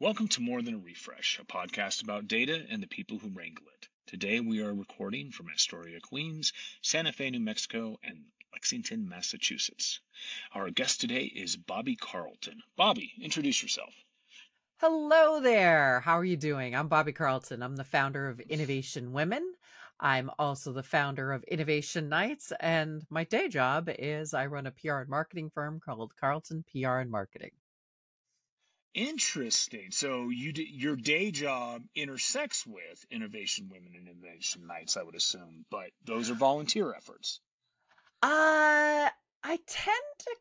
Welcome 0.00 0.28
to 0.28 0.40
More 0.40 0.62
Than 0.62 0.76
a 0.76 0.78
Refresh, 0.78 1.38
a 1.42 1.44
podcast 1.44 2.02
about 2.02 2.26
data 2.26 2.64
and 2.70 2.82
the 2.82 2.86
people 2.86 3.18
who 3.18 3.28
wrangle 3.28 3.66
it. 3.66 3.88
Today 4.06 4.40
we 4.40 4.62
are 4.62 4.72
recording 4.72 5.30
from 5.30 5.50
Astoria, 5.50 6.00
Queens, 6.00 6.54
Santa 6.80 7.12
Fe, 7.12 7.28
New 7.28 7.40
Mexico, 7.40 7.98
and 8.02 8.24
Lexington, 8.50 9.06
Massachusetts. 9.06 10.00
Our 10.54 10.70
guest 10.70 11.02
today 11.02 11.24
is 11.24 11.58
Bobbie 11.58 11.96
Carlton. 11.96 12.62
Bobbie, 12.76 13.12
introduce 13.20 13.62
yourself. 13.62 13.92
Hello 14.78 15.38
there. 15.38 16.00
How 16.00 16.18
are 16.18 16.24
you 16.24 16.38
doing? 16.38 16.74
I'm 16.74 16.88
Bobbie 16.88 17.12
Carlton. 17.12 17.62
I'm 17.62 17.76
the 17.76 17.84
founder 17.84 18.30
of 18.30 18.40
Innovation 18.40 19.12
Women. 19.12 19.52
I'm 20.00 20.30
also 20.38 20.72
the 20.72 20.82
founder 20.82 21.30
of 21.30 21.44
Innovation 21.44 22.08
Nights, 22.08 22.54
and 22.58 23.04
my 23.10 23.24
day 23.24 23.48
job 23.48 23.90
is 23.98 24.32
I 24.32 24.46
run 24.46 24.66
a 24.66 24.70
PR 24.70 25.00
and 25.00 25.10
marketing 25.10 25.50
firm 25.50 25.78
called 25.78 26.16
Carlton 26.16 26.64
PR 26.72 27.00
and 27.00 27.10
Marketing. 27.10 27.50
Interesting. 28.94 29.90
So 29.92 30.30
you 30.30 30.52
d- 30.52 30.68
your 30.72 30.96
day 30.96 31.30
job 31.30 31.82
intersects 31.94 32.66
with 32.66 33.04
Innovation 33.10 33.68
Women 33.70 33.92
and 33.96 34.08
Innovation 34.08 34.66
Nights, 34.66 34.96
I 34.96 35.02
would 35.02 35.14
assume, 35.14 35.64
but 35.70 35.90
those 36.04 36.30
are 36.30 36.34
volunteer 36.34 36.92
efforts. 36.92 37.40
Uh, 38.22 39.08
I 39.42 39.58
tend 39.66 39.96
to 40.18 40.36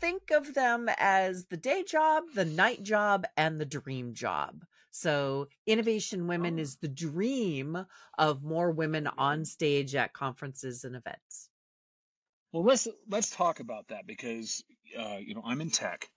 think 0.00 0.30
of 0.30 0.54
them 0.54 0.88
as 0.98 1.46
the 1.46 1.56
day 1.56 1.84
job, 1.84 2.24
the 2.34 2.44
night 2.44 2.82
job, 2.82 3.26
and 3.36 3.60
the 3.60 3.64
dream 3.64 4.12
job. 4.12 4.64
So, 4.90 5.48
Innovation 5.66 6.26
Women 6.26 6.58
oh. 6.58 6.62
is 6.62 6.76
the 6.76 6.88
dream 6.88 7.86
of 8.18 8.42
more 8.42 8.70
women 8.70 9.06
on 9.06 9.44
stage 9.44 9.94
at 9.94 10.12
conferences 10.12 10.84
and 10.84 10.94
events. 10.94 11.48
Well, 12.52 12.64
let's 12.64 12.86
let's 13.08 13.30
talk 13.30 13.58
about 13.58 13.88
that 13.88 14.06
because 14.06 14.62
uh, 14.96 15.16
you 15.16 15.34
know 15.34 15.42
I'm 15.44 15.60
in 15.60 15.70
tech, 15.70 16.08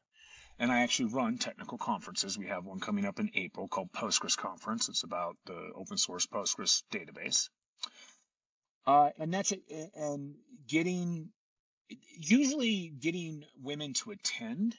and 0.60 0.72
I 0.72 0.82
actually 0.82 1.14
run 1.14 1.38
technical 1.38 1.78
conferences. 1.78 2.38
We 2.38 2.48
have 2.48 2.66
one 2.66 2.80
coming 2.80 3.06
up 3.06 3.20
in 3.20 3.30
April 3.36 3.68
called 3.68 3.92
Postgres 3.92 4.38
Conference. 4.38 4.90
It's 4.90 5.04
about 5.04 5.38
the 5.46 5.72
open 5.76 5.98
source 5.98 6.26
Postgres 6.26 6.84
database. 6.92 7.50
Uh, 8.86 9.10
and 9.20 9.34
that's 9.34 9.52
it. 9.52 9.62
And 9.96 10.36
getting, 10.68 11.30
usually 12.18 12.94
getting 13.00 13.44
women 13.62 13.94
to 13.94 14.12
attend 14.12 14.76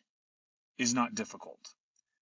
is 0.79 0.95
not 0.95 1.15
difficult. 1.15 1.61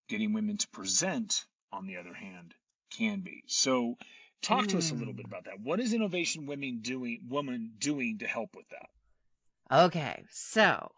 Getting 0.09 0.33
women 0.33 0.59
to 0.59 0.69
present, 0.69 1.45
on 1.73 1.87
the 1.87 1.97
other 1.97 2.15
hand, 2.15 2.55
can 2.91 3.21
be. 3.21 3.43
So 3.47 3.97
talk 4.43 4.65
mm. 4.65 4.69
to 4.69 4.79
us 4.79 4.91
a 4.91 4.95
little 4.95 5.15
bit 5.15 5.27
hmm. 5.27 5.33
about 5.33 5.45
that. 5.45 5.61
What 5.61 5.81
is 5.81 5.93
Innovation 5.93 6.47
Women 6.47 6.81
doing, 6.83 7.21
woman 7.29 7.73
doing 7.79 8.19
to 8.19 8.27
help 8.27 8.51
with 8.55 8.67
that? 8.69 9.85
Okay. 9.85 10.25
So 10.31 10.93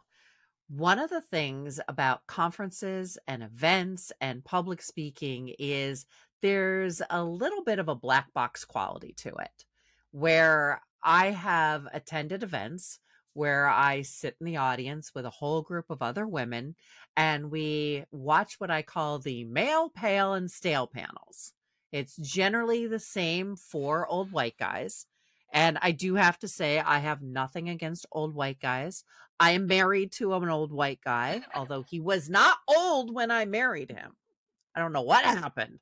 one 0.68 0.98
of 0.98 1.10
the 1.10 1.20
things 1.20 1.80
about 1.88 2.26
conferences 2.26 3.18
and 3.26 3.42
events 3.42 4.12
and 4.20 4.44
public 4.44 4.82
speaking 4.82 5.54
is 5.58 6.04
there's 6.42 7.00
a 7.10 7.24
little 7.24 7.64
bit 7.64 7.78
of 7.78 7.88
a 7.88 7.94
black 7.94 8.32
box 8.34 8.64
quality 8.64 9.14
to 9.16 9.30
it 9.30 9.64
where 10.10 10.82
I 11.02 11.30
have 11.30 11.88
attended 11.92 12.42
events 12.42 12.98
where 13.32 13.68
I 13.68 14.02
sit 14.02 14.36
in 14.40 14.46
the 14.46 14.56
audience 14.56 15.12
with 15.14 15.24
a 15.24 15.30
whole 15.30 15.62
group 15.62 15.86
of 15.90 16.02
other 16.02 16.26
women 16.26 16.74
and 17.16 17.50
we 17.50 18.04
watch 18.10 18.56
what 18.58 18.70
I 18.70 18.82
call 18.82 19.20
the 19.20 19.44
male, 19.44 19.90
pale, 19.90 20.34
and 20.34 20.50
stale 20.50 20.88
panels. 20.88 21.52
It's 21.92 22.16
generally 22.16 22.86
the 22.86 22.98
same 22.98 23.56
four 23.56 24.06
old 24.06 24.32
white 24.32 24.56
guys. 24.58 25.06
And 25.52 25.78
I 25.80 25.92
do 25.92 26.14
have 26.14 26.38
to 26.40 26.48
say, 26.48 26.78
I 26.78 26.98
have 26.98 27.22
nothing 27.22 27.68
against 27.68 28.06
old 28.12 28.34
white 28.34 28.60
guys. 28.60 29.04
I 29.40 29.52
am 29.52 29.66
married 29.66 30.12
to 30.12 30.34
an 30.34 30.48
old 30.48 30.72
white 30.72 31.00
guy, 31.02 31.42
although 31.54 31.82
he 31.82 32.00
was 32.00 32.28
not 32.28 32.58
old 32.68 33.14
when 33.14 33.30
I 33.30 33.44
married 33.44 33.90
him. 33.90 34.16
I 34.74 34.80
don't 34.80 34.92
know 34.92 35.02
what 35.02 35.24
happened. 35.24 35.78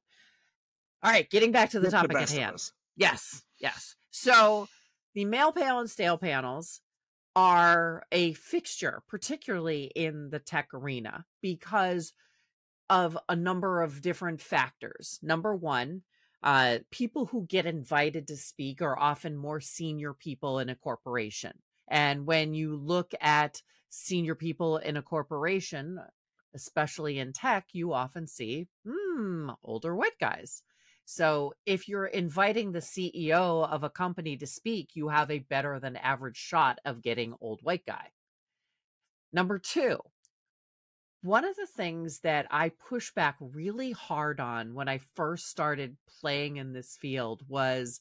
All 1.03 1.11
right, 1.11 1.29
getting 1.29 1.53
back 1.53 1.71
to 1.71 1.81
the 1.81 1.91
topic 1.91 2.13
the 2.13 2.23
at 2.23 2.31
hand. 2.31 2.63
Yes, 2.97 3.43
yes. 3.59 3.97
So 4.11 4.69
the 5.15 5.25
male 5.25 5.53
pale 5.53 5.81
and 5.81 5.91
stale 5.91 6.19
panels 6.19 6.81
are 7.35 8.05
a 8.11 8.33
fixture, 8.33 9.03
particularly 9.09 9.91
in 9.95 10.31
the 10.31 10.39
tech 10.39 10.69
arena, 10.73 11.27
because 11.43 12.15
of 12.89 13.19
a 13.29 13.37
number 13.37 13.83
of 13.83 14.01
different 14.01 14.41
factors. 14.41 15.19
Number 15.23 15.55
one, 15.55 16.03
uh, 16.47 16.79
people 16.93 17.27
who 17.27 17.45
get 17.45 17.67
invited 17.67 18.29
to 18.29 18.37
speak 18.37 18.81
are 18.81 18.97
often 18.97 19.37
more 19.37 19.61
senior 19.61 20.15
people 20.15 20.61
in 20.61 20.69
a 20.69 20.77
corporation. 20.77 21.51
And 21.89 22.25
when 22.25 22.55
you 22.55 22.77
look 22.77 23.13
at 23.21 23.61
senior 23.89 24.37
people 24.37 24.77
in 24.77 24.97
a 24.97 25.03
corporation, 25.03 25.99
especially 26.55 27.19
in 27.19 27.33
tech, 27.33 27.67
you 27.73 27.93
often 27.93 28.29
see, 28.29 28.69
hmm, 28.87 29.51
older 29.65 29.97
white 29.97 30.21
guys. 30.21 30.63
So 31.05 31.53
if 31.67 31.89
you're 31.89 32.07
inviting 32.07 32.71
the 32.71 32.79
CEO 32.79 33.69
of 33.69 33.83
a 33.83 33.91
company 33.91 34.37
to 34.37 34.47
speak, 34.47 34.91
you 34.95 35.09
have 35.09 35.33
a 35.33 35.41
better 35.41 35.81
than 35.81 35.97
average 35.97 36.37
shot 36.37 36.79
of 36.85 37.03
getting 37.03 37.35
old 37.41 37.59
white 37.65 37.85
guy. 37.85 38.13
Number 39.33 39.59
two, 39.59 39.99
one 41.27 41.45
of 41.45 41.57
the 41.57 41.67
things 41.67 42.21
that 42.21 42.47
I 42.51 42.71
push 42.71 43.13
back 43.13 43.37
really 43.41 43.91
hard 43.91 44.41
on 44.41 44.75
when 44.75 44.89
I 44.89 45.01
first 45.15 45.49
started 45.49 45.97
playing 46.21 46.57
in 46.57 46.73
this 46.73 46.97
field 46.97 47.43
was 47.49 48.01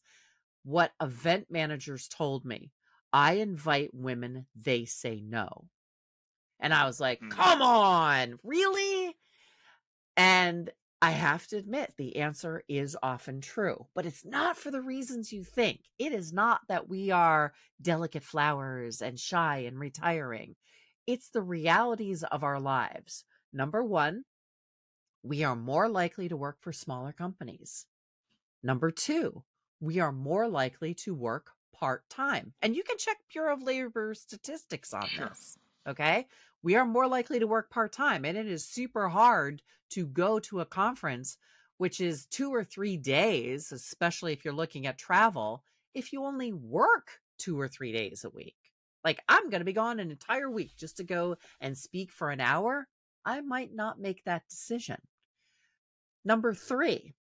what 0.63 0.91
event 1.01 1.47
managers 1.49 2.07
told 2.07 2.45
me. 2.45 2.71
I 3.11 3.33
invite 3.33 3.93
women, 3.93 4.45
they 4.55 4.85
say 4.85 5.23
no. 5.25 5.65
And 6.59 6.73
I 6.73 6.85
was 6.85 6.99
like, 6.99 7.19
mm-hmm. 7.19 7.29
come 7.29 7.61
on, 7.61 8.39
really? 8.43 9.15
And 10.15 10.69
I 11.01 11.11
have 11.11 11.45
to 11.47 11.57
admit, 11.57 11.93
the 11.97 12.17
answer 12.17 12.63
is 12.67 12.97
often 13.03 13.41
true, 13.41 13.87
but 13.93 14.05
it's 14.05 14.25
not 14.25 14.57
for 14.57 14.71
the 14.71 14.81
reasons 14.81 15.31
you 15.31 15.43
think. 15.43 15.81
It 15.99 16.13
is 16.13 16.31
not 16.31 16.61
that 16.67 16.89
we 16.89 17.11
are 17.11 17.53
delicate 17.81 18.23
flowers 18.23 19.01
and 19.01 19.19
shy 19.19 19.59
and 19.67 19.79
retiring. 19.79 20.55
It's 21.07 21.29
the 21.29 21.41
realities 21.41 22.23
of 22.23 22.43
our 22.43 22.59
lives. 22.59 23.23
Number 23.53 23.83
one, 23.83 24.25
we 25.23 25.43
are 25.43 25.55
more 25.55 25.89
likely 25.89 26.29
to 26.29 26.38
work 26.38 26.57
for 26.59 26.73
smaller 26.73 27.11
companies. 27.11 27.85
Number 28.63 28.91
two, 28.91 29.43
we 29.79 29.99
are 29.99 30.11
more 30.11 30.47
likely 30.47 30.93
to 30.95 31.13
work 31.13 31.51
part 31.73 32.07
time. 32.09 32.53
And 32.61 32.75
you 32.75 32.83
can 32.83 32.97
check 32.97 33.17
Bureau 33.31 33.53
of 33.53 33.63
Labor 33.63 34.13
statistics 34.13 34.93
on 34.93 35.07
this. 35.17 35.57
Okay 35.88 36.25
we 36.66 36.75
are 36.75 36.83
more 36.83 37.07
likely 37.07 37.37
to 37.37 37.45
work 37.45 37.69
part 37.69 37.93
time. 37.93 38.25
And 38.25 38.35
it 38.35 38.47
is 38.47 38.66
super 38.66 39.07
hard 39.07 39.61
to 39.91 40.07
go 40.07 40.39
to 40.39 40.61
a 40.61 40.66
conference, 40.66 41.37
which 41.77 42.01
is 42.01 42.25
two 42.25 42.49
or 42.49 42.63
three 42.63 42.97
days, 42.97 43.72
especially 43.72 44.33
if 44.33 44.43
you're 44.43 44.53
looking 44.53 44.87
at 44.87 44.97
travel, 44.97 45.63
if 45.93 46.11
you 46.11 46.23
only 46.23 46.51
work 46.51 47.19
two 47.37 47.59
or 47.59 47.67
three 47.67 47.91
days 47.91 48.25
a 48.25 48.31
week. 48.31 48.64
Like, 49.05 49.21
I'm 49.29 49.51
going 49.51 49.61
to 49.61 49.66
be 49.66 49.71
gone 49.71 49.99
an 49.99 50.09
entire 50.09 50.49
week 50.49 50.71
just 50.75 50.97
to 50.97 51.03
go 51.03 51.38
and 51.61 51.77
speak 51.77 52.11
for 52.11 52.31
an 52.31 52.41
hour. 52.41 52.88
I 53.23 53.39
might 53.41 53.73
not 53.73 53.99
make 53.99 54.23
that 54.23 54.49
decision. 54.49 54.97
Number 56.25 56.55
three, 56.55 57.13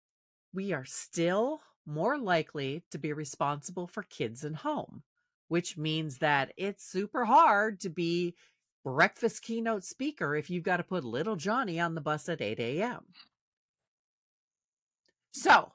we 0.54 0.72
are 0.72 0.84
still 0.84 1.60
more 1.84 2.16
likely 2.16 2.84
to 2.92 2.98
be 2.98 3.12
responsible 3.12 3.88
for 3.88 4.04
kids 4.04 4.44
in 4.44 4.54
home, 4.54 5.02
which 5.48 5.76
means 5.76 6.18
that 6.18 6.52
it's 6.56 6.84
super 6.88 7.24
hard 7.24 7.80
to 7.80 7.90
be 7.90 8.36
breakfast 8.84 9.42
keynote 9.42 9.82
speaker 9.84 10.36
if 10.36 10.50
you've 10.50 10.62
got 10.62 10.76
to 10.76 10.84
put 10.84 11.02
little 11.04 11.34
Johnny 11.36 11.80
on 11.80 11.96
the 11.96 12.00
bus 12.00 12.28
at 12.28 12.40
8 12.40 12.60
a.m. 12.60 13.06
So, 15.32 15.72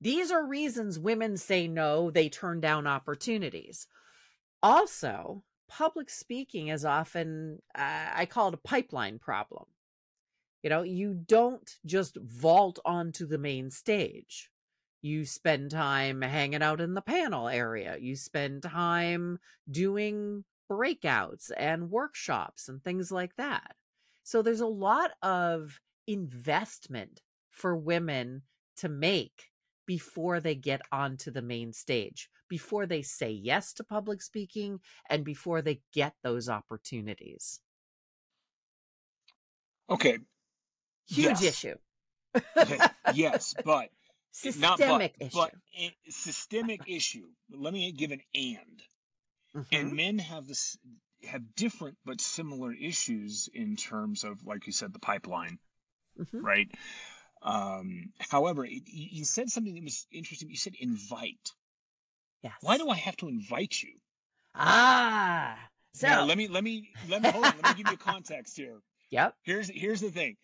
these 0.00 0.32
are 0.32 0.44
reasons 0.44 0.98
women 0.98 1.36
say 1.36 1.68
no, 1.68 2.10
they 2.10 2.28
turn 2.28 2.60
down 2.60 2.88
opportunities. 2.88 3.86
Also, 4.64 5.44
public 5.68 6.08
speaking 6.08 6.68
is 6.68 6.86
often, 6.86 7.60
uh, 7.74 8.06
I 8.14 8.24
call 8.24 8.48
it 8.48 8.54
a 8.54 8.68
pipeline 8.68 9.18
problem. 9.18 9.66
You 10.62 10.70
know, 10.70 10.80
you 10.80 11.12
don't 11.26 11.70
just 11.84 12.16
vault 12.16 12.78
onto 12.82 13.26
the 13.26 13.36
main 13.36 13.70
stage. 13.70 14.50
You 15.02 15.26
spend 15.26 15.70
time 15.70 16.22
hanging 16.22 16.62
out 16.62 16.80
in 16.80 16.94
the 16.94 17.02
panel 17.02 17.46
area. 17.46 17.98
You 18.00 18.16
spend 18.16 18.62
time 18.62 19.38
doing 19.70 20.44
breakouts 20.72 21.50
and 21.58 21.90
workshops 21.90 22.70
and 22.70 22.82
things 22.82 23.12
like 23.12 23.36
that. 23.36 23.76
So 24.22 24.40
there's 24.40 24.60
a 24.60 24.66
lot 24.66 25.10
of 25.22 25.78
investment 26.06 27.20
for 27.50 27.76
women 27.76 28.44
to 28.78 28.88
make 28.88 29.50
before 29.84 30.40
they 30.40 30.54
get 30.54 30.80
onto 30.90 31.30
the 31.30 31.42
main 31.42 31.74
stage, 31.74 32.30
before 32.54 32.86
they 32.86 33.02
say 33.02 33.32
yes 33.32 33.72
to 33.72 33.82
public 33.82 34.22
speaking, 34.22 34.78
and 35.10 35.24
before 35.24 35.60
they 35.60 35.80
get 35.92 36.14
those 36.22 36.48
opportunities. 36.48 37.58
Okay. 39.90 40.18
Huge 41.08 41.40
yes. 41.40 41.42
issue. 41.42 41.74
yes, 43.12 43.54
but 43.64 43.88
systemic 44.30 44.78
not 44.78 44.78
but, 44.78 45.12
issue. 45.18 45.30
But 45.34 45.50
systemic 46.10 46.82
issue. 46.86 47.26
Let 47.50 47.72
me 47.72 47.90
give 47.90 48.12
an 48.12 48.20
and. 48.32 48.82
Mm-hmm. 49.56 49.74
And 49.74 49.92
men 49.94 50.18
have 50.20 50.46
this 50.46 50.78
have 51.24 51.56
different 51.56 51.96
but 52.04 52.20
similar 52.20 52.72
issues 52.72 53.48
in 53.52 53.74
terms 53.74 54.22
of, 54.22 54.46
like 54.46 54.68
you 54.68 54.72
said, 54.72 54.92
the 54.92 55.00
pipeline, 55.00 55.58
mm-hmm. 56.20 56.44
right? 56.44 56.70
Um, 57.42 58.12
however, 58.18 58.64
it, 58.64 58.82
you 58.86 59.24
said 59.24 59.50
something 59.50 59.74
that 59.74 59.82
was 59.82 60.06
interesting. 60.12 60.50
You 60.50 60.56
said 60.56 60.74
invite. 60.78 61.50
Yes. 62.44 62.52
Why 62.60 62.76
do 62.76 62.90
I 62.90 62.96
have 62.96 63.16
to 63.16 63.28
invite 63.28 63.82
you? 63.82 63.94
Ah. 64.54 65.58
So 65.94 66.06
Now, 66.06 66.26
let 66.26 66.36
me 66.36 66.46
let 66.46 66.62
me 66.62 66.90
let 67.08 67.22
me 67.22 67.30
hold 67.30 67.46
on. 67.46 67.54
Let 67.62 67.76
me 67.76 67.82
give 67.82 67.90
you 67.90 67.98
context 67.98 68.56
here. 68.56 68.78
Yep. 69.10 69.34
Here's 69.42 69.68
here's 69.68 70.00
the 70.00 70.10
thing. 70.10 70.36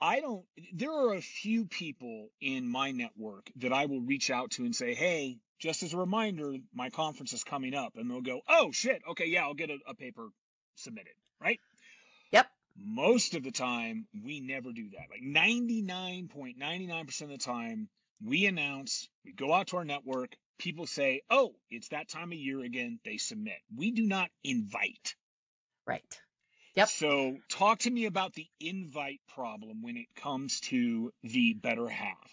I 0.00 0.20
don't. 0.20 0.44
There 0.72 0.92
are 0.92 1.14
a 1.14 1.20
few 1.20 1.64
people 1.64 2.28
in 2.40 2.68
my 2.68 2.92
network 2.92 3.50
that 3.56 3.72
I 3.72 3.86
will 3.86 4.00
reach 4.00 4.30
out 4.30 4.52
to 4.52 4.64
and 4.64 4.76
say, 4.76 4.94
"Hey, 4.94 5.38
just 5.58 5.82
as 5.82 5.92
a 5.92 5.96
reminder, 5.96 6.54
my 6.72 6.90
conference 6.90 7.32
is 7.32 7.42
coming 7.42 7.74
up," 7.74 7.96
and 7.96 8.08
they'll 8.08 8.20
go, 8.20 8.42
"Oh 8.48 8.70
shit, 8.70 9.02
okay, 9.10 9.26
yeah, 9.26 9.42
I'll 9.42 9.54
get 9.54 9.70
a, 9.70 9.78
a 9.88 9.94
paper 9.94 10.28
submitted." 10.76 11.14
Right? 11.40 11.58
Yep. 12.30 12.46
Most 12.76 13.34
of 13.34 13.42
the 13.42 13.50
time, 13.50 14.06
we 14.24 14.38
never 14.38 14.72
do 14.72 14.90
that. 14.90 15.08
Like 15.10 15.22
99.99% 15.22 17.22
of 17.22 17.28
the 17.28 17.38
time, 17.38 17.88
we 18.24 18.46
announce, 18.46 19.08
we 19.24 19.32
go 19.32 19.52
out 19.52 19.68
to 19.68 19.78
our 19.78 19.84
network, 19.84 20.36
people 20.60 20.86
say, 20.86 21.22
"Oh, 21.30 21.54
it's 21.70 21.88
that 21.88 22.08
time 22.08 22.32
of 22.32 22.38
year 22.38 22.60
again." 22.60 23.00
They 23.04 23.16
submit. 23.16 23.58
We 23.74 23.90
do 23.90 24.06
not 24.06 24.30
invite. 24.44 25.16
Right. 25.86 26.20
Yep. 26.76 26.88
So, 26.88 27.38
talk 27.48 27.80
to 27.80 27.90
me 27.90 28.04
about 28.04 28.34
the 28.34 28.46
invite 28.60 29.20
problem 29.26 29.82
when 29.82 29.96
it 29.96 30.14
comes 30.14 30.60
to 30.60 31.12
the 31.22 31.54
better 31.54 31.88
half. 31.88 32.30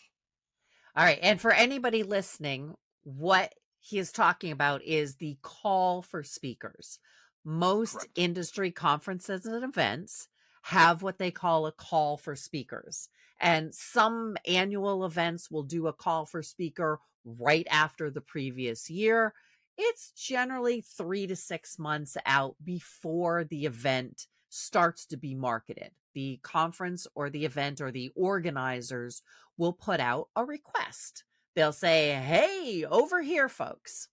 All 0.95 1.03
right. 1.03 1.19
And 1.21 1.41
for 1.41 1.51
anybody 1.51 2.03
listening, 2.03 2.75
what 3.03 3.53
he 3.79 3.97
is 3.97 4.11
talking 4.11 4.51
about 4.51 4.83
is 4.83 5.15
the 5.15 5.37
call 5.41 6.01
for 6.01 6.23
speakers. 6.23 6.99
Most 7.43 7.93
Correct. 7.93 8.11
industry 8.15 8.71
conferences 8.71 9.45
and 9.45 9.63
events 9.63 10.27
have 10.67 11.01
what 11.01 11.17
they 11.17 11.31
call 11.31 11.65
a 11.65 11.71
call 11.71 12.17
for 12.17 12.35
speakers. 12.35 13.07
And 13.39 13.73
some 13.73 14.35
annual 14.45 15.05
events 15.05 15.49
will 15.49 15.63
do 15.63 15.87
a 15.87 15.93
call 15.93 16.25
for 16.25 16.43
speaker 16.43 16.99
right 17.23 17.65
after 17.71 18.09
the 18.09 18.19
previous 18.19 18.89
year. 18.89 19.33
It's 19.77 20.11
generally 20.11 20.81
three 20.81 21.25
to 21.27 21.37
six 21.37 21.79
months 21.79 22.17
out 22.25 22.57
before 22.61 23.45
the 23.45 23.65
event 23.65 24.27
starts 24.49 25.05
to 25.05 25.15
be 25.15 25.33
marketed. 25.35 25.91
The 26.13 26.41
conference 26.43 27.07
or 27.15 27.29
the 27.29 27.45
event 27.45 27.79
or 27.79 27.89
the 27.89 28.11
organizers 28.13 29.21
will 29.57 29.73
put 29.73 30.01
out 30.01 30.27
a 30.35 30.43
request. 30.43 31.23
They'll 31.55 31.71
say, 31.71 32.11
Hey, 32.11 32.83
over 32.83 33.21
here, 33.21 33.47
folks. 33.47 34.09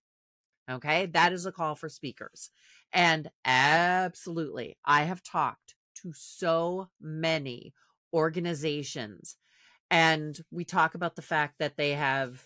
Okay. 0.71 1.07
That 1.07 1.33
is 1.33 1.45
a 1.45 1.51
call 1.51 1.75
for 1.75 1.89
speakers. 1.89 2.49
And 2.93 3.29
absolutely, 3.43 4.77
I 4.85 5.03
have 5.03 5.21
talked 5.21 5.75
to 6.05 6.13
so 6.13 6.89
many 7.01 7.73
organizations, 8.13 9.35
and 9.89 10.39
we 10.51 10.65
talk 10.65 10.95
about 10.95 11.15
the 11.15 11.21
fact 11.21 11.55
that 11.59 11.77
they 11.77 11.91
have 11.91 12.43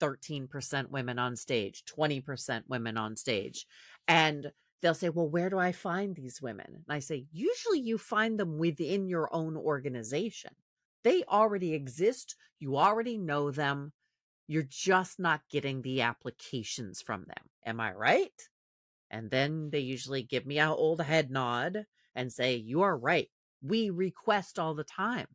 13% 0.00 0.90
women 0.90 1.18
on 1.18 1.36
stage, 1.36 1.84
20% 1.84 2.62
women 2.68 2.96
on 2.96 3.16
stage. 3.16 3.66
And 4.08 4.50
they'll 4.80 4.94
say, 4.94 5.10
Well, 5.10 5.28
where 5.28 5.50
do 5.50 5.58
I 5.58 5.72
find 5.72 6.14
these 6.14 6.40
women? 6.40 6.66
And 6.68 6.84
I 6.88 7.00
say, 7.00 7.26
Usually 7.32 7.80
you 7.80 7.98
find 7.98 8.38
them 8.38 8.58
within 8.58 9.08
your 9.08 9.32
own 9.34 9.56
organization. 9.56 10.52
They 11.04 11.22
already 11.24 11.74
exist. 11.74 12.36
You 12.58 12.76
already 12.76 13.18
know 13.18 13.50
them. 13.50 13.92
You're 14.48 14.66
just 14.68 15.18
not 15.18 15.42
getting 15.50 15.82
the 15.82 16.02
applications 16.02 17.00
from 17.00 17.24
them. 17.26 17.44
Am 17.64 17.80
I 17.80 17.92
right? 17.92 18.48
And 19.10 19.30
then 19.30 19.70
they 19.70 19.80
usually 19.80 20.22
give 20.22 20.46
me 20.46 20.58
a 20.58 20.70
old 20.70 21.00
head 21.00 21.30
nod 21.30 21.86
and 22.14 22.32
say, 22.32 22.56
You 22.56 22.82
are 22.82 22.96
right. 22.96 23.28
We 23.62 23.90
request 23.90 24.58
all 24.58 24.74
the 24.74 24.84
time. 24.84 25.26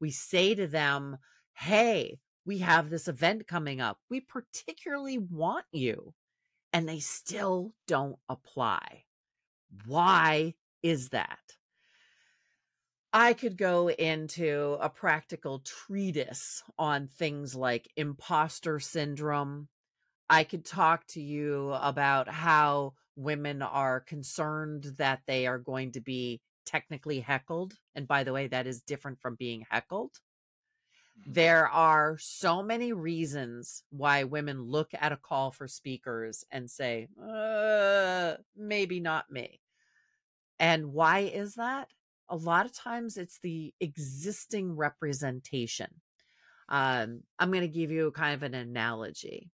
We 0.00 0.10
say 0.10 0.54
to 0.54 0.66
them, 0.66 1.18
Hey, 1.54 2.18
we 2.44 2.58
have 2.58 2.88
this 2.90 3.08
event 3.08 3.46
coming 3.46 3.80
up. 3.80 3.98
We 4.08 4.20
particularly 4.20 5.18
want 5.18 5.66
you. 5.72 6.14
And 6.72 6.88
they 6.88 7.00
still 7.00 7.72
don't 7.86 8.18
apply. 8.28 9.04
Why 9.86 10.54
is 10.82 11.10
that? 11.10 11.38
I 13.12 13.32
could 13.32 13.56
go 13.56 13.88
into 13.90 14.76
a 14.80 14.90
practical 14.90 15.60
treatise 15.60 16.62
on 16.78 17.08
things 17.08 17.54
like 17.54 17.90
imposter 17.96 18.80
syndrome. 18.80 19.68
I 20.30 20.44
could 20.44 20.64
talk 20.64 21.06
to 21.08 21.20
you 21.20 21.72
about 21.72 22.28
how 22.28 22.94
women 23.16 23.62
are 23.62 24.00
concerned 24.00 24.84
that 24.98 25.22
they 25.26 25.46
are 25.46 25.58
going 25.58 25.92
to 25.92 26.00
be 26.00 26.40
technically 26.66 27.20
heckled. 27.20 27.74
And 27.94 28.06
by 28.06 28.24
the 28.24 28.32
way, 28.32 28.46
that 28.48 28.66
is 28.66 28.82
different 28.82 29.20
from 29.20 29.36
being 29.36 29.66
heckled. 29.70 30.12
There 31.26 31.66
are 31.66 32.16
so 32.20 32.62
many 32.62 32.92
reasons 32.92 33.82
why 33.90 34.24
women 34.24 34.62
look 34.62 34.90
at 34.92 35.12
a 35.12 35.16
call 35.16 35.50
for 35.50 35.66
speakers 35.66 36.44
and 36.52 36.70
say, 36.70 37.08
uh, 37.20 38.34
maybe 38.56 39.00
not 39.00 39.30
me. 39.30 39.60
And 40.60 40.92
why 40.92 41.20
is 41.20 41.54
that? 41.54 41.88
A 42.28 42.36
lot 42.36 42.66
of 42.66 42.72
times 42.72 43.16
it's 43.16 43.40
the 43.42 43.72
existing 43.80 44.76
representation. 44.76 45.88
Um, 46.68 47.22
I'm 47.38 47.50
going 47.50 47.62
to 47.62 47.68
give 47.68 47.90
you 47.90 48.10
kind 48.10 48.34
of 48.34 48.42
an 48.42 48.54
analogy. 48.54 49.50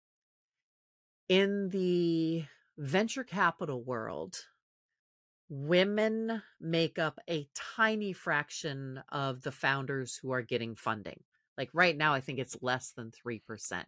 In 1.30 1.70
the 1.70 2.46
venture 2.78 3.24
capital 3.24 3.82
world, 3.82 4.46
women 5.50 6.42
make 6.60 7.00
up 7.00 7.20
a 7.30 7.48
tiny 7.76 8.14
fraction 8.14 9.02
of 9.10 9.42
the 9.42 9.52
founders 9.52 10.18
who 10.22 10.32
are 10.32 10.42
getting 10.42 10.76
funding. 10.76 11.22
Like 11.58 11.70
right 11.74 11.96
now, 11.96 12.14
I 12.14 12.20
think 12.22 12.40
it's 12.40 12.58
less 12.62 12.92
than 12.92 13.12
3% 13.12 13.84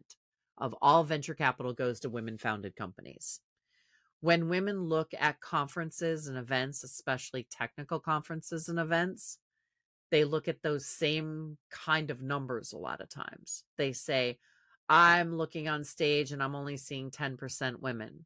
of 0.57 0.75
all 0.81 1.03
venture 1.03 1.33
capital 1.33 1.73
goes 1.73 1.99
to 2.01 2.09
women 2.09 2.37
founded 2.37 2.75
companies. 2.75 3.41
When 4.21 4.47
women 4.47 4.83
look 4.83 5.11
at 5.19 5.41
conferences 5.41 6.27
and 6.27 6.37
events, 6.37 6.83
especially 6.83 7.47
technical 7.51 7.99
conferences 7.99 8.69
and 8.69 8.79
events, 8.79 9.39
they 10.09 10.23
look 10.23 10.47
at 10.47 10.61
those 10.61 10.85
same 10.85 11.57
kind 11.69 12.09
of 12.09 12.21
numbers 12.21 12.71
a 12.71 12.77
lot 12.77 13.01
of 13.01 13.09
times. 13.09 13.63
They 13.77 13.91
say, 13.91 14.39
I'm 14.87 15.35
looking 15.35 15.67
on 15.67 15.83
stage 15.83 16.31
and 16.31 16.41
I'm 16.43 16.55
only 16.55 16.77
seeing 16.77 17.11
10% 17.11 17.79
women. 17.79 18.25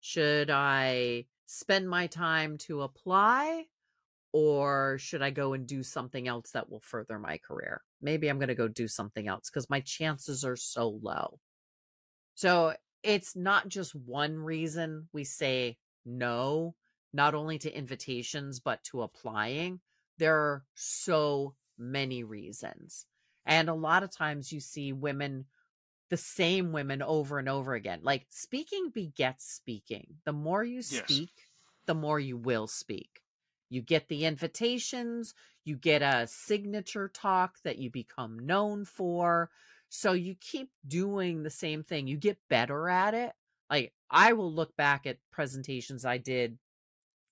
Should 0.00 0.50
I 0.50 1.24
spend 1.46 1.88
my 1.88 2.06
time 2.06 2.58
to 2.58 2.82
apply 2.82 3.64
or 4.32 4.98
should 4.98 5.22
I 5.22 5.30
go 5.30 5.52
and 5.52 5.66
do 5.66 5.82
something 5.82 6.26
else 6.28 6.50
that 6.50 6.68
will 6.68 6.80
further 6.80 7.18
my 7.18 7.38
career? 7.38 7.82
Maybe 8.02 8.28
I'm 8.28 8.38
going 8.38 8.48
to 8.48 8.54
go 8.54 8.68
do 8.68 8.88
something 8.88 9.28
else 9.28 9.48
because 9.48 9.70
my 9.70 9.80
chances 9.80 10.44
are 10.44 10.56
so 10.56 10.98
low. 11.02 11.38
So 12.34 12.74
it's 13.02 13.36
not 13.36 13.68
just 13.68 13.94
one 13.94 14.36
reason 14.36 15.08
we 15.12 15.24
say 15.24 15.76
no, 16.04 16.74
not 17.12 17.34
only 17.34 17.58
to 17.60 17.76
invitations, 17.76 18.60
but 18.60 18.82
to 18.84 19.02
applying. 19.02 19.80
There 20.18 20.36
are 20.36 20.64
so 20.74 21.54
many 21.78 22.24
reasons. 22.24 23.06
And 23.46 23.68
a 23.68 23.74
lot 23.74 24.02
of 24.02 24.10
times 24.10 24.52
you 24.52 24.60
see 24.60 24.92
women, 24.92 25.44
the 26.10 26.16
same 26.16 26.72
women 26.72 27.02
over 27.02 27.38
and 27.38 27.48
over 27.48 27.74
again. 27.74 28.00
Like 28.02 28.26
speaking 28.30 28.90
begets 28.90 29.46
speaking. 29.52 30.16
The 30.24 30.32
more 30.32 30.64
you 30.64 30.82
Yes. 30.88 31.02
speak, 31.02 31.30
the 31.86 31.94
more 31.94 32.20
you 32.20 32.36
will 32.36 32.66
speak. 32.66 33.22
You 33.70 33.82
get 33.82 34.08
the 34.08 34.24
invitations, 34.24 35.34
you 35.64 35.76
get 35.76 36.02
a 36.02 36.26
signature 36.26 37.08
talk 37.08 37.56
that 37.64 37.78
you 37.78 37.90
become 37.90 38.38
known 38.38 38.84
for. 38.84 39.50
So 39.88 40.12
you 40.12 40.34
keep 40.40 40.70
doing 40.86 41.42
the 41.42 41.50
same 41.50 41.82
thing. 41.82 42.06
You 42.06 42.16
get 42.16 42.38
better 42.48 42.88
at 42.88 43.14
it. 43.14 43.32
Like 43.70 43.92
I 44.10 44.34
will 44.34 44.52
look 44.52 44.76
back 44.76 45.06
at 45.06 45.18
presentations 45.32 46.04
I 46.04 46.18
did 46.18 46.58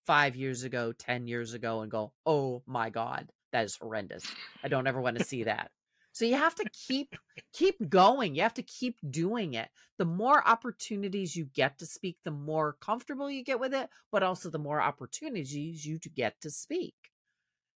five 0.07 0.37
years 0.37 0.65
ago, 0.65 0.93
10 0.93 1.27
years 1.27 1.55
ago, 1.55 1.83
and 1.83 1.91
go, 1.91 2.13
oh 2.27 2.63
my 2.67 2.91
God, 2.91 3.31
that 3.53 3.65
is 3.65 3.77
horrendous. 3.77 4.37
I 4.65 4.69
don't 4.69 4.87
ever 4.87 5.01
want 5.01 5.17
to 5.17 5.21
see 5.21 5.45
that. 5.45 5.71
So 6.13 6.27
you 6.27 6.35
have 6.35 6.55
to 6.57 6.69
keep 6.87 7.15
keep 7.53 7.89
going. 7.89 8.35
You 8.35 8.43
have 8.43 8.55
to 8.55 8.63
keep 8.63 8.99
doing 9.09 9.55
it. 9.55 9.69
The 9.99 10.05
more 10.05 10.47
opportunities 10.47 11.35
you 11.35 11.47
get 11.47 11.79
to 11.79 11.87
speak, 11.87 12.19
the 12.25 12.31
more 12.31 12.77
comfortable 12.81 13.31
you 13.31 13.43
get 13.43 13.61
with 13.61 13.73
it, 13.73 13.89
but 14.11 14.23
also 14.23 14.51
the 14.51 14.59
more 14.59 14.81
opportunities 14.81 15.87
you 15.87 15.99
to 16.01 16.09
get 16.11 16.41
to 16.43 16.51
speak. 16.51 16.95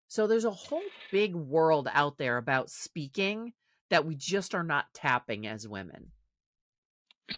So 0.07 0.27
there's 0.27 0.45
a 0.45 0.51
whole 0.51 0.83
big 1.11 1.35
world 1.35 1.89
out 1.91 2.17
there 2.17 2.37
about 2.37 2.69
speaking 2.69 3.53
that 3.89 4.05
we 4.05 4.15
just 4.15 4.53
are 4.53 4.63
not 4.63 4.85
tapping 4.93 5.47
as 5.47 5.67
women. 5.67 6.11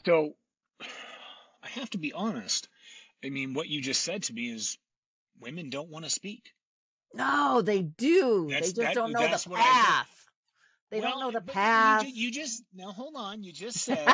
So, 0.05 0.35
I 0.81 1.67
have 1.69 1.89
to 1.91 1.97
be 1.97 2.13
honest. 2.13 2.67
I 3.23 3.29
mean, 3.29 3.53
what 3.53 3.67
you 3.67 3.81
just 3.81 4.01
said 4.01 4.23
to 4.23 4.33
me 4.33 4.49
is 4.51 4.77
women 5.39 5.69
don't 5.69 5.89
want 5.89 6.05
to 6.05 6.11
speak. 6.11 6.53
No, 7.13 7.61
they 7.61 7.81
do. 7.81 8.47
That's- 8.49 8.73
they 8.73 8.81
just 8.81 8.81
that- 8.81 8.95
don't 8.95 9.11
know 9.11 9.19
that's 9.21 9.45
the 9.45 9.51
path. 9.51 10.28
They 10.91 11.01
Well, 11.01 11.11
don't 11.11 11.19
know 11.19 11.31
the 11.31 11.41
path. 11.41 12.03
You, 12.05 12.11
you 12.13 12.31
just 12.31 12.63
now 12.73 12.91
hold 12.91 13.13
on. 13.15 13.43
You 13.43 13.53
just 13.53 13.77
said 13.85 14.07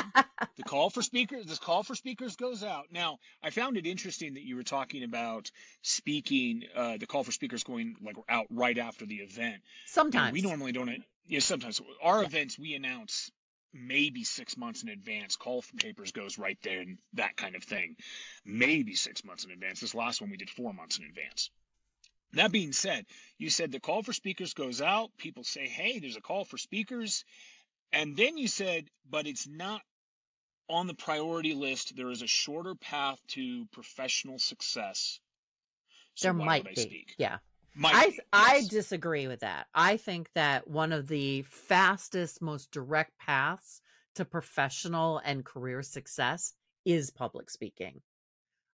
the 0.56 0.62
call 0.62 0.90
for 0.90 1.02
speakers. 1.02 1.46
This 1.46 1.58
call 1.58 1.82
for 1.82 1.94
speakers 1.94 2.36
goes 2.36 2.62
out. 2.62 2.86
Now, 2.90 3.18
I 3.42 3.50
found 3.50 3.76
it 3.76 3.86
interesting 3.86 4.34
that 4.34 4.42
you 4.42 4.56
were 4.56 4.62
talking 4.62 5.02
about 5.02 5.50
speaking. 5.82 6.64
Uh, 6.74 6.98
the 6.98 7.06
call 7.06 7.24
for 7.24 7.32
speakers 7.32 7.64
going 7.64 7.96
like 8.02 8.16
out 8.28 8.46
right 8.50 8.76
after 8.76 9.06
the 9.06 9.16
event. 9.16 9.62
Sometimes. 9.86 10.32
we 10.32 10.42
normally 10.42 10.72
don't. 10.72 10.90
yeah, 11.26 11.40
sometimes 11.40 11.80
our 12.02 12.20
yeah. 12.20 12.26
events 12.26 12.58
we 12.58 12.74
announce 12.74 13.30
maybe 13.72 14.24
six 14.24 14.56
months 14.56 14.82
in 14.82 14.88
advance. 14.88 15.36
Call 15.36 15.62
for 15.62 15.76
papers 15.76 16.12
goes 16.12 16.38
right 16.38 16.58
there 16.62 16.80
and 16.80 16.98
that 17.14 17.36
kind 17.36 17.56
of 17.56 17.64
thing. 17.64 17.96
Maybe 18.44 18.94
six 18.94 19.24
months 19.24 19.44
in 19.44 19.50
advance. 19.50 19.80
This 19.80 19.94
last 19.94 20.20
one 20.20 20.30
we 20.30 20.36
did 20.36 20.50
four 20.50 20.72
months 20.72 20.98
in 20.98 21.04
advance. 21.04 21.50
That 22.36 22.52
being 22.52 22.72
said, 22.72 23.06
you 23.38 23.50
said 23.50 23.72
the 23.72 23.80
call 23.80 24.02
for 24.02 24.12
speakers 24.12 24.54
goes 24.54 24.80
out. 24.80 25.10
People 25.18 25.44
say, 25.44 25.66
hey, 25.66 25.98
there's 25.98 26.16
a 26.16 26.20
call 26.20 26.44
for 26.44 26.58
speakers. 26.58 27.24
And 27.92 28.16
then 28.16 28.36
you 28.36 28.48
said, 28.48 28.86
but 29.08 29.26
it's 29.26 29.46
not 29.46 29.80
on 30.68 30.86
the 30.86 30.94
priority 30.94 31.54
list. 31.54 31.96
There 31.96 32.10
is 32.10 32.22
a 32.22 32.26
shorter 32.26 32.74
path 32.74 33.20
to 33.28 33.66
professional 33.72 34.38
success. 34.38 35.20
So 36.14 36.28
there 36.28 36.34
might 36.34 36.64
be. 36.64 36.80
Speak? 36.80 37.14
Yeah. 37.18 37.38
Might 37.74 37.94
I 37.94 38.10
be, 38.10 38.20
I 38.32 38.62
disagree 38.68 39.28
with 39.28 39.40
that. 39.40 39.66
I 39.74 39.98
think 39.98 40.30
that 40.34 40.66
one 40.66 40.92
of 40.92 41.08
the 41.08 41.42
fastest, 41.42 42.40
most 42.40 42.70
direct 42.70 43.18
paths 43.18 43.82
to 44.14 44.24
professional 44.24 45.20
and 45.24 45.44
career 45.44 45.82
success 45.82 46.54
is 46.86 47.10
public 47.10 47.50
speaking. 47.50 48.00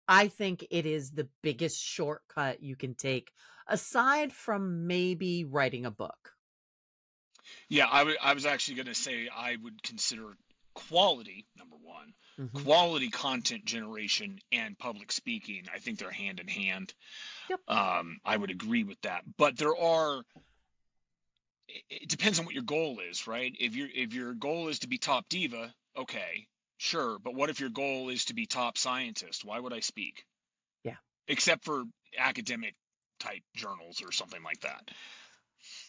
I 0.09 0.29
think 0.29 0.67
it 0.71 0.87
is 0.87 1.11
the 1.11 1.29
biggest 1.43 1.85
shortcut 1.85 2.63
you 2.63 2.77
can 2.77 2.95
take, 2.95 3.31
aside 3.67 4.33
from 4.33 4.87
maybe 4.87 5.45
writing 5.45 5.85
a 5.85 5.91
book. 5.91 6.33
Yeah, 7.69 7.87
I, 7.91 7.99
w- 7.99 8.19
I 8.23 8.35
was 8.35 8.47
actually 8.47 8.77
going 8.77 8.87
to 8.87 8.95
say 8.95 9.29
I 9.35 9.57
would 9.63 9.83
consider 9.83 10.37
quality, 10.75 11.47
number 11.57 11.77
one, 11.83 12.15
mm-hmm. 12.39 12.65
quality 12.65 13.11
content 13.11 13.65
generation 13.65 14.39
and 14.53 14.79
public 14.79 15.13
speaking. 15.13 15.65
I 15.75 15.79
think 15.79 15.99
they're 15.99 16.11
hand 16.11 16.41
in 16.41 16.49
hand. 16.49 16.95
Yep. 17.51 17.61
Um, 17.69 18.19
I 18.25 18.37
would 18.37 18.51
agree 18.51 18.85
with 18.85 19.01
that. 19.03 19.23
But 19.37 19.57
there 19.57 19.77
are, 19.77 20.23
it 21.91 22.09
depends 22.09 22.39
on 22.39 22.45
what 22.45 22.55
your 22.55 22.65
goal 22.65 22.99
is, 23.11 23.27
right? 23.27 23.53
If 23.59 23.75
your 23.77 23.89
if 23.93 24.15
your 24.15 24.35
goal 24.35 24.69
is 24.69 24.79
to 24.81 24.89
be 24.89 24.99
top 24.99 25.29
diva, 25.29 25.75
okay, 25.97 26.47
Sure, 26.79 27.19
but 27.19 27.35
what 27.35 27.51
if 27.51 27.59
your 27.59 27.71
goal 27.71 28.09
is 28.09 28.27
to 28.27 28.35
be 28.35 28.47
top 28.47 28.79
scientist? 28.79 29.45
Why 29.45 29.59
would 29.59 29.73
I 29.73 29.81
speak? 29.81 30.25
Yeah. 30.85 30.97
Except 31.27 31.65
for 31.65 31.83
academic 32.17 32.75
type 33.19 33.43
journals 33.55 34.01
or 34.01 34.13
something 34.13 34.43
like 34.45 34.61
that. 34.61 34.91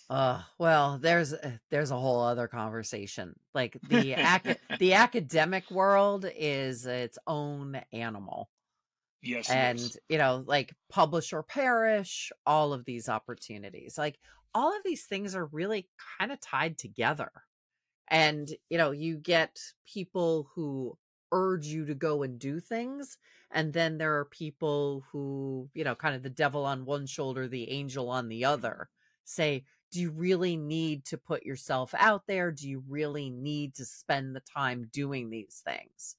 Uh, 0.10 0.42
well, 0.58 0.98
there's 1.00 1.32
uh, 1.34 1.52
there's 1.70 1.92
a 1.92 2.00
whole 2.00 2.22
other 2.22 2.48
conversation. 2.48 3.36
Like 3.54 3.78
the 3.88 4.14
ac- 4.14 4.58
the 4.80 4.94
academic 4.94 5.70
world 5.70 6.26
is 6.36 6.88
its 6.88 7.20
own 7.28 7.80
animal. 7.94 8.50
Yes. 9.22 9.48
And 9.48 9.80
you 10.10 10.18
know, 10.18 10.44
like 10.48 10.74
publish 10.90 11.34
or 11.34 11.44
perish, 11.44 12.32
all 12.48 12.74
of 12.74 12.84
these 12.86 13.10
opportunities. 13.10 13.96
Like 13.96 14.18
all 14.56 14.76
of 14.76 14.82
these 14.84 15.06
things 15.06 15.36
are 15.36 15.46
really 15.46 15.88
kind 16.18 16.32
of 16.32 16.42
tied 16.42 16.80
together 16.80 17.32
and 18.10 18.52
you 18.70 18.78
know 18.78 18.92
you 18.92 19.18
get 19.18 19.60
people 19.86 20.50
who 20.56 20.98
urge 21.32 21.68
you 21.68 21.86
to 21.86 21.94
go 21.94 22.24
and 22.24 22.40
do 22.40 22.60
things 22.60 23.18
and 23.52 23.72
then 23.72 23.98
there 23.98 24.18
are 24.18 24.26
people 24.26 25.04
who 25.12 25.70
you 25.74 25.84
know 25.84 25.96
kind 25.96 26.16
of 26.16 26.24
the 26.24 26.30
devil 26.30 26.66
on 26.66 26.86
one 26.86 27.06
shoulder 27.06 27.48
the 27.48 27.70
angel 27.70 28.10
on 28.10 28.28
the 28.28 28.46
other 28.46 28.90
say 29.26 29.64
do 29.92 30.00
you 30.00 30.12
really 30.12 30.56
need 30.56 31.04
to 31.06 31.18
put 31.18 31.44
yourself 31.44 31.96
out 31.98 32.28
there? 32.28 32.52
Do 32.52 32.70
you 32.70 32.84
really 32.88 33.32
need 33.32 33.74
to 33.76 33.86
spend 33.86 34.36
the 34.36 34.42
time 34.42 34.88
doing 34.94 35.32
these 35.32 35.64
things? 35.66 36.16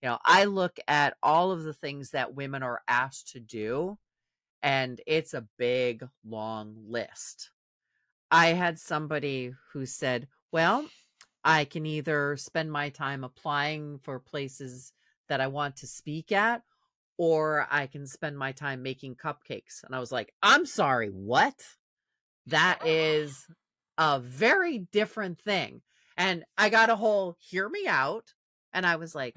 You 0.00 0.08
know 0.08 0.18
i 0.24 0.44
look 0.44 0.78
at 0.88 1.16
all 1.22 1.52
of 1.52 1.62
the 1.62 1.72
things 1.72 2.10
that 2.10 2.34
women 2.34 2.64
are 2.64 2.82
asked 2.88 3.32
to 3.32 3.40
do 3.40 3.98
and 4.62 5.00
it's 5.06 5.34
a 5.34 5.46
big 5.58 6.06
long 6.24 6.76
list. 6.88 7.50
I 8.30 8.48
had 8.48 8.78
somebody 8.78 9.52
who 9.72 9.86
said 9.86 10.28
well 10.50 10.86
I 11.44 11.64
can 11.64 11.86
either 11.86 12.36
spend 12.36 12.70
my 12.70 12.90
time 12.90 13.24
applying 13.24 13.98
for 13.98 14.18
places 14.20 14.92
that 15.28 15.40
I 15.40 15.48
want 15.48 15.76
to 15.76 15.86
speak 15.86 16.32
at, 16.32 16.62
or 17.18 17.66
I 17.70 17.86
can 17.86 18.06
spend 18.06 18.38
my 18.38 18.52
time 18.52 18.82
making 18.82 19.16
cupcakes. 19.16 19.82
And 19.84 19.94
I 19.94 19.98
was 19.98 20.12
like, 20.12 20.32
I'm 20.42 20.66
sorry, 20.66 21.08
what? 21.08 21.54
That 22.46 22.86
is 22.86 23.46
a 23.98 24.20
very 24.20 24.78
different 24.92 25.40
thing. 25.40 25.82
And 26.16 26.44
I 26.58 26.68
got 26.68 26.90
a 26.90 26.96
whole 26.96 27.36
hear 27.40 27.68
me 27.68 27.86
out. 27.86 28.34
And 28.72 28.86
I 28.86 28.96
was 28.96 29.14
like, 29.14 29.34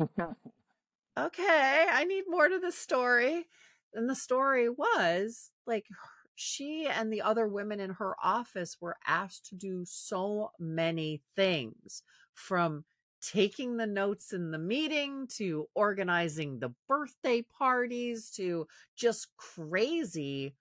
okay, 1.17 1.85
I 1.91 2.05
need 2.05 2.23
more 2.27 2.47
to 2.47 2.59
the 2.59 2.71
story. 2.71 3.45
And 3.93 4.09
the 4.09 4.15
story 4.15 4.69
was 4.69 5.51
like 5.65 5.85
she 6.35 6.87
and 6.87 7.11
the 7.11 7.21
other 7.21 7.47
women 7.47 7.79
in 7.79 7.91
her 7.91 8.15
office 8.23 8.77
were 8.79 8.97
asked 9.07 9.47
to 9.47 9.55
do 9.55 9.83
so 9.85 10.51
many 10.59 11.23
things 11.35 12.03
from 12.33 12.85
taking 13.21 13.77
the 13.77 13.87
notes 13.87 14.33
in 14.33 14.51
the 14.51 14.59
meeting 14.59 15.27
to 15.27 15.67
organizing 15.73 16.59
the 16.59 16.73
birthday 16.87 17.41
parties 17.41 18.29
to 18.31 18.67
just 18.95 19.35
crazy 19.37 20.55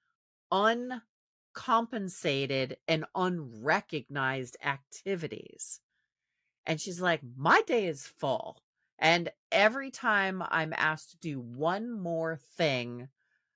uncompensated 0.51 2.79
and 2.89 3.05
unrecognized 3.15 4.57
activities. 4.63 5.81
And 6.67 6.81
she's 6.81 7.01
like, 7.01 7.21
My 7.37 7.63
day 7.63 7.87
is 7.87 8.07
full. 8.07 8.63
And 8.99 9.31
every 9.51 9.91
time 9.91 10.43
I'm 10.49 10.73
asked 10.77 11.11
to 11.11 11.19
do 11.19 11.41
one 11.41 11.91
more 11.91 12.39
thing, 12.57 13.09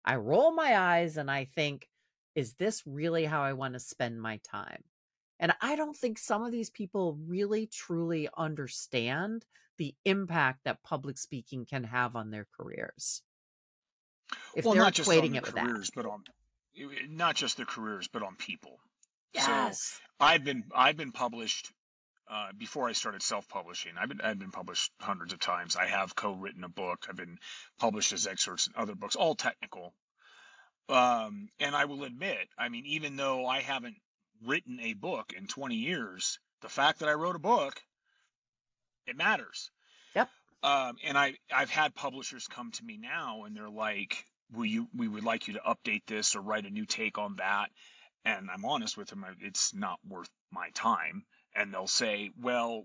I 0.05 0.17
roll 0.17 0.53
my 0.53 0.77
eyes 0.77 1.17
and 1.17 1.31
I 1.31 1.45
think, 1.45 1.89
is 2.39 2.53
this 2.53 2.85
really 2.87 3.25
how 3.25 3.43
I 3.43 3.55
want 3.55 3.75
to 3.75 3.81
spend 3.81 4.23
my 4.23 4.39
time? 4.49 4.85
And 5.41 5.53
I 5.61 5.75
don't 5.75 5.97
think 5.97 6.19
some 6.19 6.45
of 6.45 6.53
these 6.53 6.71
people 6.71 7.19
really 7.27 7.67
truly 7.67 8.29
understand 8.37 9.45
the 9.77 9.93
impact 10.05 10.61
that 10.65 10.85
public 10.85 11.19
speaking 11.19 11.67
can 11.67 11.83
have 11.83 12.15
on 12.15 12.31
their 12.31 12.47
careers. 12.57 13.23
If 14.55 14.65
well, 14.65 14.77
not 14.77 14.95
just 14.95 15.11
on 15.11 15.33
the 15.33 15.41
careers, 15.41 15.91
but 15.93 16.07
on 16.07 16.23
not 17.09 17.35
just 17.35 17.57
their 17.57 17.67
careers, 17.67 18.07
but 18.07 18.23
on 18.23 18.37
people. 18.37 18.79
Yes. 19.35 19.81
So 19.81 20.01
I've 20.21 20.45
been 20.45 20.63
I've 20.73 20.97
been 20.97 21.13
published 21.13 21.73
uh, 22.31 22.51
before 22.57 22.89
I 22.89 22.93
started 22.93 23.23
self-publishing. 23.23 23.93
I've 24.01 24.11
been 24.11 24.21
I've 24.21 24.39
been 24.39 24.53
published 24.53 24.93
hundreds 25.01 25.33
of 25.33 25.41
times. 25.41 25.75
I 25.75 25.87
have 25.87 26.15
co-written 26.15 26.63
a 26.63 26.69
book. 26.69 27.07
I've 27.09 27.17
been 27.17 27.39
published 27.81 28.13
as 28.13 28.29
excerpts 28.29 28.69
in 28.69 28.75
other 28.81 28.95
books, 28.95 29.17
all 29.17 29.35
technical. 29.35 29.93
Um, 30.89 31.49
and 31.61 31.77
I 31.77 31.85
will 31.85 32.05
admit, 32.05 32.49
I 32.57 32.69
mean, 32.69 32.87
even 32.87 33.17
though 33.17 33.47
I 33.47 33.61
haven't 33.61 33.97
written 34.45 34.81
a 34.81 34.95
book 34.95 35.33
in 35.37 35.47
20 35.47 35.75
years, 35.75 36.39
the 36.63 36.69
fact 36.69 37.01
that 37.01 37.09
I 37.09 37.15
wrote 37.15 37.37
a 37.37 37.41
book, 37.41 37.81
it 39.07 39.17
matters. 39.17 39.71
Yep. 40.15 40.29
Um, 40.63 40.97
and 41.05 41.19
I, 41.19 41.35
I've 41.55 41.71
had 41.71 41.95
publishers 41.95 42.47
come 42.47 42.73
to 42.73 42.85
me 42.85 42.97
now 42.97 43.45
and 43.45 43.57
they're 43.57 43.69
like, 43.69 44.25
will 44.53 44.65
you, 44.65 44.89
we 44.97 45.09
would 45.09 45.25
like 45.25 45.47
you 45.47 45.55
to 45.55 45.61
update 45.61 46.03
this 46.07 46.35
or 46.35 46.41
write 46.41 46.67
a 46.67 46.71
new 46.71 46.87
take 46.87 47.19
on 47.19 47.37
that. 47.37 47.69
And 48.25 48.49
I'm 48.51 48.65
honest 48.65 48.97
with 48.97 49.09
them, 49.09 49.25
it's 49.41 49.75
not 49.75 49.99
worth 50.07 50.31
my 50.51 50.71
time. 50.71 51.25
And 51.55 51.73
they'll 51.73 51.87
say, 51.87 52.31
well, 52.41 52.85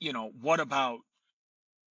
you 0.00 0.12
know, 0.12 0.30
what 0.40 0.60
about 0.60 1.00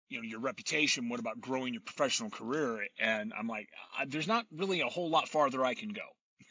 you 0.08 0.18
know 0.18 0.24
your 0.24 0.40
reputation 0.40 1.08
what 1.08 1.20
about 1.20 1.40
growing 1.40 1.74
your 1.74 1.82
professional 1.82 2.30
career? 2.30 2.86
And 2.98 3.32
i'm 3.38 3.48
like 3.48 3.68
there's 4.08 4.28
not 4.28 4.46
really 4.52 4.80
a 4.80 4.86
whole 4.86 5.10
lot 5.10 5.28
farther 5.28 5.64
i 5.64 5.74
can 5.74 5.90
go. 5.90 6.02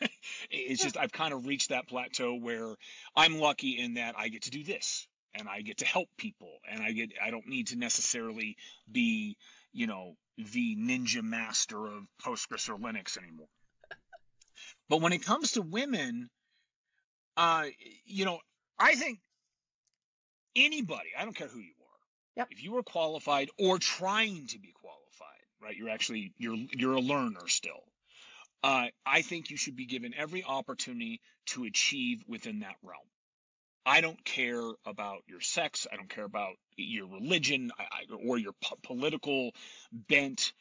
It's 0.49 0.83
just 0.83 0.97
i've 0.97 1.11
kind 1.11 1.33
of 1.33 1.45
reached 1.45 1.69
that 1.69 1.87
plateau 1.87 2.35
where 2.35 2.75
i'm 3.15 3.39
lucky 3.39 3.79
in 3.79 3.95
that 3.95 4.15
i 4.17 4.29
get 4.29 4.43
to 4.43 4.51
do 4.51 4.63
this 4.63 5.07
and 5.33 5.47
i 5.47 5.61
get 5.61 5.77
to 5.77 5.85
help 5.85 6.07
people 6.17 6.59
and 6.69 6.81
i 6.81 6.91
get 6.91 7.11
i 7.23 7.31
don't 7.31 7.47
need 7.47 7.67
to 7.67 7.77
necessarily 7.77 8.57
be 8.91 9.37
you 9.71 9.87
know 9.87 10.15
the 10.37 10.75
ninja 10.75 11.23
master 11.23 11.85
of 11.85 12.03
postgres 12.23 12.69
or 12.69 12.77
linux 12.77 13.17
anymore. 13.17 13.47
But 14.89 15.01
when 15.01 15.13
it 15.13 15.23
comes 15.23 15.53
to 15.53 15.61
women 15.61 16.29
uh 17.37 17.65
you 18.05 18.25
know 18.25 18.39
i 18.79 18.95
think 18.95 19.19
anybody 20.55 21.09
i 21.17 21.23
don't 21.23 21.35
care 21.35 21.47
who 21.47 21.59
you 21.59 21.73
are 21.79 21.82
Yep. 22.35 22.47
If 22.51 22.63
you 22.63 22.77
are 22.77 22.83
qualified 22.83 23.49
or 23.59 23.77
trying 23.77 24.47
to 24.47 24.59
be 24.59 24.73
qualified, 24.81 25.45
right? 25.61 25.75
You're 25.75 25.89
actually 25.89 26.33
you're 26.37 26.57
you're 26.71 26.93
a 26.93 27.01
learner 27.01 27.47
still. 27.47 27.83
Uh, 28.63 28.87
I 29.05 29.21
think 29.21 29.49
you 29.49 29.57
should 29.57 29.75
be 29.75 29.85
given 29.85 30.13
every 30.15 30.43
opportunity 30.43 31.19
to 31.47 31.65
achieve 31.65 32.23
within 32.27 32.59
that 32.61 32.75
realm. 32.81 33.03
I 33.85 33.99
don't 33.99 34.23
care 34.23 34.63
about 34.85 35.23
your 35.27 35.41
sex. 35.41 35.85
I 35.91 35.97
don't 35.97 36.09
care 36.09 36.23
about 36.23 36.53
your 36.77 37.07
religion 37.07 37.71
or 38.25 38.37
your 38.37 38.53
po- 38.61 38.79
political 38.81 39.51
bent, 39.91 40.53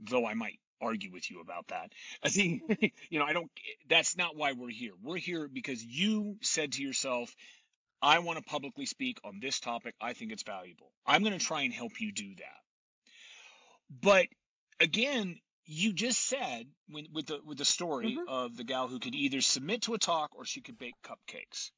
though 0.00 0.26
I 0.26 0.32
might 0.32 0.58
argue 0.80 1.12
with 1.12 1.30
you 1.30 1.40
about 1.40 1.68
that. 1.68 1.92
I 2.22 2.30
think, 2.30 2.62
you 3.10 3.18
know, 3.18 3.26
I 3.26 3.34
don't, 3.34 3.50
that's 3.88 4.16
not 4.16 4.36
why 4.36 4.52
we're 4.52 4.70
here. 4.70 4.92
We're 5.02 5.18
here 5.18 5.48
because 5.52 5.84
you 5.84 6.38
said 6.40 6.72
to 6.72 6.82
yourself, 6.82 7.34
I 8.02 8.18
want 8.18 8.38
to 8.38 8.44
publicly 8.44 8.86
speak 8.86 9.18
on 9.24 9.38
this 9.40 9.60
topic. 9.60 9.94
I 10.00 10.12
think 10.12 10.32
it's 10.32 10.42
valuable. 10.42 10.90
I'm 11.06 11.22
going 11.22 11.38
to 11.38 11.44
try 11.44 11.62
and 11.62 11.72
help 11.72 12.00
you 12.00 12.12
do 12.12 12.34
that. 12.36 12.60
But 14.02 14.26
again, 14.80 15.38
you 15.64 15.92
just 15.92 16.26
said 16.26 16.66
when, 16.88 17.06
with 17.12 17.26
the 17.26 17.40
with 17.46 17.58
the 17.58 17.64
story 17.64 18.16
mm-hmm. 18.18 18.28
of 18.28 18.56
the 18.56 18.64
gal 18.64 18.88
who 18.88 18.98
could 18.98 19.14
either 19.14 19.40
submit 19.40 19.82
to 19.82 19.94
a 19.94 19.98
talk 19.98 20.30
or 20.34 20.44
she 20.44 20.60
could 20.60 20.78
bake 20.78 20.96
cupcakes. 21.04 21.70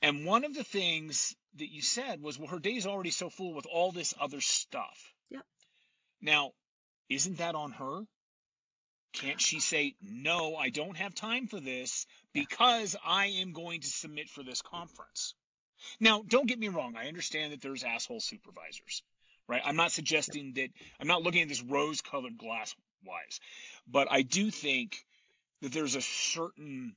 And 0.00 0.26
one 0.26 0.44
of 0.44 0.54
the 0.54 0.64
things 0.64 1.34
that 1.56 1.72
you 1.72 1.82
said 1.82 2.20
was, 2.20 2.38
well, 2.38 2.48
her 2.48 2.58
day's 2.58 2.86
already 2.86 3.10
so 3.10 3.30
full 3.30 3.54
with 3.54 3.66
all 3.66 3.92
this 3.92 4.14
other 4.20 4.40
stuff. 4.40 5.12
Yep. 5.30 5.42
Now, 6.20 6.50
isn't 7.08 7.38
that 7.38 7.54
on 7.54 7.72
her? 7.72 8.02
Can't 9.12 9.40
she 9.40 9.60
say, 9.60 9.94
no, 10.02 10.56
I 10.56 10.70
don't 10.70 10.96
have 10.96 11.14
time 11.14 11.46
for 11.46 11.60
this 11.60 12.06
because 12.32 12.96
I 13.04 13.26
am 13.26 13.52
going 13.52 13.80
to 13.80 13.86
submit 13.88 14.30
for 14.30 14.42
this 14.42 14.62
conference? 14.62 15.34
Now, 16.00 16.22
don't 16.26 16.48
get 16.48 16.58
me 16.58 16.68
wrong. 16.68 16.94
I 16.96 17.08
understand 17.08 17.52
that 17.52 17.60
there's 17.60 17.84
asshole 17.84 18.20
supervisors, 18.20 19.02
right? 19.48 19.62
I'm 19.64 19.76
not 19.76 19.92
suggesting 19.92 20.54
that, 20.54 20.70
I'm 21.00 21.08
not 21.08 21.22
looking 21.22 21.42
at 21.42 21.48
this 21.48 21.62
rose 21.62 22.00
colored 22.00 22.38
glass 22.38 22.74
wise, 23.04 23.40
but 23.86 24.08
I 24.10 24.22
do 24.22 24.50
think 24.50 25.04
that 25.60 25.72
there's 25.72 25.96
a 25.96 26.00
certain 26.00 26.94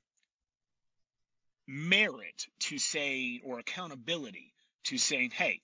merit 1.68 2.48
to 2.60 2.78
say, 2.78 3.42
or 3.44 3.60
accountability 3.60 4.54
to 4.86 4.98
saying, 4.98 5.32
hey, 5.32 5.62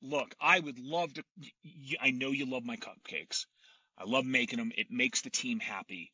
look, 0.00 0.34
I 0.40 0.58
would 0.58 0.78
love 0.78 1.12
to, 1.14 1.24
I 2.00 2.10
know 2.10 2.30
you 2.30 2.46
love 2.46 2.64
my 2.64 2.76
cupcakes. 2.76 3.46
I 3.98 4.04
love 4.04 4.24
making 4.24 4.58
them. 4.58 4.72
It 4.76 4.90
makes 4.90 5.20
the 5.22 5.30
team 5.30 5.60
happy. 5.60 6.12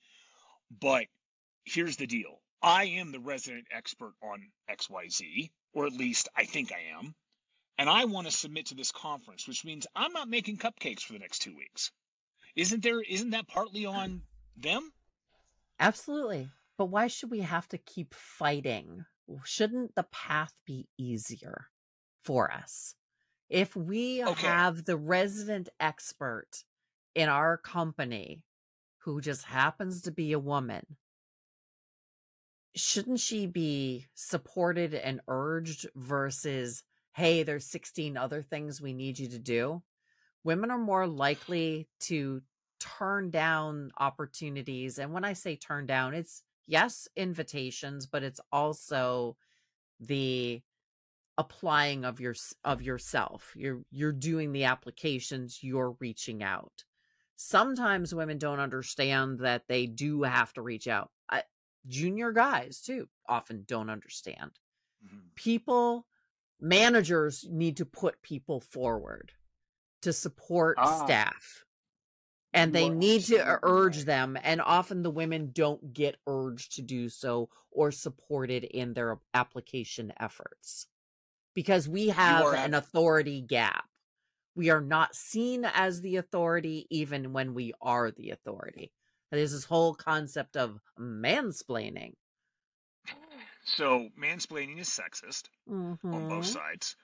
But 0.70 1.06
here's 1.64 1.96
the 1.96 2.06
deal. 2.06 2.40
I 2.62 2.84
am 2.84 3.12
the 3.12 3.20
resident 3.20 3.68
expert 3.70 4.14
on 4.22 4.50
XYZ, 4.70 5.50
or 5.72 5.86
at 5.86 5.92
least 5.92 6.28
I 6.36 6.44
think 6.44 6.72
I 6.72 6.98
am. 6.98 7.14
And 7.78 7.88
I 7.88 8.06
want 8.06 8.26
to 8.26 8.32
submit 8.32 8.66
to 8.66 8.74
this 8.74 8.90
conference, 8.90 9.46
which 9.46 9.64
means 9.64 9.86
I'm 9.94 10.12
not 10.12 10.28
making 10.28 10.58
cupcakes 10.58 11.02
for 11.02 11.12
the 11.12 11.20
next 11.20 11.40
two 11.40 11.54
weeks. 11.56 11.92
Isn't 12.56 12.82
there 12.82 13.00
isn't 13.00 13.30
that 13.30 13.46
partly 13.46 13.86
on 13.86 14.22
them? 14.56 14.90
Absolutely. 15.78 16.50
But 16.76 16.86
why 16.86 17.06
should 17.06 17.30
we 17.30 17.40
have 17.40 17.68
to 17.68 17.78
keep 17.78 18.14
fighting? 18.14 19.04
Shouldn't 19.44 19.94
the 19.94 20.04
path 20.04 20.54
be 20.66 20.88
easier 20.98 21.66
for 22.22 22.50
us? 22.50 22.94
If 23.48 23.76
we 23.76 24.24
Okay. 24.24 24.46
have 24.46 24.84
the 24.84 24.96
resident 24.96 25.68
expert 25.80 26.64
in 27.14 27.28
our 27.28 27.56
company 27.56 28.42
who 28.98 29.20
just 29.20 29.44
happens 29.44 30.02
to 30.02 30.10
be 30.10 30.32
a 30.32 30.38
woman, 30.38 30.84
shouldn't 32.74 33.20
she 33.20 33.46
be 33.46 34.06
supported 34.14 34.94
and 34.94 35.20
urged 35.28 35.88
versus, 35.94 36.82
hey, 37.12 37.42
there's 37.42 37.66
16 37.66 38.16
other 38.16 38.42
things 38.42 38.80
we 38.80 38.92
need 38.92 39.18
you 39.18 39.28
to 39.28 39.38
do? 39.38 39.82
Women 40.44 40.70
are 40.70 40.78
more 40.78 41.06
likely 41.06 41.88
to 42.00 42.42
turn 42.80 43.30
down 43.30 43.90
opportunities. 43.98 44.98
And 44.98 45.12
when 45.12 45.24
I 45.24 45.32
say 45.32 45.56
turn 45.56 45.86
down, 45.86 46.14
it's 46.14 46.42
yes, 46.66 47.08
invitations, 47.16 48.06
but 48.06 48.22
it's 48.22 48.40
also 48.52 49.36
the 50.00 50.62
applying 51.36 52.04
of 52.04 52.20
your 52.20 52.34
of 52.64 52.82
yourself. 52.82 53.52
You're 53.56 53.82
you're 53.90 54.12
doing 54.12 54.52
the 54.52 54.64
applications, 54.64 55.58
you're 55.62 55.96
reaching 56.00 56.42
out. 56.42 56.84
Sometimes 57.40 58.12
women 58.12 58.36
don't 58.36 58.58
understand 58.58 59.38
that 59.38 59.68
they 59.68 59.86
do 59.86 60.24
have 60.24 60.52
to 60.54 60.60
reach 60.62 60.88
out. 60.88 61.12
I, 61.30 61.44
junior 61.86 62.32
guys 62.32 62.80
too 62.80 63.08
often 63.28 63.62
don't 63.64 63.88
understand. 63.90 64.58
Mhm. 65.06 65.34
People 65.36 66.06
managers 66.60 67.44
need 67.48 67.76
to 67.76 67.86
put 67.86 68.20
people 68.22 68.60
forward 68.60 69.32
to 70.02 70.12
support 70.12 70.76
Ah. 70.80 71.04
staff. 71.04 71.64
And 72.52 72.70
You 72.70 72.72
they 72.72 72.88
need 72.88 73.24
to 73.26 73.60
urge 73.62 74.04
them 74.04 74.36
and 74.42 74.60
often 74.60 75.02
the 75.02 75.10
women 75.10 75.52
don't 75.52 75.92
get 75.92 76.16
urged 76.26 76.72
to 76.72 76.82
do 76.82 77.08
so 77.08 77.50
or 77.70 77.92
supported 77.92 78.64
in 78.64 78.94
their 78.94 79.20
application 79.34 80.12
efforts 80.18 80.88
because 81.54 81.88
we 81.88 82.08
have 82.08 82.52
an 82.54 82.74
authority 82.74 83.42
gap. 83.42 83.87
We 84.58 84.70
are 84.70 84.80
not 84.80 85.14
seen 85.14 85.64
as 85.64 86.00
the 86.00 86.16
authority 86.16 86.88
even 86.90 87.32
when 87.32 87.54
we 87.54 87.74
are 87.80 88.10
the 88.10 88.30
authority. 88.30 88.90
There's 89.30 89.52
this 89.52 89.62
whole 89.62 89.94
concept 89.94 90.56
of 90.56 90.80
mansplaining. 90.98 92.14
So 93.64 94.08
mansplaining 94.18 94.80
is 94.80 94.88
sexist 94.88 95.44
on 96.12 96.26
both 96.26 96.44
Mhm. 96.44 96.52
sides. 96.52 96.96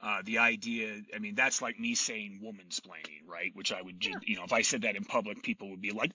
Uh, 0.00 0.22
the 0.22 0.38
idea, 0.38 1.02
I 1.12 1.18
mean, 1.18 1.34
that's 1.34 1.60
like 1.60 1.76
me 1.76 1.96
saying 1.96 2.40
womansplaining, 2.40 3.26
right? 3.26 3.50
Which 3.56 3.72
I 3.72 3.82
would, 3.82 3.98
ju- 3.98 4.20
you 4.22 4.36
know, 4.36 4.44
if 4.44 4.52
I 4.52 4.62
said 4.62 4.82
that 4.82 4.94
in 4.94 5.04
public, 5.04 5.42
people 5.42 5.70
would 5.70 5.80
be 5.80 5.90
like, 5.90 6.12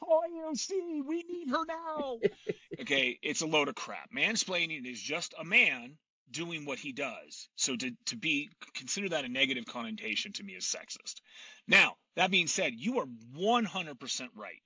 "Oh, 0.00 0.24
IOC, 0.26 1.02
we 1.02 1.22
need 1.22 1.48
her 1.50 1.64
now." 1.64 2.18
okay, 2.80 3.20
it's 3.22 3.42
a 3.42 3.46
load 3.46 3.68
of 3.68 3.76
crap. 3.76 4.10
Mansplaining 4.10 4.84
is 4.84 5.00
just 5.00 5.32
a 5.38 5.44
man 5.44 5.96
doing 6.32 6.64
what 6.64 6.78
he 6.78 6.92
does. 6.92 7.48
So 7.56 7.76
to 7.76 7.90
to 8.06 8.16
be 8.16 8.50
consider 8.74 9.10
that 9.10 9.24
a 9.24 9.28
negative 9.28 9.66
connotation 9.66 10.32
to 10.34 10.42
me 10.42 10.54
is 10.54 10.64
sexist. 10.64 11.20
Now 11.68 11.96
that 12.16 12.30
being 12.30 12.46
said, 12.46 12.74
you 12.74 12.98
are 12.98 13.06
100% 13.36 14.28
right. 14.36 14.60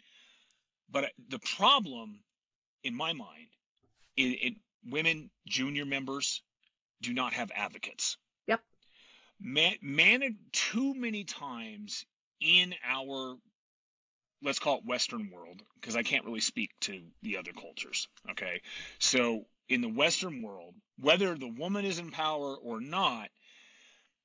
But 0.90 1.12
the 1.28 1.40
problem, 1.56 2.20
in 2.84 2.94
my 2.94 3.12
mind, 3.12 3.48
in, 4.16 4.32
in 4.32 4.56
women 4.88 5.30
junior 5.46 5.84
members 5.84 6.42
do 7.02 7.12
not 7.12 7.32
have 7.32 7.50
advocates. 7.54 8.16
Yep. 8.46 8.60
Man, 9.40 9.74
man, 9.82 10.38
too 10.52 10.94
many 10.94 11.24
times 11.24 12.06
in 12.40 12.74
our 12.84 13.36
let's 14.42 14.58
call 14.58 14.78
it 14.78 14.84
Western 14.84 15.30
world, 15.30 15.62
because 15.80 15.96
I 15.96 16.02
can't 16.02 16.24
really 16.24 16.40
speak 16.40 16.70
to 16.82 17.00
the 17.22 17.38
other 17.38 17.52
cultures. 17.52 18.08
Okay. 18.30 18.60
So 18.98 19.46
in 19.68 19.80
the 19.80 19.88
Western 19.88 20.42
world, 20.42 20.74
whether 20.98 21.36
the 21.36 21.48
woman 21.48 21.84
is 21.84 21.98
in 21.98 22.10
power 22.10 22.56
or 22.56 22.80
not, 22.80 23.28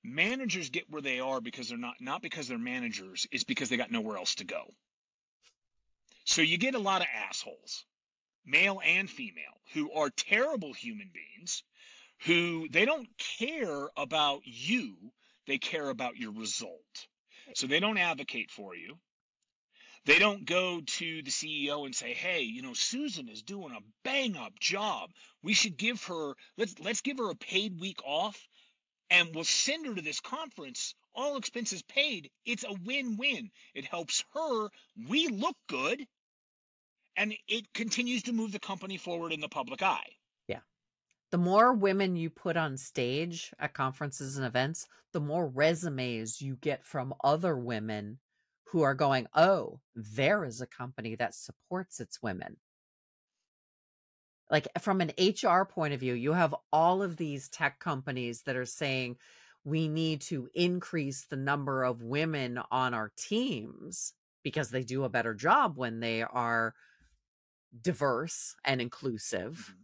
managers 0.04 0.70
get 0.70 0.90
where 0.90 1.02
they 1.02 1.20
are 1.20 1.42
because 1.42 1.70
they're 1.70 1.78
not 1.78 1.96
not 2.00 2.22
because 2.22 2.48
they're 2.48 2.58
managers, 2.58 3.28
it's 3.32 3.44
because 3.44 3.70
they 3.70 3.78
got 3.78 3.92
nowhere 3.92 4.18
else 4.18 4.36
to 4.36 4.44
go. 4.44 4.64
So 6.26 6.42
you 6.42 6.58
get 6.58 6.76
a 6.76 6.80
lot 6.80 7.02
of 7.02 7.08
assholes, 7.30 7.86
male 8.46 8.82
and 8.86 9.10
female, 9.10 9.60
who 9.74 9.92
are 9.92 10.10
terrible 10.10 10.74
human 10.74 11.10
beings, 11.14 11.64
who 12.26 12.68
they 12.70 12.86
don't 12.86 13.10
care 13.40 13.90
about 13.98 14.42
you, 14.46 14.96
they 15.48 15.58
care 15.58 15.90
about 15.90 16.18
your 16.18 16.32
result. 16.32 17.08
So 17.56 17.68
they 17.68 17.80
don't 17.80 17.98
advocate 17.98 18.52
for 18.52 18.76
you. 18.76 18.98
They 20.06 20.18
don't 20.18 20.46
go 20.46 20.82
to 20.82 21.22
the 21.22 21.30
CEO 21.30 21.86
and 21.86 21.96
say, 21.96 22.14
"Hey, 22.14 22.42
you 22.42 22.64
know, 22.64 22.74
Susan 22.74 23.30
is 23.30 23.44
doing 23.44 23.72
a 23.72 23.84
bang 24.04 24.36
up 24.36 24.60
job. 24.60 25.14
We 25.44 25.54
should 25.54 25.78
give 25.78 26.04
her 26.06 26.34
let's 26.58 26.80
let's 26.80 27.02
give 27.02 27.20
her 27.20 27.30
a 27.30 27.36
paid 27.36 27.80
week 27.80 28.04
off 28.04 28.48
and 29.12 29.36
we'll 29.36 29.44
send 29.44 29.86
her 29.86 29.94
to 29.94 30.02
this 30.02 30.20
conference, 30.22 30.96
all 31.14 31.38
expenses 31.38 31.84
paid. 31.84 32.32
It's 32.46 32.64
a 32.64 32.74
win-win. 32.86 33.52
It 33.76 33.86
helps 33.86 34.24
her, 34.34 34.70
we 35.08 35.28
look 35.28 35.58
good, 35.68 36.08
and 37.18 37.36
it 37.48 37.72
continues 37.74 38.24
to 38.24 38.32
move 38.32 38.54
the 38.54 38.60
company 38.60 38.98
forward 38.98 39.34
in 39.34 39.42
the 39.42 39.50
public 39.50 39.84
eye." 39.84 40.18
Yeah, 40.48 40.62
the 41.30 41.38
more 41.38 41.74
women 41.74 42.16
you 42.16 42.32
put 42.32 42.58
on 42.58 42.76
stage 42.78 43.54
at 43.60 43.76
conferences 43.76 44.36
and 44.38 44.48
events, 44.48 44.88
the 45.12 45.22
more 45.22 45.48
resumes 45.48 46.42
you 46.42 46.56
get 46.56 46.86
from 46.86 47.14
other 47.24 47.56
women 47.56 48.20
who 48.65 48.82
are 48.82 48.95
going, 48.95 49.28
oh, 49.36 49.80
there 49.95 50.45
is 50.45 50.62
a 50.62 50.67
company 50.67 51.15
that 51.15 51.36
supports 51.36 52.00
its 52.00 52.21
women. 52.21 52.58
Like 54.50 54.67
from 54.80 55.02
an 55.02 55.12
HR 55.17 55.63
point 55.63 55.93
of 55.93 56.00
view, 56.00 56.13
you 56.13 56.34
have 56.34 56.56
all 56.71 57.02
of 57.02 57.17
these 57.17 57.50
tech 57.50 57.80
companies 57.80 58.43
that 58.43 58.56
are 58.56 58.65
saying 58.65 59.17
we 59.63 59.88
need 59.88 60.21
to 60.21 60.50
increase 60.54 61.26
the 61.26 61.38
number 61.38 61.84
of 61.84 62.02
women 62.02 62.60
on 62.71 62.93
our 62.93 63.12
teams 63.17 64.13
because 64.43 64.69
they 64.69 64.84
do 64.84 65.04
a 65.04 65.10
better 65.10 65.34
job 65.34 65.78
when 65.78 66.00
they 66.00 66.24
are 66.24 66.74
diverse 67.80 68.56
and 68.65 68.82
inclusive 68.82 69.71
mm-hmm. 69.71 69.82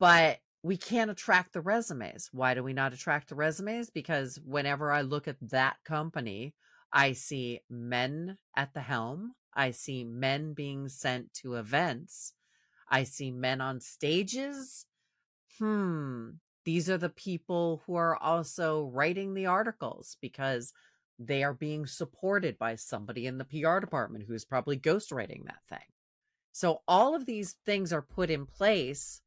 but 0.00 0.38
we 0.62 0.76
can't 0.76 1.10
attract 1.10 1.52
the 1.52 1.60
resumes. 1.60 2.30
Why 2.32 2.54
do 2.54 2.62
we 2.62 2.72
not 2.72 2.92
attract 2.92 3.28
the 3.28 3.34
resumes? 3.34 3.90
Because 3.90 4.40
whenever 4.44 4.90
I 4.90 5.02
look 5.02 5.28
at 5.28 5.36
that 5.50 5.76
company, 5.84 6.54
I 6.92 7.12
see 7.12 7.60
men 7.68 8.38
at 8.56 8.74
the 8.74 8.80
helm. 8.80 9.34
I 9.54 9.72
see 9.72 10.04
men 10.04 10.54
being 10.54 10.88
sent 10.88 11.34
to 11.34 11.54
events. 11.54 12.32
I 12.88 13.04
see 13.04 13.30
men 13.30 13.60
on 13.60 13.80
stages. 13.80 14.86
Hmm. 15.58 16.30
These 16.64 16.88
are 16.90 16.98
the 16.98 17.08
people 17.08 17.82
who 17.86 17.94
are 17.94 18.16
also 18.16 18.90
writing 18.92 19.34
the 19.34 19.46
articles 19.46 20.16
because 20.20 20.72
they 21.18 21.42
are 21.42 21.54
being 21.54 21.86
supported 21.86 22.58
by 22.58 22.76
somebody 22.76 23.26
in 23.26 23.38
the 23.38 23.44
PR 23.44 23.80
department 23.80 24.24
who's 24.28 24.44
probably 24.44 24.78
ghostwriting 24.78 25.46
that 25.46 25.62
thing. 25.68 25.86
So 26.52 26.82
all 26.86 27.14
of 27.14 27.26
these 27.26 27.56
things 27.66 27.92
are 27.92 28.02
put 28.02 28.30
in 28.30 28.46
place 28.46 29.20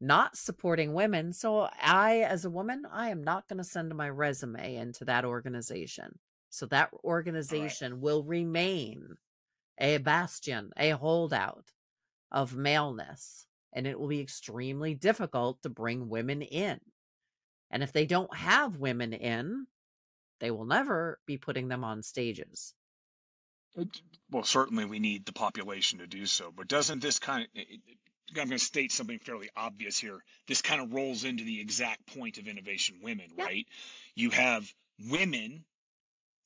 not 0.00 0.36
supporting 0.36 0.92
women. 0.92 1.32
So 1.32 1.68
I, 1.80 2.18
as 2.18 2.44
a 2.44 2.50
woman, 2.50 2.84
I 2.90 3.10
am 3.10 3.22
not 3.22 3.48
going 3.48 3.58
to 3.58 3.64
send 3.64 3.94
my 3.94 4.08
resume 4.08 4.76
into 4.76 5.04
that 5.06 5.24
organization. 5.24 6.18
So 6.54 6.66
that 6.66 6.90
organization 7.02 8.00
will 8.00 8.22
remain 8.22 9.16
a 9.78 9.98
bastion, 9.98 10.70
a 10.76 10.90
holdout 10.90 11.72
of 12.30 12.56
maleness 12.56 13.46
and 13.74 13.86
it 13.86 13.98
will 13.98 14.08
be 14.08 14.20
extremely 14.20 14.94
difficult 14.94 15.60
to 15.62 15.68
bring 15.68 16.08
women 16.08 16.42
in. 16.42 16.80
And 17.70 17.82
if 17.82 17.92
they 17.92 18.06
don't 18.06 18.34
have 18.36 18.76
women 18.76 19.12
in, 19.12 19.66
they 20.40 20.50
will 20.50 20.64
never 20.64 21.18
be 21.26 21.38
putting 21.38 21.68
them 21.68 21.82
on 21.82 22.02
stages. 22.02 22.72
Uh, 23.76 23.84
well, 24.30 24.44
certainly 24.44 24.84
we 24.84 25.00
need 25.00 25.26
the 25.26 25.32
population 25.32 25.98
to 25.98 26.06
do 26.06 26.24
so, 26.26 26.52
but 26.54 26.68
doesn't 26.68 27.02
this 27.02 27.18
kind 27.18 27.48
of, 27.56 27.62
I'm 28.30 28.34
going 28.34 28.50
to 28.50 28.58
state 28.58 28.92
something 28.92 29.18
fairly 29.18 29.50
obvious 29.56 29.98
here. 29.98 30.22
This 30.46 30.62
kind 30.62 30.80
of 30.80 30.92
rolls 30.92 31.24
into 31.24 31.42
the 31.42 31.60
exact 31.60 32.06
point 32.14 32.38
of 32.38 32.46
innovation 32.46 33.00
women, 33.02 33.32
Yeah. 33.36 33.44
right? 33.44 33.66
You 34.14 34.30
have 34.30 34.72
women, 35.10 35.64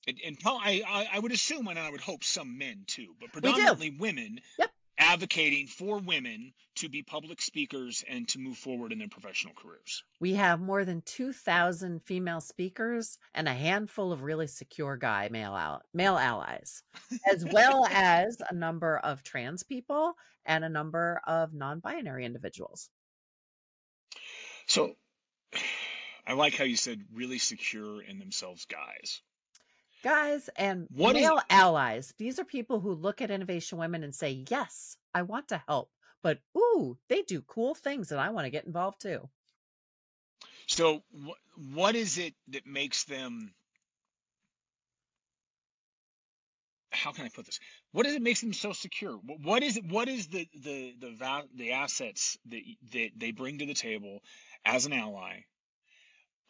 and, 0.08 0.18
and 0.24 0.40
pro- 0.40 0.56
I, 0.56 1.06
I, 1.12 1.18
would 1.18 1.32
assume, 1.32 1.68
and 1.68 1.78
I 1.78 1.90
would 1.90 2.00
hope 2.00 2.24
some 2.24 2.56
men 2.56 2.84
too, 2.86 3.14
but 3.20 3.30
predominantly 3.30 3.90
women 3.90 4.40
Yep. 4.58 4.70
advocating 4.96 5.66
for 5.66 5.98
women 5.98 6.54
to 6.76 6.88
be 6.88 7.02
public 7.02 7.42
speakers 7.42 8.02
and 8.08 8.26
to 8.28 8.38
move 8.38 8.56
forward 8.56 8.90
in 8.90 8.98
their 8.98 9.08
professional 9.08 9.52
careers. 9.54 10.02
We 10.18 10.34
have 10.34 10.60
more 10.60 10.86
than 10.86 11.02
2,000 11.02 12.02
female 12.02 12.40
speakers 12.40 13.18
and 13.34 13.46
a 13.46 13.52
handful 13.52 14.10
of 14.10 14.22
really 14.22 14.46
secure 14.46 14.96
guy 14.96 15.28
male, 15.30 15.54
al- 15.54 15.82
male 15.92 16.16
allies, 16.16 16.82
as 17.30 17.44
well 17.44 17.84
as 17.86 18.38
a 18.48 18.54
number 18.54 18.96
of 18.98 19.22
trans 19.22 19.62
people 19.62 20.14
and 20.46 20.64
a 20.64 20.70
number 20.70 21.20
of 21.26 21.52
non 21.52 21.80
binary 21.80 22.24
individuals. 22.24 22.88
So 24.66 24.94
I 26.26 26.32
like 26.32 26.54
how 26.54 26.64
you 26.64 26.76
said 26.76 27.02
really 27.12 27.38
secure 27.38 28.02
in 28.02 28.18
themselves 28.18 28.64
guys. 28.64 29.22
Guys 30.02 30.48
and 30.56 30.86
What 30.90 31.16
is- 31.16 31.22
male 31.22 31.40
allies. 31.50 32.14
These 32.18 32.38
are 32.38 32.44
people 32.44 32.80
who 32.80 32.94
look 32.94 33.20
at 33.20 33.30
Innovation 33.30 33.78
Women 33.78 34.04
and 34.04 34.14
say, 34.14 34.44
Yes, 34.48 34.96
I 35.14 35.22
want 35.22 35.48
to 35.48 35.62
help, 35.66 35.90
but 36.22 36.40
ooh, 36.56 36.98
they 37.08 37.22
do 37.22 37.42
cool 37.42 37.74
things 37.74 38.12
and 38.12 38.20
I 38.20 38.30
want 38.30 38.44
to 38.46 38.50
get 38.50 38.64
involved 38.64 39.00
too. 39.02 39.28
So 40.66 41.02
wh- 41.12 41.74
what 41.74 41.96
is 41.96 42.18
it 42.18 42.34
that 42.48 42.66
makes 42.66 43.04
them 43.04 43.54
how 46.92 47.12
can 47.12 47.24
I 47.24 47.28
put 47.28 47.46
this? 47.46 47.60
What 47.92 48.06
is 48.06 48.14
it 48.14 48.22
makes 48.22 48.40
them 48.40 48.52
so 48.52 48.72
secure? 48.72 49.12
What 49.12 49.62
is 49.62 49.76
it? 49.76 49.84
What 49.86 50.08
is 50.08 50.26
the 50.28 50.48
the 50.54 50.94
the 50.98 51.44
the 51.54 51.72
assets 51.72 52.36
that 52.46 52.60
that 52.92 53.10
they 53.16 53.30
bring 53.30 53.58
to 53.58 53.66
the 53.66 53.74
table 53.74 54.22
as 54.64 54.84
an 54.86 54.92
ally 54.92 55.40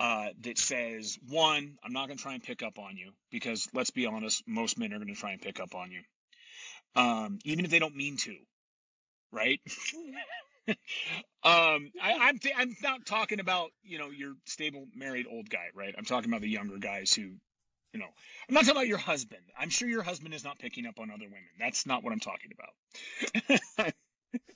uh, 0.01 0.29
that 0.43 0.59
says 0.59 1.19
one, 1.29 1.77
I'm 1.83 1.93
not 1.93 2.07
going 2.07 2.17
to 2.17 2.23
try 2.23 2.35
and 2.35 2.43
pick 2.43 2.63
up 2.63 2.79
on 2.79 2.97
you 2.97 3.13
because 3.31 3.69
let's 3.75 3.91
be 3.91 4.07
honest, 4.07 4.43
most 4.47 4.79
men 4.79 4.93
are 4.93 4.99
going 4.99 5.09
to 5.09 5.15
try 5.15 5.33
and 5.33 5.43
pick 5.43 5.61
up 5.61 5.75
on 5.75 5.91
you, 5.91 6.03
um, 6.95 7.39
even 7.45 7.65
if 7.65 7.71
they 7.71 7.79
don't 7.79 7.97
mean 7.97 8.17
to, 8.19 8.37
right? 9.33 9.61
um, 10.69 11.91
I, 12.01 12.17
I'm 12.21 12.39
th- 12.39 12.55
I'm 12.57 12.77
not 12.83 13.07
talking 13.07 13.41
about 13.41 13.71
you 13.83 13.99
know 13.99 14.11
your 14.11 14.35
stable 14.47 14.87
married 14.95 15.27
old 15.31 15.51
guy, 15.51 15.67
right? 15.75 15.95
I'm 15.97 16.05
talking 16.05 16.31
about 16.31 16.43
the 16.43 16.49
younger 16.49 16.79
guys 16.79 17.13
who, 17.13 17.23
you 17.23 18.01
know, 18.01 18.07
I'm 18.49 18.55
not 18.55 18.61
talking 18.61 18.77
about 18.77 18.89
your 18.89 18.99
husband. 18.99 19.43
I'm 19.59 19.71
sure 19.71 19.89
your 19.89 20.03
husband 20.03 20.33
is 20.33 20.45
not 20.45 20.59
picking 20.61 20.87
up 20.87 21.01
on 21.01 21.11
other 21.11 21.25
women. 21.25 21.49
That's 21.59 21.87
not 21.87 22.05
what 22.05 22.13
I'm 22.13 22.21
talking 22.21 22.53
about. 22.53 23.93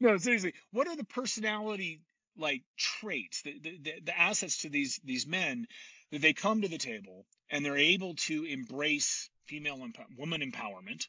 no, 0.00 0.16
seriously, 0.16 0.54
what 0.72 0.88
are 0.88 0.96
the 0.96 1.04
personality 1.04 2.00
like 2.36 2.62
traits, 2.76 3.42
the, 3.42 3.58
the 3.60 4.00
the 4.04 4.18
assets 4.18 4.62
to 4.62 4.68
these 4.68 5.00
these 5.04 5.26
men 5.26 5.66
that 6.10 6.22
they 6.22 6.32
come 6.32 6.62
to 6.62 6.68
the 6.68 6.78
table 6.78 7.26
and 7.50 7.64
they're 7.64 7.76
able 7.76 8.14
to 8.14 8.44
embrace 8.44 9.30
female 9.46 9.78
empo- 9.78 10.18
woman 10.18 10.40
empowerment 10.40 11.06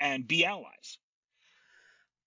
and 0.00 0.26
be 0.26 0.44
allies? 0.44 0.98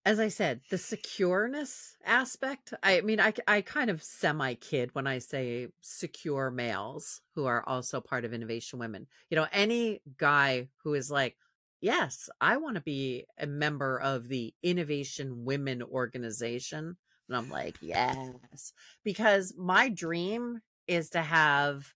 as 0.04 0.20
I 0.20 0.30
said, 0.30 0.62
the 0.70 0.78
secureness 0.78 1.96
aspect. 2.06 2.74
I 2.82 3.02
mean, 3.02 3.20
I, 3.20 3.34
I 3.48 3.62
kind 3.62 3.90
of 3.90 4.02
semi 4.02 4.56
kid 4.56 4.90
when 4.94 5.06
I 5.06 5.20
say 5.20 5.68
secure 5.82 6.50
males 6.50 7.22
who 7.36 7.46
are 7.46 7.68
also 7.68 8.02
part 8.02 8.26
of 8.26 8.34
Innovation 8.34 8.80
Women. 8.80 9.08
You 9.30 9.36
know, 9.36 9.48
any 9.52 10.02
guy 10.18 10.70
who 10.84 10.96
is 10.96 11.12
like, 11.12 11.38
yes, 11.82 12.30
I 12.40 12.58
want 12.58 12.76
to 12.76 12.82
be 12.82 13.26
a 13.38 13.46
member 13.46 14.00
of 14.00 14.28
the 14.28 14.54
Innovation 14.64 15.46
Women 15.46 15.84
organization. 15.84 16.98
And 17.32 17.38
I'm 17.38 17.50
like, 17.50 17.78
yes, 17.80 18.74
because 19.06 19.54
my 19.58 19.88
dream 19.88 20.60
is 20.86 21.12
to 21.12 21.22
have 21.22 21.94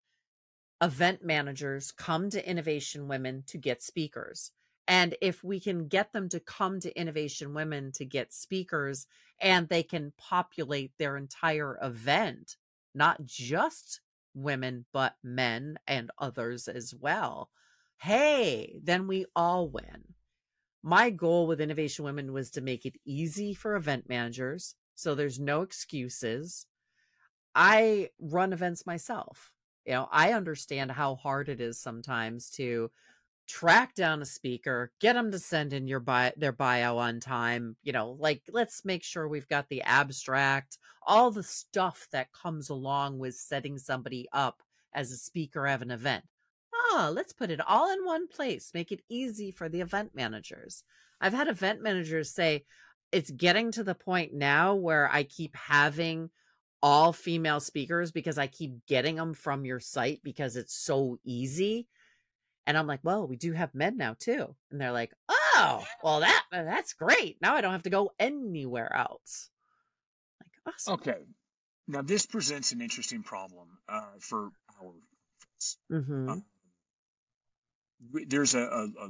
event 0.81 1.25
managers 1.25 1.91
come 1.91 2.29
to 2.29 2.49
Innovation 2.49 3.09
Women 3.09 3.43
to 3.47 3.57
get 3.57 3.83
speakers. 3.83 4.51
And 4.87 5.13
if 5.21 5.43
we 5.43 5.59
can 5.59 5.89
get 5.89 6.13
them 6.13 6.29
to 6.29 6.39
come 6.39 6.79
to 6.79 6.97
Innovation 6.97 7.53
Women 7.53 7.91
to 7.95 8.05
get 8.05 8.31
speakers 8.31 9.07
and 9.41 9.67
they 9.67 9.83
can 9.83 10.13
populate 10.17 10.93
their 10.97 11.17
entire 11.17 11.77
event, 11.81 12.55
not 12.93 13.25
just 13.25 13.99
women, 14.33 14.85
but 14.93 15.15
men 15.21 15.77
and 15.85 16.11
others 16.17 16.69
as 16.69 16.95
well, 16.95 17.49
hey, 17.97 18.79
then 18.81 19.07
we 19.07 19.25
all 19.35 19.67
win. 19.67 20.13
My 20.81 21.09
goal 21.09 21.45
with 21.45 21.59
Innovation 21.59 22.05
Women 22.05 22.31
was 22.31 22.51
to 22.51 22.61
make 22.61 22.85
it 22.85 22.95
easy 23.03 23.53
for 23.53 23.75
event 23.75 24.07
managers. 24.07 24.75
So 24.95 25.15
there's 25.15 25.39
no 25.39 25.61
excuses. 25.61 26.65
I 27.53 28.09
run 28.19 28.53
events 28.53 28.85
myself. 28.85 29.51
You 29.85 29.93
know, 29.93 30.09
I 30.11 30.33
understand 30.33 30.91
how 30.91 31.15
hard 31.15 31.47
it 31.47 31.61
is 31.61 31.79
sometimes 31.79 32.49
to 32.51 32.89
track 33.47 33.93
down 33.93 34.21
a 34.21 34.25
speaker, 34.25 34.91
get 34.99 35.13
them 35.13 35.31
to 35.31 35.39
send 35.39 35.73
in 35.73 35.87
your 35.87 35.99
bio, 35.99 36.31
their 36.35 36.51
bio 36.51 36.97
on 36.97 37.19
time. 37.19 37.75
You 37.83 37.93
know, 37.93 38.17
like 38.19 38.41
let's 38.51 38.83
make 38.83 39.03
sure 39.03 39.27
we've 39.27 39.47
got 39.47 39.69
the 39.69 39.83
abstract, 39.83 40.79
all 41.05 41.31
the 41.31 41.43
stuff 41.43 42.07
that 42.11 42.33
comes 42.33 42.69
along 42.69 43.19
with 43.19 43.35
setting 43.35 43.77
somebody 43.77 44.27
up 44.33 44.63
as 44.93 45.11
a 45.11 45.17
speaker 45.17 45.67
of 45.67 45.81
an 45.81 45.91
event. 45.91 46.25
Ah, 46.73 47.09
let's 47.13 47.33
put 47.33 47.51
it 47.51 47.61
all 47.67 47.91
in 47.91 48.05
one 48.05 48.27
place. 48.27 48.71
Make 48.73 48.91
it 48.91 49.03
easy 49.09 49.51
for 49.51 49.69
the 49.69 49.81
event 49.81 50.15
managers. 50.15 50.83
I've 51.21 51.33
had 51.33 51.47
event 51.47 51.81
managers 51.81 52.31
say 52.31 52.65
it's 53.11 53.31
getting 53.31 53.71
to 53.73 53.83
the 53.83 53.95
point 53.95 54.33
now 54.33 54.75
where 54.75 55.09
I 55.11 55.23
keep 55.23 55.55
having 55.55 56.29
all 56.81 57.13
female 57.13 57.59
speakers 57.59 58.11
because 58.11 58.37
I 58.37 58.47
keep 58.47 58.85
getting 58.87 59.15
them 59.15 59.33
from 59.33 59.65
your 59.65 59.79
site 59.79 60.21
because 60.23 60.55
it's 60.55 60.75
so 60.75 61.17
easy. 61.23 61.87
And 62.67 62.77
I'm 62.77 62.87
like, 62.87 62.99
well, 63.03 63.27
we 63.27 63.37
do 63.37 63.53
have 63.53 63.73
men 63.75 63.97
now 63.97 64.15
too. 64.17 64.55
And 64.71 64.81
they're 64.81 64.91
like, 64.91 65.13
oh, 65.29 65.85
well, 66.03 66.19
that 66.21 66.43
uh, 66.51 66.63
that's 66.63 66.93
great. 66.93 67.37
Now 67.41 67.55
I 67.55 67.61
don't 67.61 67.71
have 67.71 67.83
to 67.83 67.89
go 67.89 68.11
anywhere 68.19 68.93
else. 68.95 69.49
Like, 70.41 70.75
awesome. 70.75 70.93
Okay. 70.95 71.17
Now 71.87 72.01
this 72.01 72.25
presents 72.25 72.71
an 72.71 72.81
interesting 72.81 73.23
problem 73.23 73.67
uh, 73.87 74.17
for 74.19 74.49
our 74.81 74.93
conference. 75.49 75.77
hmm 75.89 76.29
Uh, 76.29 76.35
there's 78.27 78.55
a, 78.55 78.59
a, 78.59 78.83
a 78.85 79.09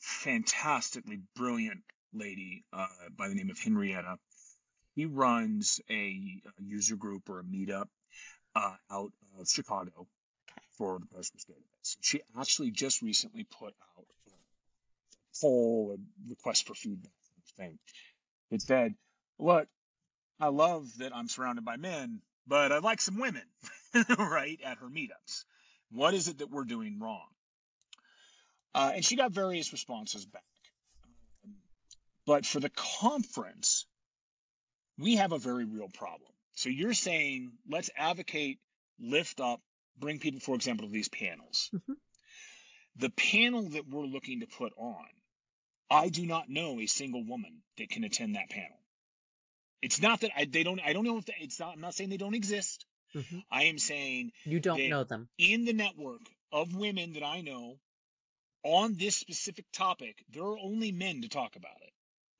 fantastically 0.00 1.20
brilliant 1.34 1.80
lady 2.14 2.64
uh, 2.72 2.86
by 3.16 3.28
the 3.28 3.34
name 3.34 3.50
of 3.50 3.58
Henrietta. 3.58 4.18
He 4.94 5.06
runs 5.06 5.80
a, 5.90 6.42
a 6.58 6.62
user 6.62 6.96
group 6.96 7.28
or 7.28 7.40
a 7.40 7.44
meetup 7.44 7.88
uh, 8.54 8.74
out 8.90 9.12
of 9.38 9.48
Chicago 9.48 10.06
Okay. 10.50 10.62
for 10.78 10.98
the 11.00 11.06
Postgres 11.06 11.46
database. 11.50 11.96
She 12.00 12.20
actually 12.38 12.70
just 12.70 13.02
recently 13.02 13.44
put 13.44 13.74
out 13.98 14.06
a 14.28 15.40
poll, 15.40 15.96
a 15.96 16.30
request 16.30 16.66
for 16.66 16.74
feedback 16.74 17.12
thing. 17.56 17.78
It 18.50 18.62
said, 18.62 18.94
"Look, 19.38 19.66
I 20.38 20.48
love 20.48 20.86
that 20.98 21.14
I'm 21.14 21.28
surrounded 21.28 21.64
by 21.64 21.76
men, 21.76 22.20
but 22.46 22.70
I'd 22.70 22.82
like 22.84 23.00
some 23.00 23.18
women, 23.18 23.42
right, 24.18 24.60
at 24.64 24.78
her 24.78 24.88
meetups. 24.88 25.44
What 25.90 26.14
is 26.14 26.28
it 26.28 26.38
that 26.38 26.50
we're 26.50 26.64
doing 26.64 26.98
wrong? 27.00 27.26
Uh, 28.74 28.92
and 28.96 29.04
she 29.04 29.16
got 29.16 29.30
various 29.32 29.72
responses 29.72 30.26
back. 30.26 30.42
But 32.26 32.46
for 32.46 32.60
the 32.60 32.70
conference, 33.00 33.86
we 34.98 35.16
have 35.16 35.32
a 35.32 35.38
very 35.38 35.64
real 35.64 35.88
problem. 35.88 36.30
So 36.54 36.68
you're 36.68 36.94
saying, 36.94 37.52
let's 37.68 37.90
advocate, 37.96 38.58
lift 38.98 39.40
up, 39.40 39.60
bring 39.98 40.18
people, 40.20 40.40
for 40.40 40.54
example, 40.54 40.86
to 40.86 40.92
these 40.92 41.08
panels. 41.08 41.70
Mhm. 41.74 41.96
The 42.96 43.10
panel 43.10 43.62
that 43.70 43.88
we're 43.88 44.06
looking 44.06 44.40
to 44.40 44.46
put 44.46 44.72
on, 44.76 45.06
I 45.90 46.08
do 46.08 46.24
not 46.26 46.48
know 46.48 46.80
a 46.80 46.86
single 46.86 47.24
woman 47.24 47.62
that 47.76 47.90
can 47.90 48.04
attend 48.04 48.36
that 48.36 48.50
panel. 48.50 48.78
It's 49.82 50.00
not 50.00 50.20
that 50.20 50.30
I, 50.36 50.44
they 50.46 50.62
don't, 50.62 50.80
I 50.80 50.92
don't 50.92 51.04
know 51.04 51.18
if 51.18 51.26
they, 51.26 51.34
it's 51.40 51.58
not, 51.60 51.74
I'm 51.74 51.80
not 51.80 51.94
saying 51.94 52.10
they 52.10 52.16
don't 52.16 52.34
exist. 52.34 52.86
hmm 53.12 53.40
I 53.50 53.64
am 53.64 53.78
saying 53.78 54.32
You 54.44 54.60
don't 54.60 54.88
know 54.88 55.04
them. 55.04 55.28
in 55.38 55.64
the 55.64 55.72
network 55.72 56.22
of 56.52 56.74
women 56.74 57.12
that 57.14 57.22
I 57.24 57.40
know 57.42 57.78
on 58.62 58.94
this 58.94 59.16
specific 59.16 59.66
topic, 59.72 60.24
there 60.30 60.44
are 60.44 60.58
only 60.58 60.90
men 60.92 61.20
to 61.22 61.28
talk 61.28 61.56
about 61.56 61.76
it. 61.82 61.92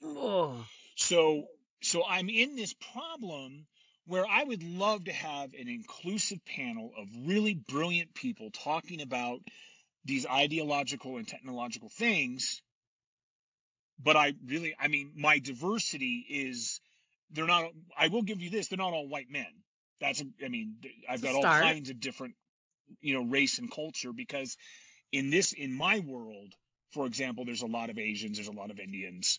Oh, 0.04 0.64
So 0.96 1.46
so 1.82 2.04
I'm 2.08 2.28
in 2.28 2.56
this 2.56 2.74
problem 2.92 3.66
where 4.06 4.26
I 4.26 4.44
would 4.44 4.62
love 4.62 5.04
to 5.04 5.12
have 5.12 5.54
an 5.54 5.68
inclusive 5.68 6.44
panel 6.44 6.92
of 6.98 7.08
really 7.26 7.54
brilliant 7.54 8.14
people 8.14 8.50
talking 8.50 9.00
about 9.00 9.40
these 10.04 10.26
ideological 10.26 11.16
and 11.16 11.26
technological 11.26 11.88
things 11.88 12.62
but 14.02 14.16
I 14.16 14.34
really, 14.46 14.74
I 14.78 14.88
mean, 14.88 15.12
my 15.16 15.38
diversity 15.38 16.26
is 16.28 16.80
they're 17.30 17.46
not. 17.46 17.70
I 17.96 18.08
will 18.08 18.22
give 18.22 18.40
you 18.40 18.50
this: 18.50 18.68
they're 18.68 18.76
not 18.76 18.92
all 18.92 19.08
white 19.08 19.30
men. 19.30 19.46
That's, 20.00 20.22
I 20.44 20.48
mean, 20.48 20.76
I've 21.08 21.22
got 21.22 21.34
all 21.34 21.42
kinds 21.42 21.90
of 21.90 22.00
different, 22.00 22.34
you 23.00 23.14
know, 23.14 23.22
race 23.22 23.58
and 23.58 23.70
culture 23.70 24.12
because 24.12 24.56
in 25.12 25.30
this, 25.30 25.52
in 25.52 25.72
my 25.72 26.00
world, 26.00 26.52
for 26.92 27.06
example, 27.06 27.44
there's 27.44 27.62
a 27.62 27.66
lot 27.66 27.90
of 27.90 27.98
Asians, 27.98 28.36
there's 28.36 28.48
a 28.48 28.52
lot 28.52 28.70
of 28.70 28.80
Indians, 28.80 29.38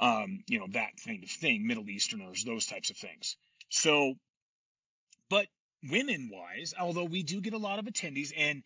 um, 0.00 0.42
you 0.48 0.58
know, 0.58 0.66
that 0.70 0.92
kind 1.06 1.22
of 1.22 1.30
thing, 1.30 1.66
Middle 1.66 1.88
Easterners, 1.88 2.42
those 2.44 2.66
types 2.66 2.90
of 2.90 2.96
things. 2.96 3.36
So, 3.68 4.14
but 5.28 5.46
women 5.88 6.30
wise, 6.32 6.74
although 6.78 7.04
we 7.04 7.22
do 7.22 7.40
get 7.40 7.52
a 7.52 7.58
lot 7.58 7.78
of 7.78 7.84
attendees 7.84 8.32
and 8.36 8.62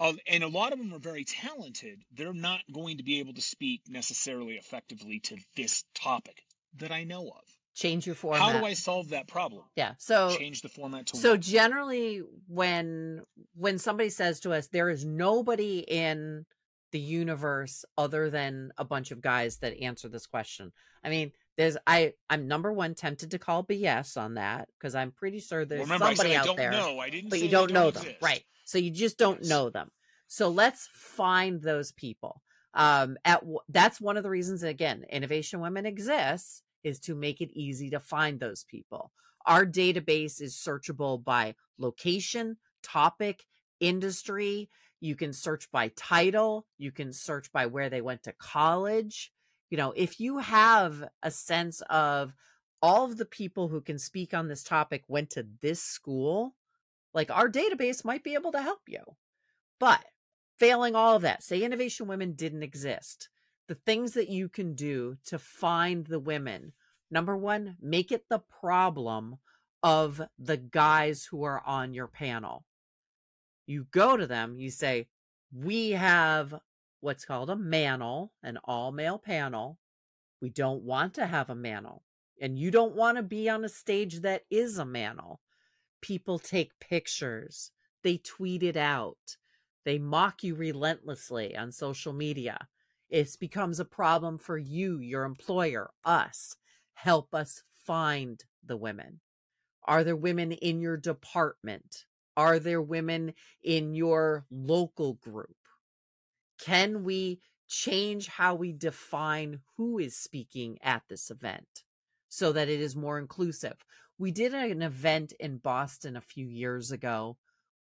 uh, 0.00 0.12
and 0.28 0.44
a 0.44 0.48
lot 0.48 0.72
of 0.72 0.78
them 0.78 0.94
are 0.94 1.00
very 1.00 1.24
talented, 1.24 2.00
they're 2.12 2.32
not 2.32 2.60
going 2.72 2.98
to 2.98 3.02
be 3.02 3.18
able 3.18 3.34
to 3.34 3.40
speak 3.40 3.82
necessarily 3.88 4.54
effectively 4.54 5.18
to 5.18 5.36
this 5.56 5.82
topic 5.94 6.44
that 6.76 6.92
I 6.92 7.02
know 7.02 7.22
of. 7.22 7.42
Change 7.74 8.06
your 8.06 8.14
format. 8.14 8.40
How 8.40 8.58
do 8.58 8.64
I 8.64 8.74
solve 8.74 9.10
that 9.10 9.26
problem? 9.26 9.64
Yeah. 9.74 9.94
So 9.98 10.36
change 10.36 10.62
the 10.62 10.68
format 10.68 11.06
to 11.06 11.16
So 11.16 11.36
generally 11.36 12.22
when 12.46 13.22
when 13.54 13.78
somebody 13.78 14.10
says 14.10 14.40
to 14.40 14.52
us 14.52 14.68
there 14.68 14.88
is 14.90 15.04
nobody 15.04 15.78
in 15.78 16.44
the 16.92 16.98
universe 16.98 17.84
other 17.96 18.30
than 18.30 18.72
a 18.78 18.84
bunch 18.84 19.10
of 19.10 19.20
guys 19.20 19.58
that 19.58 19.80
answer 19.80 20.08
this 20.08 20.26
question. 20.26 20.72
I 21.04 21.10
mean, 21.10 21.32
there's 21.56 21.76
I 21.86 22.14
I'm 22.30 22.48
number 22.48 22.72
one 22.72 22.94
tempted 22.94 23.32
to 23.32 23.38
call 23.38 23.64
BS 23.64 24.16
on 24.16 24.34
that 24.34 24.68
because 24.78 24.94
I'm 24.94 25.10
pretty 25.10 25.40
sure 25.40 25.64
there's 25.64 25.80
well, 25.80 25.98
remember, 25.98 26.14
somebody 26.14 26.36
out 26.36 26.56
there. 26.56 26.70
Know. 26.70 26.98
I 26.98 27.10
didn't 27.10 27.30
but 27.30 27.40
you 27.40 27.48
don't, 27.48 27.68
don't 27.68 27.74
know 27.74 27.88
exist. 27.88 28.06
them, 28.06 28.14
right? 28.22 28.42
So 28.64 28.78
you 28.78 28.90
just 28.90 29.18
don't 29.18 29.40
yes. 29.40 29.48
know 29.48 29.70
them. 29.70 29.90
So 30.28 30.48
let's 30.48 30.88
find 30.92 31.60
those 31.60 31.92
people. 31.92 32.42
Um, 32.74 33.16
at 33.24 33.42
that's 33.68 34.00
one 34.00 34.16
of 34.16 34.22
the 34.22 34.30
reasons 34.30 34.62
again, 34.62 35.04
Innovation 35.10 35.60
Women 35.60 35.86
exists 35.86 36.62
is 36.84 37.00
to 37.00 37.14
make 37.14 37.40
it 37.40 37.50
easy 37.52 37.90
to 37.90 38.00
find 38.00 38.38
those 38.38 38.64
people. 38.64 39.10
Our 39.46 39.66
database 39.66 40.40
is 40.40 40.54
searchable 40.54 41.22
by 41.24 41.54
location, 41.78 42.56
topic, 42.82 43.44
industry. 43.80 44.68
You 45.00 45.16
can 45.16 45.32
search 45.32 45.70
by 45.70 45.88
title. 45.96 46.66
You 46.78 46.90
can 46.92 47.12
search 47.12 47.52
by 47.52 47.66
where 47.66 47.88
they 47.88 48.00
went 48.00 48.24
to 48.24 48.32
college. 48.32 49.32
You 49.70 49.76
know, 49.76 49.92
if 49.96 50.18
you 50.20 50.38
have 50.38 51.04
a 51.22 51.30
sense 51.30 51.82
of 51.90 52.32
all 52.80 53.04
of 53.04 53.16
the 53.16 53.24
people 53.24 53.68
who 53.68 53.80
can 53.80 53.98
speak 53.98 54.34
on 54.34 54.48
this 54.48 54.62
topic 54.62 55.04
went 55.08 55.30
to 55.30 55.46
this 55.62 55.82
school, 55.82 56.54
like 57.14 57.30
our 57.30 57.48
database 57.48 58.04
might 58.04 58.24
be 58.24 58.34
able 58.34 58.52
to 58.52 58.62
help 58.62 58.80
you. 58.86 59.02
But 59.80 60.04
failing 60.58 60.94
all 60.94 61.16
of 61.16 61.22
that, 61.22 61.42
say 61.42 61.62
Innovation 61.62 62.06
Women 62.06 62.32
didn't 62.32 62.62
exist, 62.62 63.28
the 63.68 63.74
things 63.74 64.12
that 64.12 64.28
you 64.28 64.48
can 64.48 64.74
do 64.74 65.16
to 65.26 65.38
find 65.38 66.06
the 66.06 66.20
women. 66.20 66.72
Number 67.10 67.36
one, 67.36 67.76
make 67.80 68.12
it 68.12 68.24
the 68.28 68.42
problem 68.60 69.36
of 69.82 70.20
the 70.38 70.56
guys 70.56 71.24
who 71.24 71.44
are 71.44 71.62
on 71.64 71.94
your 71.94 72.08
panel. 72.08 72.64
You 73.68 73.84
go 73.90 74.16
to 74.16 74.26
them, 74.26 74.58
you 74.58 74.70
say, 74.70 75.08
We 75.52 75.90
have 75.90 76.54
what's 77.00 77.26
called 77.26 77.50
a 77.50 77.54
manel, 77.54 78.30
an 78.42 78.58
all 78.64 78.92
male 78.92 79.18
panel. 79.18 79.78
We 80.40 80.48
don't 80.48 80.84
want 80.84 81.12
to 81.14 81.26
have 81.26 81.50
a 81.50 81.54
manel. 81.54 82.00
And 82.40 82.58
you 82.58 82.70
don't 82.70 82.96
want 82.96 83.18
to 83.18 83.22
be 83.22 83.46
on 83.50 83.66
a 83.66 83.68
stage 83.68 84.20
that 84.20 84.44
is 84.50 84.78
a 84.78 84.86
manel. 84.86 85.40
People 86.00 86.38
take 86.38 86.80
pictures, 86.80 87.70
they 88.02 88.16
tweet 88.16 88.62
it 88.62 88.78
out, 88.78 89.36
they 89.84 89.98
mock 89.98 90.42
you 90.42 90.54
relentlessly 90.54 91.54
on 91.54 91.70
social 91.70 92.14
media. 92.14 92.68
It 93.10 93.36
becomes 93.38 93.80
a 93.80 93.84
problem 93.84 94.38
for 94.38 94.56
you, 94.56 94.98
your 95.00 95.24
employer, 95.24 95.90
us. 96.06 96.56
Help 96.94 97.34
us 97.34 97.64
find 97.84 98.42
the 98.64 98.78
women. 98.78 99.20
Are 99.84 100.04
there 100.04 100.16
women 100.16 100.52
in 100.52 100.80
your 100.80 100.96
department? 100.96 102.06
Are 102.38 102.60
there 102.60 102.80
women 102.80 103.34
in 103.64 103.94
your 103.94 104.46
local 104.48 105.14
group? 105.14 105.56
Can 106.60 107.02
we 107.02 107.40
change 107.68 108.28
how 108.28 108.54
we 108.54 108.72
define 108.72 109.58
who 109.76 109.98
is 109.98 110.16
speaking 110.16 110.78
at 110.80 111.02
this 111.08 111.32
event 111.32 111.82
so 112.28 112.52
that 112.52 112.68
it 112.68 112.78
is 112.78 112.94
more 112.94 113.18
inclusive? 113.18 113.74
We 114.18 114.30
did 114.30 114.54
an 114.54 114.82
event 114.82 115.32
in 115.40 115.58
Boston 115.58 116.16
a 116.16 116.20
few 116.20 116.46
years 116.46 116.92
ago 116.92 117.38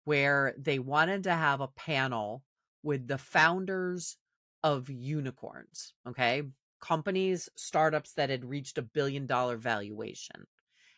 where 0.05 0.55
they 0.57 0.79
wanted 0.79 1.25
to 1.25 1.33
have 1.33 1.61
a 1.61 1.67
panel 1.67 2.41
with 2.81 3.07
the 3.07 3.19
founders 3.19 4.17
of 4.63 4.89
unicorns, 4.89 5.93
okay? 6.07 6.41
Companies, 6.81 7.49
startups 7.55 8.13
that 8.13 8.31
had 8.31 8.43
reached 8.43 8.79
a 8.79 8.81
billion 8.81 9.27
dollar 9.27 9.57
valuation. 9.57 10.47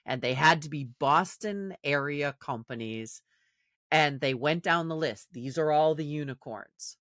And 0.05 0.21
they 0.21 0.35
had 0.35 0.61
to 0.61 0.69
be 0.69 0.85
Boston 0.99 1.75
area 1.83 2.33
companies. 2.39 3.21
And 3.91 4.21
they 4.21 4.33
went 4.33 4.63
down 4.63 4.87
the 4.87 4.95
list. 4.95 5.27
These 5.33 5.57
are 5.57 5.71
all 5.71 5.95
the 5.95 6.05
unicorns. 6.05 6.97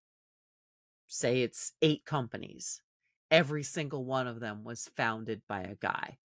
Say 1.07 1.43
it's 1.43 1.73
eight 1.81 2.05
companies. 2.05 2.83
Every 3.31 3.63
single 3.63 4.05
one 4.05 4.27
of 4.27 4.41
them 4.41 4.65
was 4.65 4.91
founded 4.97 5.43
by 5.49 5.63
a 5.63 5.77
guy. 5.77 6.19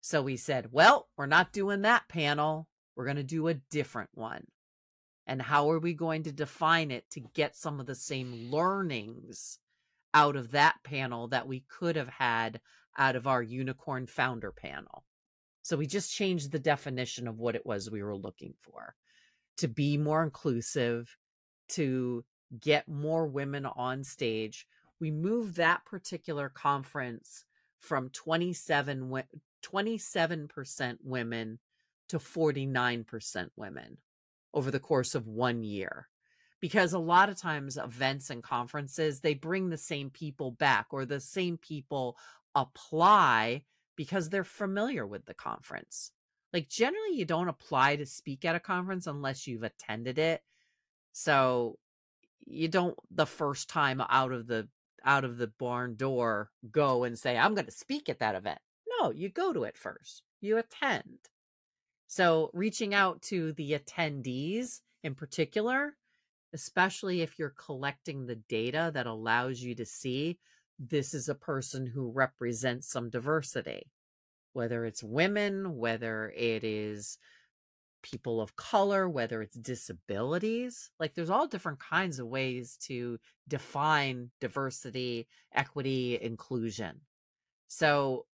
So 0.00 0.22
we 0.22 0.36
said, 0.36 0.68
well, 0.72 1.08
we're 1.16 1.26
not 1.26 1.52
doing 1.52 1.82
that 1.82 2.08
panel. 2.08 2.66
We're 2.96 3.04
going 3.04 3.16
to 3.16 3.22
do 3.22 3.48
a 3.48 3.54
different 3.54 4.10
one. 4.12 4.44
And 5.26 5.40
how 5.40 5.70
are 5.70 5.78
we 5.78 5.94
going 5.94 6.24
to 6.24 6.32
define 6.32 6.90
it 6.90 7.08
to 7.12 7.20
get 7.20 7.56
some 7.56 7.80
of 7.80 7.86
the 7.86 7.94
same 7.94 8.50
learnings 8.50 9.58
out 10.12 10.36
of 10.36 10.50
that 10.50 10.74
panel 10.84 11.28
that 11.28 11.48
we 11.48 11.64
could 11.68 11.96
have 11.96 12.08
had 12.08 12.60
out 12.98 13.16
of 13.16 13.26
our 13.26 13.42
unicorn 13.42 14.06
founder 14.06 14.52
panel? 14.52 15.04
So 15.62 15.76
we 15.76 15.86
just 15.86 16.12
changed 16.12 16.52
the 16.52 16.58
definition 16.58 17.26
of 17.26 17.38
what 17.38 17.54
it 17.54 17.64
was 17.64 17.90
we 17.90 18.02
were 18.02 18.16
looking 18.16 18.54
for 18.60 18.94
to 19.58 19.68
be 19.68 19.96
more 19.96 20.22
inclusive, 20.22 21.16
to 21.70 22.24
get 22.60 22.88
more 22.88 23.26
women 23.26 23.66
on 23.66 24.04
stage. 24.04 24.66
We 25.00 25.10
moved 25.10 25.56
that 25.56 25.84
particular 25.84 26.48
conference 26.48 27.44
from 27.80 28.10
27 28.10 29.22
27% 29.64 30.98
women 31.02 31.58
to 32.08 32.18
49% 32.18 33.48
women 33.56 33.98
over 34.52 34.70
the 34.70 34.80
course 34.80 35.14
of 35.14 35.26
one 35.26 35.64
year 35.64 36.08
because 36.60 36.92
a 36.92 36.98
lot 36.98 37.28
of 37.28 37.36
times 37.36 37.76
events 37.76 38.30
and 38.30 38.42
conferences 38.42 39.20
they 39.20 39.34
bring 39.34 39.68
the 39.68 39.78
same 39.78 40.10
people 40.10 40.50
back 40.50 40.86
or 40.90 41.04
the 41.04 41.20
same 41.20 41.56
people 41.58 42.16
apply 42.54 43.62
because 43.96 44.28
they're 44.28 44.44
familiar 44.44 45.06
with 45.06 45.24
the 45.26 45.34
conference 45.34 46.12
like 46.54 46.68
generally 46.68 47.16
you 47.16 47.26
don't 47.26 47.48
apply 47.48 47.96
to 47.96 48.06
speak 48.06 48.44
at 48.46 48.54
a 48.54 48.60
conference 48.60 49.06
unless 49.06 49.46
you've 49.46 49.64
attended 49.64 50.18
it. 50.18 50.42
So 51.12 51.78
you 52.46 52.68
don't 52.68 52.96
the 53.10 53.26
first 53.26 53.68
time 53.68 54.00
out 54.08 54.32
of 54.32 54.46
the 54.46 54.68
out 55.04 55.24
of 55.24 55.36
the 55.36 55.48
barn 55.58 55.96
door 55.96 56.50
go 56.70 57.04
and 57.04 57.18
say 57.18 57.36
i'm 57.36 57.54
going 57.54 57.66
to 57.66 57.70
speak 57.70 58.08
at 58.08 58.20
that 58.20 58.34
event. 58.34 58.58
No 59.00 59.10
you 59.10 59.28
go 59.28 59.52
to 59.52 59.64
it 59.64 59.76
first. 59.76 60.22
You 60.40 60.58
attend. 60.58 61.18
So, 62.06 62.50
reaching 62.52 62.94
out 62.94 63.22
to 63.22 63.52
the 63.54 63.72
attendees 63.72 64.82
in 65.02 65.14
particular, 65.14 65.96
especially 66.52 67.22
if 67.22 67.38
you're 67.38 67.54
collecting 67.58 68.26
the 68.26 68.36
data 68.36 68.92
that 68.94 69.06
allows 69.06 69.60
you 69.60 69.74
to 69.74 69.84
see 69.84 70.38
this 70.78 71.14
is 71.14 71.28
a 71.28 71.34
person 71.34 71.86
who 71.86 72.12
represents 72.12 72.88
some 72.88 73.10
diversity, 73.10 73.90
whether 74.54 74.84
it's 74.86 75.02
women, 75.02 75.76
whether 75.76 76.32
it 76.34 76.64
is 76.64 77.18
people 78.02 78.40
of 78.40 78.56
color, 78.56 79.08
whether 79.08 79.42
it's 79.42 79.56
disabilities. 79.56 80.90
Like 81.00 81.14
there's 81.14 81.30
all 81.30 81.46
different 81.46 81.80
kinds 81.80 82.18
of 82.18 82.26
ways 82.26 82.78
to 82.86 83.18
define 83.48 84.30
diversity, 84.40 85.26
equity, 85.54 86.18
inclusion. 86.20 87.00
So 87.68 88.26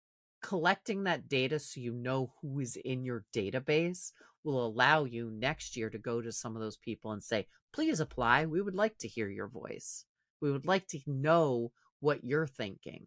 collecting 0.43 1.05
that 1.05 1.29
data 1.29 1.59
so 1.59 1.81
you 1.81 1.93
know 1.93 2.33
who 2.41 2.61
is 2.61 2.77
in 2.77 3.05
your 3.05 3.25
database 3.35 4.13
will 4.45 4.65
allow 4.65 5.05
you 5.05 5.31
next 5.31 5.77
year 5.77 5.91
to 5.91 5.99
go 5.99 6.21
to 6.23 6.33
some 6.33 6.57
of 6.57 6.63
those 6.63 6.77
people 6.77 7.13
and 7.13 7.23
say, 7.23 7.47
please 7.73 8.01
apply. 8.01 8.47
We 8.47 8.63
would 8.63 8.75
like 8.75 8.97
to 8.99 9.09
hear 9.09 9.29
your 9.29 9.49
voice. 9.49 10.05
We 10.41 10.51
would 10.51 10.67
like 10.67 10.87
to 10.89 11.01
know 11.07 11.73
what 12.01 12.25
you're 12.25 12.47
thinking. 12.47 13.07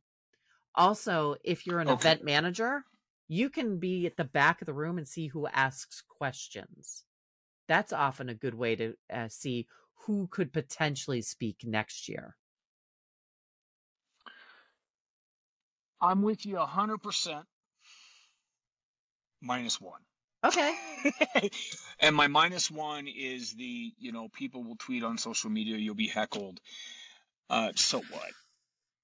Also, 0.76 1.36
if 1.43 1.65
you're 1.65 1.80
an 1.80 1.89
okay. 1.89 2.00
event 2.00 2.24
manager, 2.24 2.84
you 3.32 3.50
can 3.50 3.78
be 3.78 4.06
at 4.06 4.17
the 4.17 4.26
back 4.26 4.62
of 4.62 4.65
the 4.65 4.74
room 4.74 4.98
and 4.98 5.08
see 5.08 5.28
who 5.28 5.48
asks 5.48 6.04
questions. 6.17 7.06
That's 7.65 7.94
often 7.94 8.28
a 8.28 8.34
good 8.34 8.54
way 8.54 8.76
to 8.76 8.94
uh, 9.12 9.30
see 9.30 9.67
who 10.06 10.28
could 10.28 10.52
potentially 10.52 11.22
speak 11.22 11.60
next 11.63 12.10
year. 12.10 12.36
I'm 16.02 16.24
with 16.24 16.46
you 16.46 16.56
100% 16.56 17.44
minus 19.41 19.80
one. 19.80 20.02
Okay. 20.44 20.76
and 22.02 22.13
my 22.13 22.28
minus 22.28 22.70
one 22.70 23.08
is 23.08 23.54
the, 23.54 23.94
you 23.98 24.12
know, 24.12 24.28
people 24.28 24.65
will 24.65 24.76
tweet 24.76 25.06
on 25.06 25.17
social 25.17 25.50
media, 25.50 25.78
you'll 25.78 25.96
be 25.96 26.08
heckled. 26.08 26.60
Uh, 27.50 27.72
so 27.76 28.00
what? 28.00 28.32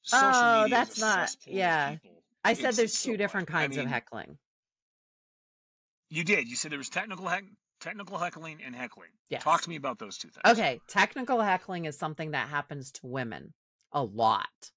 social 0.04 0.32
Oh, 0.34 0.68
that's 0.70 1.00
not. 1.00 1.34
Yeah. 1.46 1.92
people. 1.92 2.17
I 2.44 2.54
said 2.54 2.70
It's 2.70 2.78
there's 2.78 3.04
two 3.04 3.18
different 3.18 3.50
I 3.50 3.54
kinds 3.54 3.78
of 3.78 3.86
heckling. 3.88 4.38
you 6.10 6.24
did. 6.24 6.48
You 6.48 6.56
said 6.56 6.72
there 6.72 6.78
was 6.78 6.90
technical 6.90 7.28
heck, 7.28 7.44
technical 7.82 8.18
heckling 8.18 8.62
and 8.66 8.76
heckling. 8.76 9.10
Yes. 9.30 9.44
Talk 9.44 9.62
to 9.64 9.70
me 9.70 9.76
about 9.76 10.00
those 10.00 10.18
two 10.18 10.30
things. 10.30 10.58
Okay. 10.58 10.80
Technical 10.88 11.42
heckling 11.42 11.86
is 11.86 11.98
something 11.98 12.32
that 12.32 12.48
happens 12.50 12.92
to 12.94 13.08
women 13.08 13.54
a 13.92 14.04
lot. 14.04 14.72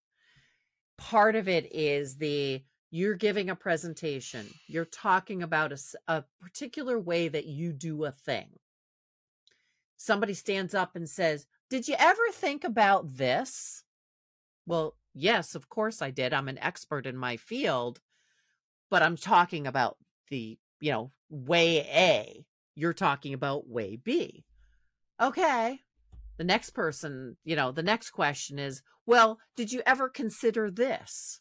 Part 0.98 1.36
of 1.36 1.48
it 1.48 1.74
is 1.74 2.16
the 2.16 2.62
you're 2.90 3.14
giving 3.14 3.50
a 3.50 3.56
presentation, 3.56 4.46
you're 4.66 4.84
talking 4.84 5.42
about 5.42 5.72
a 6.08 6.24
particular 6.40 6.98
way 6.98 7.28
that 7.28 7.46
you 7.46 7.72
do 7.72 8.04
a 8.04 8.10
thing. 8.10 8.48
Somebody 9.96 10.34
stands 10.34 10.74
up 10.74 10.96
and 10.96 11.08
says, 11.08 11.46
Did 11.68 11.86
you 11.86 11.94
ever 11.98 12.22
think 12.32 12.64
about 12.64 13.16
this? 13.16 13.84
Well, 14.66 14.96
yes, 15.14 15.54
of 15.54 15.68
course 15.68 16.02
I 16.02 16.10
did. 16.10 16.32
I'm 16.32 16.48
an 16.48 16.58
expert 16.58 17.06
in 17.06 17.16
my 17.16 17.36
field, 17.36 18.00
but 18.90 19.02
I'm 19.02 19.16
talking 19.16 19.66
about 19.66 19.96
the, 20.30 20.58
you 20.80 20.92
know, 20.92 21.12
way 21.28 21.78
A. 21.80 22.44
You're 22.74 22.92
talking 22.92 23.34
about 23.34 23.68
way 23.68 23.96
B. 23.96 24.44
Okay. 25.20 25.80
The 26.38 26.44
next 26.44 26.70
person, 26.70 27.36
you 27.44 27.56
know, 27.56 27.72
the 27.72 27.82
next 27.82 28.10
question 28.10 28.58
is, 28.58 28.82
well, 29.06 29.38
did 29.56 29.72
you 29.72 29.82
ever 29.84 30.08
consider 30.08 30.70
this? 30.70 31.40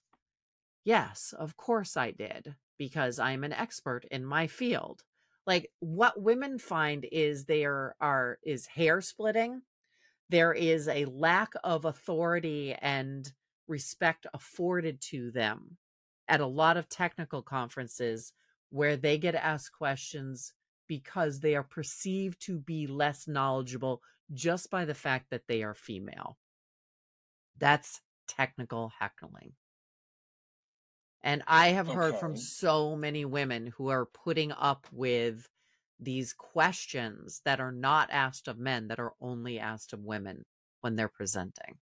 Yes, 0.84 1.34
of 1.38 1.56
course 1.56 1.96
I 1.96 2.12
did, 2.12 2.56
because 2.78 3.20
I'm 3.20 3.44
an 3.44 3.54
expert 3.54 4.06
in 4.12 4.26
my 4.26 4.48
field. 4.48 5.04
Like 5.46 5.72
what 5.80 6.22
women 6.22 6.60
find 6.60 7.08
is 7.12 7.46
there 7.46 7.96
are 8.02 8.40
is 8.44 8.68
hair 8.68 9.02
splitting. 9.02 9.62
There 10.30 10.54
is 10.54 10.88
a 10.88 11.06
lack 11.06 11.54
of 11.64 11.86
authority 11.86 12.76
and 12.80 13.32
respect 13.70 14.26
afforded 14.34 15.02
to 15.02 15.32
them 15.32 15.78
at 16.28 16.42
a 16.42 16.46
lot 16.46 16.78
of 16.78 16.90
technical 16.90 17.42
conferences 17.42 18.34
where 18.70 18.98
they 18.98 19.18
get 19.18 19.36
asked 19.36 19.72
questions 19.72 20.54
because 20.88 21.40
they 21.40 21.56
are 21.56 21.64
perceived 21.64 22.42
to 22.42 22.60
be 22.60 22.88
less 22.88 23.28
knowledgeable 23.28 24.02
just 24.34 24.70
by 24.70 24.86
the 24.86 24.94
fact 24.94 25.28
that 25.32 25.48
they 25.48 25.64
are 25.64 25.74
female. 25.74 26.38
That's 27.58 28.02
technical 28.28 28.92
heckling. 29.00 29.54
And 31.22 31.44
I 31.48 31.70
have 31.70 31.88
heard 31.88 32.16
from 32.16 32.38
so 32.38 32.96
many 32.96 33.26
women 33.26 33.74
who 33.76 33.90
are 33.90 34.06
putting 34.06 34.52
up 34.54 34.88
with 34.92 35.50
these 36.00 36.34
questions 36.34 37.42
that 37.44 37.60
are 37.60 37.74
not 37.74 38.10
asked 38.12 38.48
of 38.48 38.58
men, 38.58 38.88
that 38.88 39.00
are 39.00 39.14
only 39.20 39.60
asked 39.60 39.92
of 39.92 40.06
women 40.06 40.46
when 40.82 40.96
they're 40.96 41.10
presenting. 41.10 41.78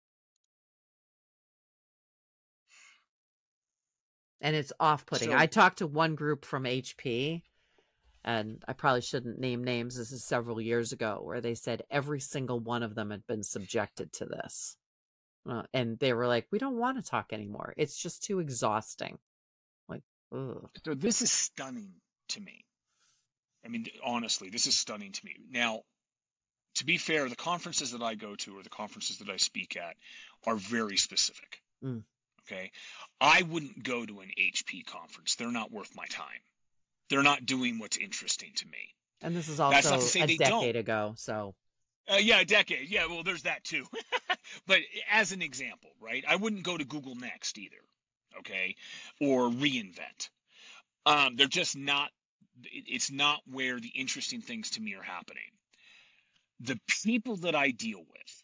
And 4.42 4.56
it's 4.56 4.74
off 4.80 5.06
putting. 5.06 5.34
I 5.34 5.48
talked 5.48 5.80
to 5.80 5.88
one 5.88 6.16
group 6.16 6.46
from 6.46 6.64
HP, 6.64 7.42
and 8.24 8.64
I 8.68 8.74
probably 8.74 9.02
shouldn't 9.02 9.40
name 9.40 9.64
names. 9.64 9.98
This 9.98 10.12
is 10.12 10.24
several 10.24 10.62
years 10.62 10.92
ago, 10.92 11.22
where 11.24 11.42
they 11.42 11.56
said 11.56 11.84
every 11.90 12.20
single 12.20 12.60
one 12.60 12.84
of 12.84 12.94
them 12.94 13.10
had 13.10 13.26
been 13.26 13.44
subjected 13.44 14.14
to 14.14 14.26
this. 14.26 14.78
Uh, 15.50 15.64
and 15.74 15.98
they 16.00 16.14
were 16.14 16.28
like, 16.28 16.46
we 16.52 16.60
don't 16.60 16.78
want 16.78 17.04
to 17.04 17.10
talk 17.10 17.32
anymore. 17.32 17.74
It's 17.78 17.98
just 17.98 18.24
too 18.24 18.40
exhausting. 18.40 19.18
Like, 19.88 20.04
ugh. 20.36 20.70
so 20.86 20.94
this 20.94 21.22
is 21.22 21.32
stunning 21.32 21.94
to 22.30 22.42
me. 22.42 22.66
I 23.66 23.70
mean, 23.70 23.86
honestly, 24.04 24.50
this 24.50 24.68
is 24.68 24.78
stunning 24.78 25.14
to 25.14 25.26
me. 25.26 25.36
Now, 25.50 25.82
to 26.76 26.86
be 26.86 26.98
fair, 26.98 27.28
the 27.28 27.36
conferences 27.36 27.92
that 27.92 28.04
I 28.04 28.16
go 28.16 28.36
to 28.36 28.58
or 28.58 28.64
the 28.64 28.70
conferences 28.70 29.18
that 29.18 29.30
I 29.30 29.38
speak 29.38 29.78
at 29.78 29.96
are 30.46 30.56
very 30.56 30.98
specific. 30.98 31.62
Mm. 31.84 32.04
Okay. 32.50 32.72
I 33.20 33.42
wouldn't 33.44 33.84
go 33.84 34.06
to 34.06 34.20
an 34.22 34.30
HP 34.40 34.86
conference. 34.86 35.36
They're 35.36 35.52
not 35.52 35.72
worth 35.72 35.96
my 35.96 36.06
time. 36.08 36.40
They're 37.10 37.24
not 37.24 37.46
doing 37.46 37.80
what's 37.80 37.98
interesting 37.98 38.52
to 38.56 38.66
me. 38.68 38.96
And 39.22 39.36
this 39.36 39.48
is 39.50 39.58
That's 39.58 39.72
not 39.72 39.84
to 39.84 39.94
also 39.96 40.20
a 40.20 40.26
they 40.28 40.38
don't. 40.38 40.62
decade 40.62 40.76
ago. 40.76 41.14
So, 41.18 41.56
Uh, 42.10 42.16
yeah, 42.16 42.40
a 42.40 42.46
decade. 42.46 42.90
Yeah, 42.90 43.08
well, 43.08 43.24
there's 43.24 43.44
that 43.44 43.64
too. 43.64 43.86
but 44.68 44.80
as 45.12 45.32
an 45.32 45.42
example, 45.42 45.90
right? 46.00 46.24
I 46.28 46.36
wouldn't 46.36 46.64
go 46.64 46.78
to 46.78 46.86
Google 46.86 47.16
Next 47.16 47.58
either, 47.58 47.78
okay, 48.40 48.76
or 49.20 49.50
reInvent. 49.50 50.30
Um, 51.06 51.36
they're 51.36 51.48
just 51.48 51.76
not. 51.76 52.12
It's 52.64 53.12
not 53.12 53.42
where 53.52 53.80
the 53.80 53.90
interesting 53.90 54.42
things 54.42 54.72
to 54.72 54.82
me 54.82 54.96
are 54.96 55.04
happening. 55.04 55.44
The 56.60 56.80
people 57.04 57.36
that 57.38 57.56
I 57.56 57.70
deal 57.70 58.00
with, 58.00 58.44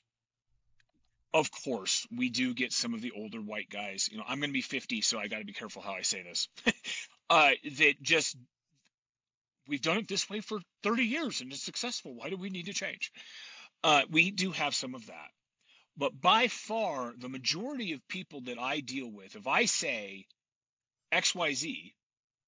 of 1.33 1.49
course, 1.51 2.07
we 2.15 2.29
do 2.29 2.53
get 2.53 2.71
some 2.73 2.93
of 2.93 3.01
the 3.01 3.11
older 3.11 3.41
white 3.41 3.69
guys. 3.69 4.09
You 4.11 4.17
know, 4.17 4.23
I'm 4.27 4.39
going 4.39 4.49
to 4.49 4.53
be 4.53 4.61
50, 4.61 5.01
so 5.01 5.17
I 5.19 5.27
got 5.27 5.39
to 5.39 5.45
be 5.45 5.53
careful 5.53 5.81
how 5.81 5.93
I 5.93 6.01
say 6.01 6.21
this. 6.23 6.47
uh, 7.29 7.51
that 7.77 7.95
just 8.01 8.35
we've 9.67 9.81
done 9.81 9.97
it 9.97 10.07
this 10.07 10.29
way 10.29 10.41
for 10.41 10.59
30 10.83 11.03
years 11.03 11.41
and 11.41 11.51
it's 11.51 11.63
successful. 11.63 12.13
Why 12.13 12.29
do 12.29 12.37
we 12.37 12.49
need 12.49 12.65
to 12.65 12.73
change? 12.73 13.11
Uh, 13.83 14.03
we 14.09 14.31
do 14.31 14.51
have 14.51 14.75
some 14.75 14.95
of 14.95 15.07
that. 15.07 15.29
But 15.97 16.19
by 16.19 16.47
far, 16.47 17.13
the 17.17 17.29
majority 17.29 17.93
of 17.93 18.07
people 18.07 18.41
that 18.41 18.57
I 18.59 18.79
deal 18.79 19.09
with, 19.09 19.35
if 19.35 19.47
I 19.47 19.65
say 19.65 20.25
XYZ 21.11 21.93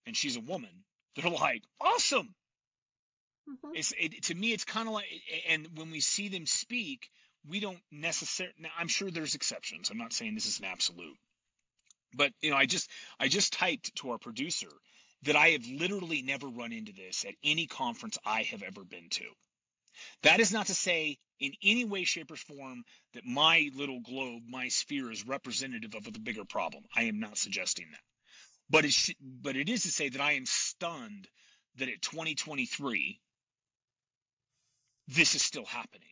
and 0.06 0.15
she's 0.17 0.38
a 0.38 0.41
woman, 0.41 0.84
they're 1.15 1.32
like, 1.32 1.63
awesome. 1.80 2.34
Mhm. 3.48 3.71
It's 3.76 3.93
it, 3.98 4.24
to 4.24 4.36
me, 4.36 4.54
it's 4.54 4.65
kind 4.65 4.88
of 4.88 4.93
like, 4.95 5.06
and 5.48 5.67
when 5.78 5.91
we 5.91 6.00
see 6.00 6.30
them 6.30 6.48
speak, 6.48 7.10
we 7.49 7.60
don't 7.60 7.79
necessarily. 7.91 8.55
I'm 8.77 8.88
sure 8.88 9.12
there's 9.12 9.36
exceptions. 9.36 9.89
I'm 9.89 9.97
not 9.97 10.13
saying 10.13 10.36
this 10.36 10.47
is 10.47 10.60
an 10.60 10.65
absolute, 10.65 11.17
but 12.15 12.31
you 12.41 12.51
know, 12.51 12.58
I 12.58 12.65
just 12.65 12.89
I 13.19 13.27
just 13.27 13.53
typed 13.53 13.95
to 13.97 14.12
our 14.12 14.17
producer 14.17 14.69
that 15.23 15.36
I 15.36 15.49
have 15.49 15.65
literally 15.67 16.21
never 16.21 16.47
run 16.47 16.71
into 16.71 16.93
this 16.93 17.25
at 17.25 17.36
any 17.43 17.67
conference 17.67 18.17
I 18.25 18.43
have 18.43 18.63
ever 18.63 18.84
been 18.84 19.10
to. 19.12 19.25
That 20.23 20.39
is 20.39 20.51
not 20.53 20.67
to 20.67 20.75
say 20.75 21.17
in 21.39 21.53
any 21.63 21.86
way, 21.86 22.03
shape, 22.03 22.31
or 22.31 22.36
form 22.36 22.84
that 23.13 23.25
my 23.25 23.69
little 23.75 23.99
globe, 24.01 24.43
my 24.47 24.69
sphere, 24.69 25.12
is 25.12 25.27
representative 25.27 25.95
of 25.95 26.05
the 26.12 26.19
bigger 26.19 26.45
problem. 26.45 26.84
I 26.95 27.03
am 27.03 27.19
not 27.19 27.38
suggesting 27.38 27.88
that. 27.91 28.01
But 28.69 28.86
it 28.86 28.93
sh- 28.93 29.15
but 29.21 29.55
it 29.55 29.69
is 29.69 29.84
to 29.84 29.91
say 29.91 30.10
that 30.10 30.21
I 30.21 30.34
am 30.34 30.45
stunned 30.45 31.27
that 31.77 31.89
at 31.89 32.01
2023 32.01 33.19
this 35.08 35.36
is 35.36 35.43
still 35.43 35.65
happening 35.65 36.10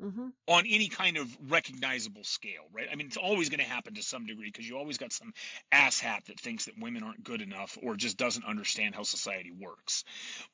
Mhm. 0.00 0.30
on 0.48 0.66
any 0.66 0.88
kind 0.88 1.16
of 1.16 1.50
recognizable 1.50 2.24
scale, 2.24 2.64
right? 2.72 2.88
I 2.90 2.96
mean, 2.96 3.06
it's 3.06 3.16
always 3.16 3.48
going 3.50 3.60
to 3.60 3.66
happen 3.66 3.94
to 3.94 4.02
some 4.02 4.26
degree 4.26 4.48
because 4.48 4.68
you 4.68 4.76
always 4.76 4.98
got 4.98 5.12
some 5.12 5.32
asshat 5.72 6.24
that 6.26 6.40
thinks 6.40 6.64
that 6.64 6.78
women 6.78 7.02
aren't 7.04 7.22
good 7.22 7.40
enough 7.40 7.78
or 7.82 7.94
just 7.96 8.16
doesn't 8.16 8.44
understand 8.44 8.94
how 8.94 9.04
society 9.04 9.52
works. 9.52 10.04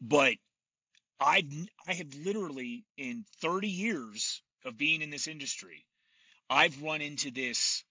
But 0.00 0.36
I 1.20 1.48
I 1.86 1.94
have 1.94 2.14
literally 2.14 2.86
in 2.96 3.24
30 3.40 3.68
years 3.68 4.42
of 4.64 4.76
being 4.76 5.02
in 5.02 5.10
this 5.10 5.28
industry, 5.28 5.86
I've 6.50 6.82
run 6.82 7.02
into 7.02 7.30
this 7.30 7.84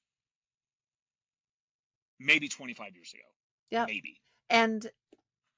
maybe 2.19 2.47
25 2.49 2.95
years 2.95 3.13
ago, 3.13 3.23
Yeah. 3.71 3.87
maybe. 3.87 4.21
And 4.49 4.91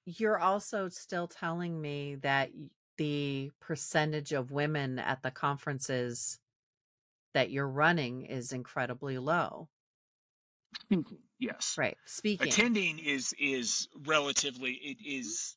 you're 0.06 0.40
also 0.40 0.90
still 0.90 1.28
telling 1.28 1.82
me 1.82 2.16
that 2.18 2.52
the 2.98 3.52
percentage 3.60 4.34
of 4.34 4.52
women 4.52 5.00
at 5.00 5.22
the 5.24 5.32
conferences 5.32 6.40
that 7.34 7.52
you're 7.52 7.68
running 7.68 8.26
is 8.26 8.52
incredibly 8.52 9.18
low. 9.18 9.70
Yes. 11.40 11.76
Right. 11.78 11.98
Speaking. 12.06 12.48
Attending 12.48 13.00
is 13.00 13.34
is 13.40 13.88
relatively 14.06 14.72
it 14.74 14.98
is 15.06 15.56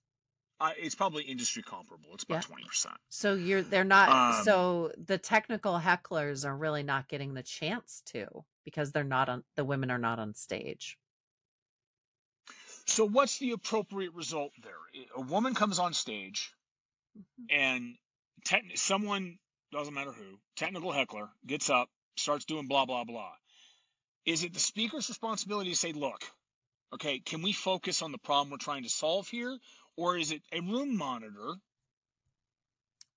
uh, 0.60 0.72
it's 0.76 0.94
probably 0.94 1.24
industry 1.24 1.62
comparable. 1.62 2.10
It's 2.12 2.24
about 2.24 2.46
Yeah. 2.48 2.56
20%. 2.56 2.86
So 3.08 3.34
you're 3.34 3.62
they're 3.62 3.84
not 3.84 4.10
Um, 4.10 4.44
so 4.44 4.92
the 4.98 5.16
technical 5.18 5.78
hecklers 5.78 6.44
are 6.44 6.56
really 6.56 6.82
not 6.82 7.08
getting 7.08 7.32
the 7.34 7.42
chance 7.42 8.02
to 8.06 8.44
because 8.64 8.92
they're 8.92 9.04
not 9.04 9.28
on 9.28 9.44
the 9.56 9.64
women 9.64 9.90
are 9.90 9.98
not 9.98 10.18
on 10.18 10.34
stage. 10.34 10.98
So 12.86 13.06
what's 13.06 13.38
the 13.38 13.52
appropriate 13.52 14.12
result 14.14 14.52
there? 14.62 14.72
A 15.16 15.20
woman 15.20 15.54
comes 15.54 15.78
on 15.78 15.94
stage 15.94 16.52
Mhm. 17.40 17.46
and 17.50 17.98
techn 18.46 18.76
someone 18.78 19.38
doesn't 19.72 19.94
matter 19.94 20.12
who, 20.12 20.40
technical 20.56 20.92
heckler 20.92 21.30
gets 21.46 21.70
up, 21.70 21.88
starts 22.16 22.44
doing 22.44 22.66
blah 22.66 22.84
blah 22.86 23.04
blah. 23.04 23.32
Is 24.24 24.44
it 24.44 24.52
the 24.52 24.60
speaker's 24.60 25.08
responsibility 25.08 25.70
to 25.70 25.76
say, 25.76 25.92
"Look, 25.92 26.22
okay, 26.92 27.20
can 27.20 27.42
we 27.42 27.52
focus 27.52 28.02
on 28.02 28.12
the 28.12 28.18
problem 28.18 28.50
we're 28.50 28.58
trying 28.58 28.82
to 28.82 28.90
solve 28.90 29.28
here?" 29.28 29.58
Or 29.96 30.16
is 30.16 30.30
it 30.32 30.42
a 30.52 30.60
room 30.60 30.96
monitor 30.96 31.56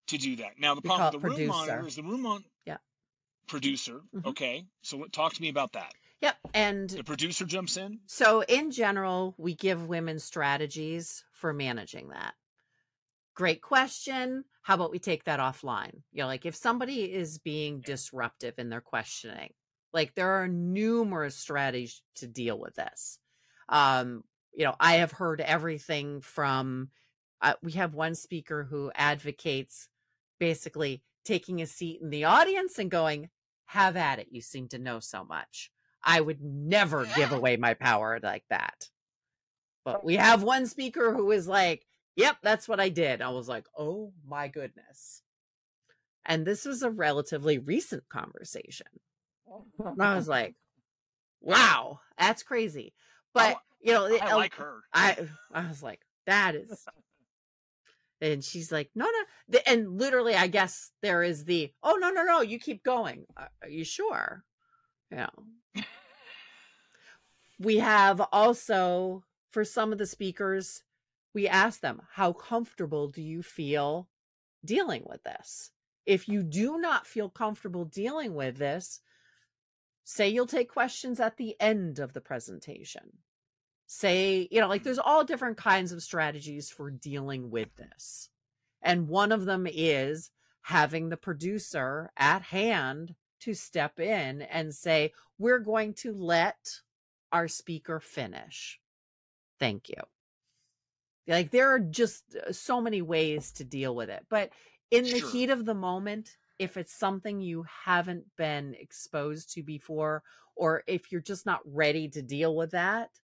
to 0.07 0.17
do 0.17 0.35
that? 0.37 0.59
Now 0.59 0.75
the 0.75 0.81
We 0.81 0.89
problem 0.89 1.13
with 1.13 1.23
it 1.23 1.35
the 1.35 1.41
room 1.41 1.47
monitor 1.47 1.87
is 1.87 1.95
the 1.95 2.03
room 2.03 2.25
on 2.25 2.43
Yeah. 2.65 2.77
producer. 3.47 4.01
Mhm. 4.13 4.25
Okay, 4.25 4.67
so 4.81 5.05
talk 5.07 5.33
to 5.33 5.41
me 5.41 5.49
about 5.49 5.73
that. 5.73 5.93
Yep. 6.21 6.39
And 6.53 6.89
The 6.89 7.03
producer 7.03 7.45
jumps 7.45 7.77
in. 7.77 8.01
So, 8.05 8.41
in 8.43 8.71
general, 8.71 9.35
we 9.37 9.55
give 9.55 9.87
women 9.87 10.19
strategies 10.19 11.25
for 11.31 11.53
managing 11.53 12.09
that. 12.09 12.35
Great 13.35 13.61
question. 13.61 14.45
How 14.61 14.75
about 14.75 14.91
we 14.91 14.99
take 14.99 15.23
that 15.25 15.39
offline? 15.39 16.01
You 16.11 16.21
know, 16.21 16.27
like 16.27 16.45
if 16.45 16.55
somebody 16.55 17.11
is 17.11 17.39
being 17.39 17.81
disruptive 17.81 18.55
in 18.57 18.69
their 18.69 18.81
questioning, 18.81 19.51
Like 19.93 20.15
there 20.15 20.41
are 20.41 20.47
numerous 20.47 21.35
strategies 21.35 22.01
to 22.15 22.27
deal 22.27 22.59
with 22.59 22.75
this. 22.75 23.19
Um, 23.69 24.23
you 24.53 24.65
know, 24.65 24.75
I 24.79 24.95
have 24.95 25.11
heard 25.11 25.41
everything 25.41 26.21
from 26.21 26.89
uh, 27.41 27.53
we 27.61 27.73
have 27.73 27.93
one 27.93 28.15
speaker 28.15 28.63
who 28.63 28.91
advocates 28.95 29.87
basically 30.39 31.03
taking 31.25 31.61
a 31.61 31.67
seat 31.67 32.01
in 32.01 32.09
the 32.09 32.25
audience 32.25 32.79
and 32.79 32.89
going, 32.89 33.29
"Have 33.65 33.97
at 33.97 34.19
it. 34.19 34.27
You 34.31 34.41
seem 34.41 34.67
to 34.69 34.79
know 34.79 34.99
so 34.99 35.23
much." 35.23 35.71
I 36.03 36.19
would 36.19 36.41
never 36.41 37.05
give 37.15 37.31
away 37.31 37.57
my 37.57 37.75
power 37.75 38.19
like 38.21 38.43
that. 38.49 38.89
But 39.85 40.03
we 40.03 40.15
have 40.15 40.43
one 40.43 40.65
speaker 40.65 41.13
who 41.13 41.31
is 41.31 41.47
like, 41.47 41.85
"Yep, 42.15 42.37
that's 42.43 42.67
what 42.67 42.79
I 42.79 42.89
did." 42.89 43.21
I 43.21 43.29
was 43.29 43.47
like, 43.47 43.65
"Oh 43.77 44.13
my 44.25 44.47
goodness." 44.47 45.21
And 46.25 46.45
this 46.45 46.65
was 46.65 46.83
a 46.83 46.89
relatively 46.89 47.57
recent 47.57 48.07
conversation. 48.07 48.87
And 49.77 50.01
I 50.01 50.15
was 50.15 50.27
like, 50.27 50.55
wow, 51.41 51.99
that's 52.17 52.43
crazy. 52.43 52.93
But, 53.33 53.57
you 53.81 53.91
know, 53.91 54.05
I 54.21 54.35
like 54.35 54.55
her. 54.55 54.83
I 54.93 55.27
I 55.51 55.67
was 55.67 55.83
like, 55.83 55.99
that 56.25 56.55
is 56.55 56.87
and 58.23 58.41
she's 58.41 58.71
like, 58.71 58.89
no, 58.95 59.05
no. 59.05 59.59
And 59.67 59.99
literally, 59.99 60.33
I 60.33 60.47
guess 60.47 60.91
there 61.01 61.23
is 61.23 61.43
the, 61.43 61.73
oh, 61.83 61.97
no, 61.99 62.09
no, 62.09 62.23
no, 62.23 62.39
you 62.39 62.57
keep 62.57 62.81
going. 62.81 63.25
"Uh, 63.35 63.47
Are 63.61 63.69
you 63.69 63.83
sure? 63.83 64.45
Yeah. 65.11 65.27
we 67.59 67.79
have 67.79 68.21
also, 68.31 69.25
for 69.51 69.65
some 69.65 69.91
of 69.91 69.97
the 69.97 70.05
speakers, 70.05 70.83
we 71.33 71.47
ask 71.47 71.81
them, 71.81 72.01
how 72.11 72.33
comfortable 72.33 73.07
do 73.07 73.21
you 73.21 73.41
feel 73.43 74.07
dealing 74.63 75.03
with 75.05 75.23
this? 75.23 75.71
If 76.05 76.27
you 76.27 76.43
do 76.43 76.77
not 76.77 77.07
feel 77.07 77.29
comfortable 77.29 77.85
dealing 77.85 78.35
with 78.35 78.57
this, 78.57 78.99
say 80.03 80.29
you'll 80.29 80.47
take 80.47 80.71
questions 80.71 81.19
at 81.19 81.37
the 81.37 81.55
end 81.59 81.99
of 81.99 82.13
the 82.13 82.21
presentation. 82.21 83.19
Say, 83.87 84.47
you 84.51 84.59
know, 84.59 84.67
like 84.67 84.83
there's 84.83 84.99
all 84.99 85.23
different 85.23 85.57
kinds 85.57 85.91
of 85.91 86.03
strategies 86.03 86.69
for 86.69 86.91
dealing 86.91 87.49
with 87.49 87.75
this. 87.75 88.29
And 88.81 89.07
one 89.07 89.31
of 89.31 89.45
them 89.45 89.67
is 89.69 90.31
having 90.61 91.09
the 91.09 91.17
producer 91.17 92.11
at 92.17 92.41
hand 92.41 93.15
to 93.41 93.53
step 93.53 93.99
in 93.99 94.41
and 94.41 94.73
say, 94.73 95.13
we're 95.37 95.59
going 95.59 95.93
to 95.93 96.13
let 96.13 96.79
our 97.31 97.47
speaker 97.47 97.99
finish. 97.99 98.79
Thank 99.59 99.89
you. 99.89 99.95
Like 101.27 101.51
there 101.51 101.69
are 101.69 101.79
just 101.79 102.35
uh, 102.35 102.51
so 102.51 102.81
many 102.81 103.01
ways 103.01 103.51
to 103.53 103.63
deal 103.63 103.95
with 103.95 104.09
it. 104.09 104.25
But 104.29 104.51
in 104.91 105.11
the 105.11 105.17
Sure. 105.17 105.19
heat 105.19 105.49
of 105.49 105.65
the 105.65 105.73
moment, 105.73 106.37
if 106.59 106.77
it's 106.77 106.93
something 106.93 107.39
you 107.41 107.63
haven't 107.63 108.35
been 108.35 108.73
exposed 108.75 109.51
to 109.53 109.63
before, 109.63 110.23
or 110.55 110.83
if 110.87 111.11
you're 111.11 111.21
just 111.21 111.45
not 111.45 111.61
ready 111.65 112.07
to 112.09 112.21
deal 112.21 112.55
with 112.55 112.71
that, 112.71 113.19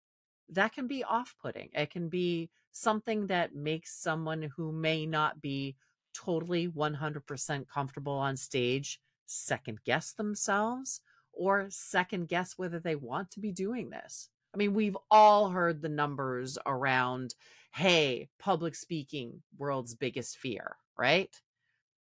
that 0.49 0.73
can 0.73 0.87
be 0.87 1.03
off 1.03 1.35
putting. 1.39 1.69
It 1.73 1.91
can 1.91 2.09
be 2.09 2.49
something 2.71 3.27
that 3.27 3.55
makes 3.55 3.93
someone 3.95 4.41
who 4.43 4.71
may 4.71 5.05
not 5.05 5.41
be 5.41 5.75
totally 6.13 6.67
100% 6.67 7.67
comfortable 7.67 8.13
on 8.13 8.35
stage 8.35 8.99
second 9.25 9.83
guess 9.83 10.13
themselves 10.13 11.01
or 11.31 11.69
second 11.69 12.27
guess 12.27 12.57
whether 12.57 12.79
they 12.79 12.95
want 12.95 13.29
to 13.31 13.39
be 13.39 13.51
doing 13.51 13.89
this. 13.91 14.29
I 14.53 14.57
mean, 14.57 14.73
we've 14.73 14.97
all 15.11 15.49
heard 15.49 15.81
the 15.81 15.89
numbers 15.89 16.57
around, 16.65 17.35
hey, 17.73 18.29
public 18.39 18.75
speaking, 18.75 19.41
world's 19.57 19.95
biggest 19.95 20.37
fear, 20.37 20.77
right? 20.97 21.33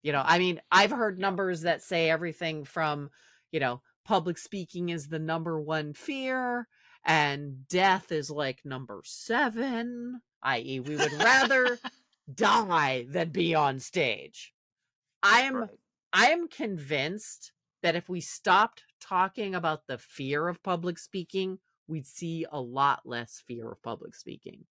You 0.03 0.11
know, 0.11 0.24
I 0.24 0.39
mean, 0.39 0.61
I've 0.72 0.91
heard 0.91 1.20
numbers 1.20 1.61
that 1.61 1.82
say 1.82 2.09
everything 2.09 2.63
from, 2.63 3.09
you 3.51 3.59
know, 3.59 3.82
public 4.05 4.38
speaking 4.38 4.89
is 4.89 5.07
the 5.07 5.20
number 5.20 5.59
one 5.59 5.93
fear 5.93 6.68
and 7.05 7.68
death 7.68 8.11
is 8.11 8.30
like 8.30 8.66
number 8.66 9.01
seven, 9.03 10.22
i.e., 10.43 10.80
we 10.80 10.95
would 10.95 11.13
rather 11.13 11.80
die 12.34 13.05
than 13.09 13.30
be 13.30 13.55
on 13.55 13.80
stage. 13.80 14.53
I'm 15.24 15.55
Right. 15.55 15.70
I 16.13 16.28
am 16.28 16.47
convinced 16.47 17.51
that 17.84 17.95
if 17.95 18.07
we 18.07 18.22
stopped 18.22 18.84
talking 19.01 19.53
about 19.53 19.86
the 19.86 19.97
fear 19.97 20.47
of 20.47 20.63
public 20.63 20.97
speaking, 20.97 21.59
we'd 21.88 22.07
see 22.07 22.45
a 22.49 22.61
lot 22.61 23.01
less 23.05 23.43
fear 23.45 23.70
of 23.70 23.84
public 23.84 24.16
speaking. 24.16 24.66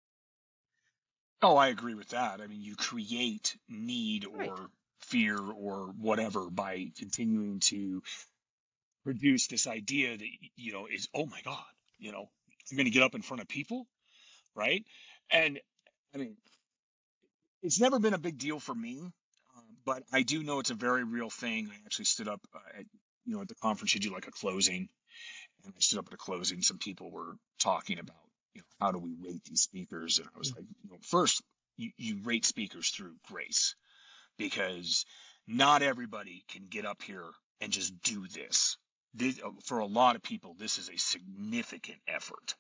Oh, 1.41 1.57
I 1.57 1.67
agree 1.69 1.95
with 1.95 2.09
that. 2.09 2.41
I 2.41 2.47
mean, 2.47 2.61
you 2.61 2.75
create 2.75 3.57
need 3.67 4.25
Right. 4.25 4.49
or 4.49 4.69
fear 5.01 5.37
or 5.39 5.87
whatever 5.97 6.49
by 6.49 6.91
continuing 6.97 7.59
to 7.61 8.03
produce 9.03 9.47
this 9.47 9.67
idea 9.67 10.17
that 10.17 10.27
you 10.55 10.71
know 10.73 10.87
is 10.87 11.07
oh 11.13 11.25
my 11.25 11.41
god, 11.43 11.63
you 11.99 12.11
know, 12.11 12.29
I'm 12.71 12.77
going 12.77 12.85
to 12.85 12.91
get 12.91 13.03
up 13.03 13.15
in 13.15 13.21
front 13.21 13.41
of 13.41 13.47
people, 13.47 13.87
right? 14.55 14.85
And 15.31 15.59
I 16.13 16.17
mean, 16.17 16.37
it's 17.61 17.79
never 17.79 17.99
been 17.99 18.13
a 18.13 18.17
big 18.19 18.37
deal 18.37 18.59
for 18.59 18.73
me, 18.73 18.99
um, 19.01 19.65
but 19.85 20.03
I 20.11 20.23
do 20.23 20.43
know 20.43 20.59
it's 20.59 20.71
a 20.71 20.75
very 20.75 21.03
real 21.03 21.29
thing. 21.29 21.69
I 21.71 21.75
actually 21.85 22.05
stood 22.05 22.27
up 22.27 22.41
uh, 22.53 22.79
at 22.79 22.85
you 23.25 23.35
know 23.35 23.41
at 23.41 23.47
the 23.47 23.55
conference. 23.55 23.93
You 23.93 23.99
do 23.99 24.11
like 24.11 24.27
a 24.27 24.31
closing, 24.31 24.89
and 25.65 25.73
I 25.75 25.79
stood 25.79 25.99
up 25.99 26.07
at 26.07 26.13
a 26.13 26.17
closing. 26.17 26.61
Some 26.61 26.79
people 26.79 27.11
were 27.11 27.35
talking 27.59 27.99
about 27.99 28.17
you 28.55 28.61
know 28.61 28.85
how 28.85 28.91
do 28.91 28.99
we 28.99 29.13
rate 29.19 29.43
these 29.45 29.61
speakers, 29.61 30.19
and 30.19 30.27
I 30.35 30.37
was 30.39 30.51
Mm. 30.51 30.57
like, 30.57 30.65
you 30.83 30.89
know, 30.91 30.97
first 31.03 31.41
you, 31.77 31.91
you 31.97 32.19
rate 32.23 32.45
speakers 32.45 32.89
through 32.89 33.15
grace 33.27 33.75
because 34.37 35.05
not 35.47 35.81
everybody 35.81 36.43
can 36.49 36.67
get 36.69 36.85
up 36.85 37.01
here 37.01 37.29
and 37.61 37.71
just 37.71 37.99
do 38.03 38.27
this. 38.27 38.77
this 39.13 39.39
uh, 39.43 39.49
for 39.65 39.79
a 39.79 39.85
lot 39.85 40.15
of 40.15 40.23
people, 40.23 40.55
this 40.57 40.77
is 40.77 40.89
a 40.89 40.97
significant 40.97 41.99
effort. 42.07 42.55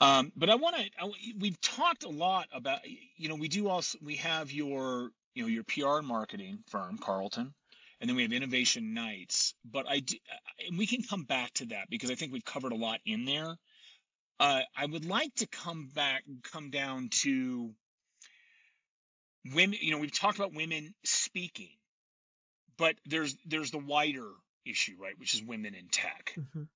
Um, 0.00 0.32
but 0.36 0.50
I 0.50 0.54
want 0.56 0.76
to. 0.76 1.12
We've 1.38 1.60
talked 1.60 2.04
a 2.04 2.08
lot 2.08 2.48
about. 2.52 2.80
You 3.16 3.28
know, 3.28 3.34
we 3.36 3.48
do 3.48 3.68
also. 3.68 3.98
We 4.02 4.16
have 4.16 4.52
your. 4.52 5.10
You 5.34 5.44
know, 5.44 5.48
your 5.48 5.62
PR 5.64 5.98
and 5.98 6.06
marketing 6.08 6.58
firm, 6.70 6.98
Carlton, 6.98 7.54
and 8.00 8.10
then 8.10 8.16
we 8.16 8.22
have 8.22 8.32
Innovation 8.32 8.94
Nights. 8.94 9.54
But 9.64 9.86
I 9.88 10.00
do, 10.00 10.16
and 10.68 10.76
we 10.76 10.86
can 10.86 11.02
come 11.04 11.22
back 11.22 11.52
to 11.54 11.66
that 11.66 11.88
because 11.88 12.10
I 12.10 12.16
think 12.16 12.32
we've 12.32 12.44
covered 12.44 12.72
a 12.72 12.76
lot 12.76 12.98
in 13.06 13.24
there. 13.24 13.56
Uh, 14.40 14.62
I 14.74 14.86
would 14.86 15.04
like 15.04 15.34
to 15.36 15.46
come 15.46 15.90
back, 15.94 16.24
come 16.50 16.70
down 16.70 17.10
to 17.22 17.74
women. 19.52 19.78
You 19.80 19.92
know, 19.92 19.98
we've 19.98 20.18
talked 20.18 20.38
about 20.38 20.54
women 20.54 20.94
speaking, 21.04 21.68
but 22.78 22.94
there's 23.04 23.36
there's 23.44 23.70
the 23.70 23.78
wider 23.78 24.30
issue, 24.64 24.96
right, 24.98 25.18
which 25.18 25.34
is 25.34 25.42
women 25.42 25.74
in 25.74 25.88
tech. 25.88 26.34
Mhm. 26.38 26.68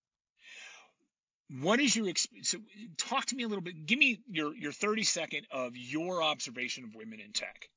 What 1.63 1.81
is 1.81 1.97
your 1.97 2.07
experience? 2.09 2.51
So 2.51 2.59
talk 2.99 3.25
to 3.27 3.37
me 3.37 3.45
a 3.45 3.49
little 3.49 3.63
bit. 3.63 3.87
Give 3.87 3.99
me 3.99 4.21
your 4.29 4.55
your 4.55 4.73
30 4.73 5.03
second 5.05 5.47
of 5.51 5.75
your 5.75 6.23
observation 6.23 6.85
of 6.85 6.95
women 6.95 7.19
in 7.21 7.33
tech. 7.33 7.71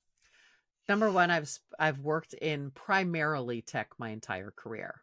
Number 0.89 1.09
one, 1.09 1.31
I've 1.31 1.49
I've 1.79 1.99
worked 1.99 2.33
in 2.33 2.71
primarily 2.71 3.61
tech 3.61 3.91
my 3.97 4.09
entire 4.09 4.51
career. 4.51 5.01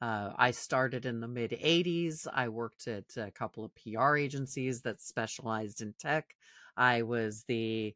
Uh, 0.00 0.30
I 0.36 0.50
started 0.50 1.06
in 1.06 1.20
the 1.20 1.28
mid 1.28 1.52
'80s. 1.52 2.26
I 2.32 2.48
worked 2.48 2.86
at 2.86 3.16
a 3.16 3.30
couple 3.30 3.64
of 3.64 3.72
PR 3.74 4.16
agencies 4.16 4.82
that 4.82 5.00
specialized 5.00 5.80
in 5.80 5.94
tech. 5.98 6.36
I 6.76 7.02
was 7.02 7.44
the 7.44 7.94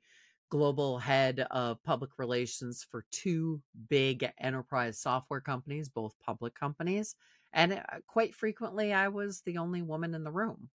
global 0.51 0.99
head 0.99 1.47
of 1.51 1.83
public 1.85 2.11
relations 2.19 2.85
for 2.91 3.05
two 3.13 3.63
big 3.89 4.29
enterprise 4.39 4.99
software 4.99 5.41
companies, 5.41 5.89
both 5.89 6.19
public 6.25 6.55
companies. 6.55 7.15
And 7.53 7.75
uh, 7.75 7.83
quite 8.07 8.35
frequently, 8.35 8.93
I 8.93 9.09
was 9.09 9.43
the 9.43 9.59
only 9.59 9.83
woman 9.83 10.15
in 10.15 10.25
the 10.25 10.33
room. 10.33 10.69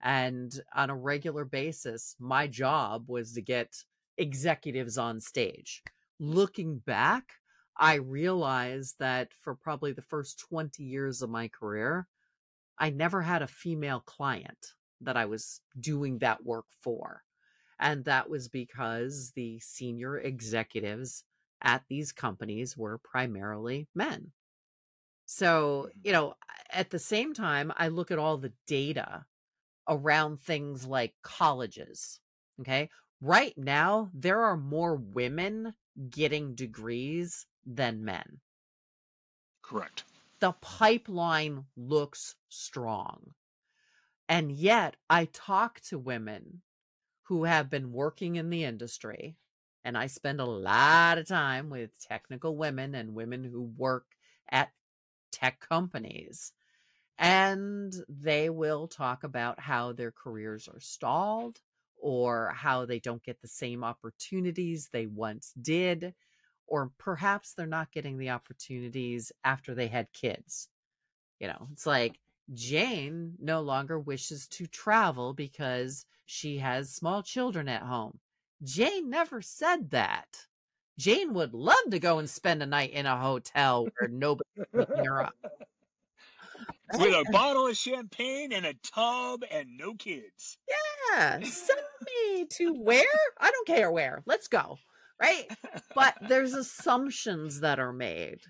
And 0.00 0.52
on 0.74 0.90
a 0.90 0.96
regular 0.96 1.44
basis, 1.44 2.16
my 2.20 2.46
job 2.46 3.08
was 3.08 3.32
to 3.32 3.42
get 3.42 3.84
executives 4.18 4.98
on 4.98 5.20
stage. 5.20 5.82
Looking 6.18 6.78
back, 6.78 7.32
I 7.78 7.94
realized 7.96 8.98
that 8.98 9.34
for 9.34 9.54
probably 9.54 9.92
the 9.92 10.02
first 10.02 10.38
20 10.40 10.84
years 10.84 11.22
of 11.22 11.30
my 11.30 11.48
career, 11.48 12.08
I 12.78 12.90
never 12.90 13.22
had 13.22 13.42
a 13.42 13.48
female 13.48 14.00
client 14.00 14.74
that 15.00 15.16
I 15.16 15.26
was 15.26 15.62
doing 15.80 16.18
that 16.20 16.44
work 16.44 16.66
for. 16.82 17.24
And 17.78 18.04
that 18.06 18.30
was 18.30 18.48
because 18.48 19.32
the 19.32 19.60
senior 19.60 20.18
executives 20.18 21.24
at 21.62 21.86
these 21.88 22.12
companies 22.12 22.76
were 22.76 22.98
primarily 22.98 23.88
men. 23.94 24.32
So, 25.26 25.90
Mhm. 25.94 26.02
you 26.04 26.12
know, 26.12 26.34
at 26.70 26.90
the 26.90 26.98
same 26.98 27.34
time, 27.34 27.72
I 27.76 27.88
look 27.88 28.10
at 28.10 28.18
all 28.18 28.38
the 28.38 28.54
data 28.66 29.26
around 29.88 30.40
things 30.40 30.86
like 30.86 31.16
colleges. 31.22 32.20
Okay. 32.60 32.90
Right 33.20 33.56
now, 33.58 34.10
there 34.14 34.42
are 34.42 34.56
more 34.56 34.96
women 34.96 35.76
getting 36.10 36.54
degrees 36.54 37.46
than 37.66 38.04
men. 38.04 38.40
Correct. 39.62 40.04
The 40.40 40.52
pipeline 40.52 41.66
looks 41.76 42.36
strong. 42.48 43.34
And 44.28 44.52
yet, 44.52 44.96
I 45.10 45.26
talk 45.26 45.80
to 45.82 45.98
women 45.98 46.62
who 47.24 47.44
have 47.44 47.70
been 47.70 47.92
working 47.92 48.36
in 48.36 48.50
the 48.50 48.64
industry, 48.64 49.36
and 49.84 49.96
I 49.96 50.06
spend 50.08 50.40
a 50.40 50.44
lot 50.46 51.18
of 51.18 51.28
time 51.28 51.70
with 51.70 51.98
technical 51.98 52.56
women 52.56 52.94
and 52.94 53.14
women 53.14 53.44
who 53.44 53.62
work 53.62 54.16
at 54.50 54.72
tech 55.32 55.60
companies. 55.60 56.52
And 57.18 57.94
they 58.08 58.50
will 58.50 58.88
talk 58.88 59.24
about 59.24 59.60
how 59.60 59.92
their 59.92 60.12
careers 60.12 60.68
are 60.68 60.80
stalled 60.80 61.60
or 61.96 62.52
how 62.54 62.86
they 62.86 63.00
don't 63.00 63.22
get 63.22 63.40
the 63.40 63.48
same 63.48 63.84
opportunities 63.84 64.88
they 64.88 65.06
once 65.06 65.52
did, 65.60 66.14
or 66.66 66.90
perhaps 66.98 67.52
they're 67.52 67.66
not 67.66 67.92
getting 67.92 68.18
the 68.18 68.30
opportunities 68.30 69.32
after 69.44 69.74
they 69.74 69.88
had 69.88 70.12
kids. 70.12 70.68
You 71.40 71.48
know, 71.48 71.68
it's 71.72 71.86
like 71.86 72.18
Jane 72.52 73.34
no 73.40 73.60
longer 73.60 73.98
wishes 73.98 74.46
to 74.48 74.66
travel 74.66 75.32
because 75.34 76.06
she 76.24 76.58
has 76.58 76.90
small 76.92 77.22
children 77.22 77.68
at 77.68 77.82
home. 77.82 78.18
Jane 78.62 79.10
never 79.10 79.42
said 79.42 79.90
that. 79.90 80.46
Jane 80.98 81.34
would 81.34 81.52
love 81.52 81.90
to 81.90 81.98
go 81.98 82.18
and 82.18 82.28
spend 82.28 82.62
a 82.62 82.66
night 82.66 82.92
in 82.92 83.04
a 83.04 83.20
hotel 83.20 83.86
where 83.98 84.08
nobody's 84.08 84.64
picking 84.74 85.04
her 85.04 85.24
up. 85.24 85.34
With 86.94 87.12
a 87.12 87.24
bottle 87.32 87.66
of 87.66 87.76
champagne 87.76 88.52
and 88.52 88.64
a 88.64 88.74
tub 88.94 89.42
and 89.50 89.76
no 89.76 89.94
kids. 89.94 90.58
Yeah, 90.68 91.40
send 91.42 91.80
me 92.06 92.46
to 92.46 92.72
where? 92.82 93.04
I 93.38 93.50
don't 93.50 93.66
care 93.66 93.90
where. 93.90 94.22
Let's 94.24 94.48
go. 94.48 94.78
Right? 95.20 95.50
But 95.94 96.14
there's 96.28 96.52
assumptions 96.52 97.60
that 97.60 97.78
are 97.78 97.92
made. 97.92 98.40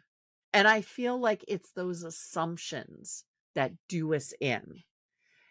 And 0.53 0.67
I 0.67 0.81
feel 0.81 1.19
like 1.19 1.45
it's 1.47 1.71
those 1.73 2.03
assumptions 2.03 3.25
that 3.55 3.73
do 3.89 4.15
us 4.15 4.33
in. 4.41 4.83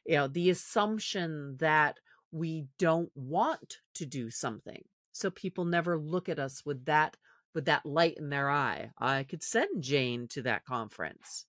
You 0.05 0.16
know, 0.16 0.28
the 0.28 0.49
assumption 0.49 1.57
that 1.59 1.97
we 2.32 2.66
don't 2.78 3.11
want 3.16 3.78
to 3.95 4.05
do 4.05 4.30
something. 4.30 4.84
So 5.13 5.30
people 5.30 5.66
never 5.66 5.97
look 5.97 6.28
at 6.28 6.39
us 6.39 6.63
with 6.66 6.86
that 6.86 7.18
with 7.55 7.66
that 7.66 7.86
light 7.86 8.18
in 8.18 8.30
their 8.30 8.49
eye. 8.49 8.91
I 8.99 9.24
could 9.24 9.41
send 9.41 9.82
Jane 9.82 10.28
to 10.32 10.41
that 10.43 10.66
conference. 10.66 11.45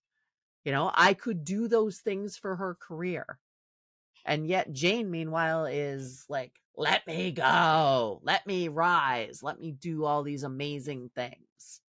You 0.64 0.72
know, 0.72 0.90
I 0.94 1.14
could 1.14 1.44
do 1.44 1.68
those 1.68 1.98
things 1.98 2.36
for 2.36 2.56
her 2.56 2.76
career. 2.80 3.38
And 4.24 4.46
yet 4.46 4.72
Jane 4.72 5.10
meanwhile 5.10 5.66
is 5.66 6.24
like, 6.28 6.52
"Let 6.76 7.06
me 7.06 7.32
go. 7.32 8.20
Let 8.22 8.46
me 8.46 8.68
rise. 8.68 9.42
Let 9.42 9.58
me 9.58 9.72
do 9.72 10.04
all 10.04 10.22
these 10.22 10.42
amazing 10.42 11.10
things." 11.14 11.80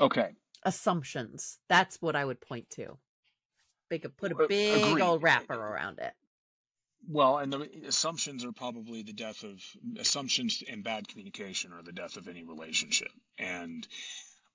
Okay. 0.00 0.34
Assumptions. 0.62 1.58
That's 1.68 2.00
what 2.02 2.16
I 2.16 2.24
would 2.24 2.40
point 2.40 2.70
to. 2.70 2.98
They 3.88 3.98
could 3.98 4.16
put 4.16 4.32
a 4.32 4.46
big 4.48 4.82
agreed. 4.82 5.02
old 5.02 5.22
wrapper 5.22 5.54
around 5.54 5.98
it. 6.00 6.12
Well, 7.08 7.38
and 7.38 7.52
the 7.52 7.70
assumptions 7.86 8.44
are 8.44 8.52
probably 8.52 9.02
the 9.02 9.12
death 9.12 9.44
of 9.44 9.62
assumptions 9.98 10.62
and 10.68 10.82
bad 10.82 11.06
communication 11.06 11.72
are 11.72 11.82
the 11.82 11.92
death 11.92 12.16
of 12.16 12.26
any 12.26 12.42
relationship. 12.42 13.12
And 13.38 13.86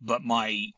but 0.02 0.24
my 0.24 0.74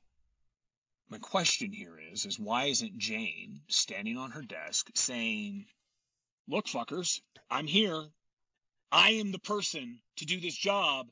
my 1.10 1.18
question 1.20 1.72
here 1.72 2.00
is 2.00 2.26
is 2.26 2.40
why 2.40 2.66
isn't 2.66 2.98
Jane 2.98 3.62
standing 3.68 4.18
on 4.18 4.32
her 4.32 4.42
desk 4.42 4.90
saying, 4.96 5.66
"Look, 6.48 6.66
fuckers, 6.66 7.22
I'm 7.50 7.68
here. 7.68 8.10
I 8.92 9.12
am 9.12 9.32
the 9.32 9.40
person 9.40 10.02
to 10.18 10.26
do 10.26 10.40
this 10.40 10.56
job. 10.56 11.10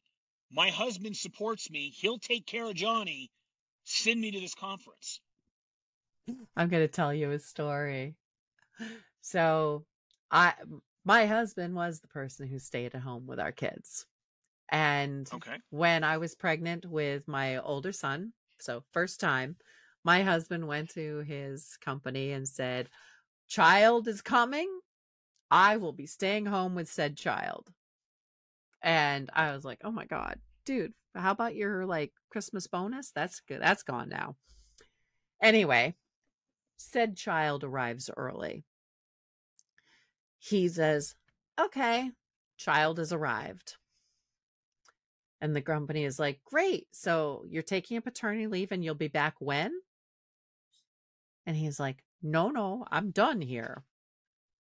My 0.52 0.70
husband 0.70 1.16
supports 1.18 1.70
me. 1.70 1.90
He'll 1.90 2.20
take 2.20 2.46
care 2.46 2.66
of 2.66 2.76
Johnny. 2.76 3.32
Send 3.84 4.20
me 4.22 4.32
to 4.32 4.40
this 4.40 4.56
conference." 4.56 5.20
I'm 6.56 6.70
going 6.70 6.84
to 6.84 6.92
tell 6.92 7.14
you 7.14 7.32
a 7.32 7.40
story. 7.40 8.16
So, 9.22 9.86
I 10.30 10.54
my 11.04 11.26
husband 11.26 11.76
was 11.76 12.00
the 12.00 12.08
person 12.08 12.48
who 12.48 12.60
stayed 12.60 12.94
at 12.96 13.02
home 13.02 13.26
with 13.28 13.40
our 13.40 13.52
kids. 13.52 14.06
And 14.70 15.30
Okay. 15.34 15.58
when 15.70 16.04
I 16.04 16.18
was 16.18 16.36
pregnant 16.36 16.86
with 16.86 17.28
my 17.28 17.58
older 17.58 17.92
son, 17.92 18.34
so 18.60 18.84
first 18.92 19.20
time, 19.20 19.58
my 20.04 20.24
husband 20.24 20.68
went 20.68 20.90
to 20.92 21.20
his 21.20 21.78
company 21.78 22.32
and 22.32 22.48
said, 22.48 22.90
"Child 23.48 24.08
is 24.08 24.22
coming. 24.22 24.82
I 25.52 25.78
will 25.78 25.94
be 25.94 26.08
staying 26.08 26.46
home 26.48 26.76
with 26.76 26.90
said 26.90 27.18
child." 27.18 27.74
And 28.82 29.30
I 29.34 29.54
was 29.54 29.66
like, 29.66 29.82
"Oh 29.84 29.92
my 29.92 30.06
god, 30.06 30.40
dude, 30.66 30.94
how 31.16 31.32
about 31.32 31.56
your 31.56 31.86
like 31.86 32.14
Christmas 32.30 32.68
bonus? 32.68 33.12
That's 33.12 33.42
good. 33.42 33.62
That's 33.62 33.84
gone 33.84 34.10
now." 34.10 34.38
Anyway, 35.42 35.96
said 36.78 37.18
child 37.18 37.64
arrives 37.64 38.10
early. 38.16 38.66
He 40.40 40.68
says, 40.68 41.16
Okay, 41.60 42.12
child 42.58 42.98
has 42.98 43.14
arrived. 43.14 43.76
And 45.40 45.56
the 45.56 45.62
company 45.62 46.04
is 46.04 46.20
like, 46.20 46.42
Great. 46.44 46.88
So 46.92 47.46
you're 47.48 47.64
taking 47.64 47.98
a 47.98 48.02
paternity 48.02 48.48
leave 48.48 48.72
and 48.72 48.84
you'll 48.84 48.96
be 48.96 49.08
back 49.08 49.36
when? 49.40 49.72
And 51.46 51.56
he's 51.56 51.80
like, 51.80 52.04
No, 52.22 52.50
no, 52.50 52.86
I'm 52.92 53.12
done 53.12 53.42
here. 53.42 53.84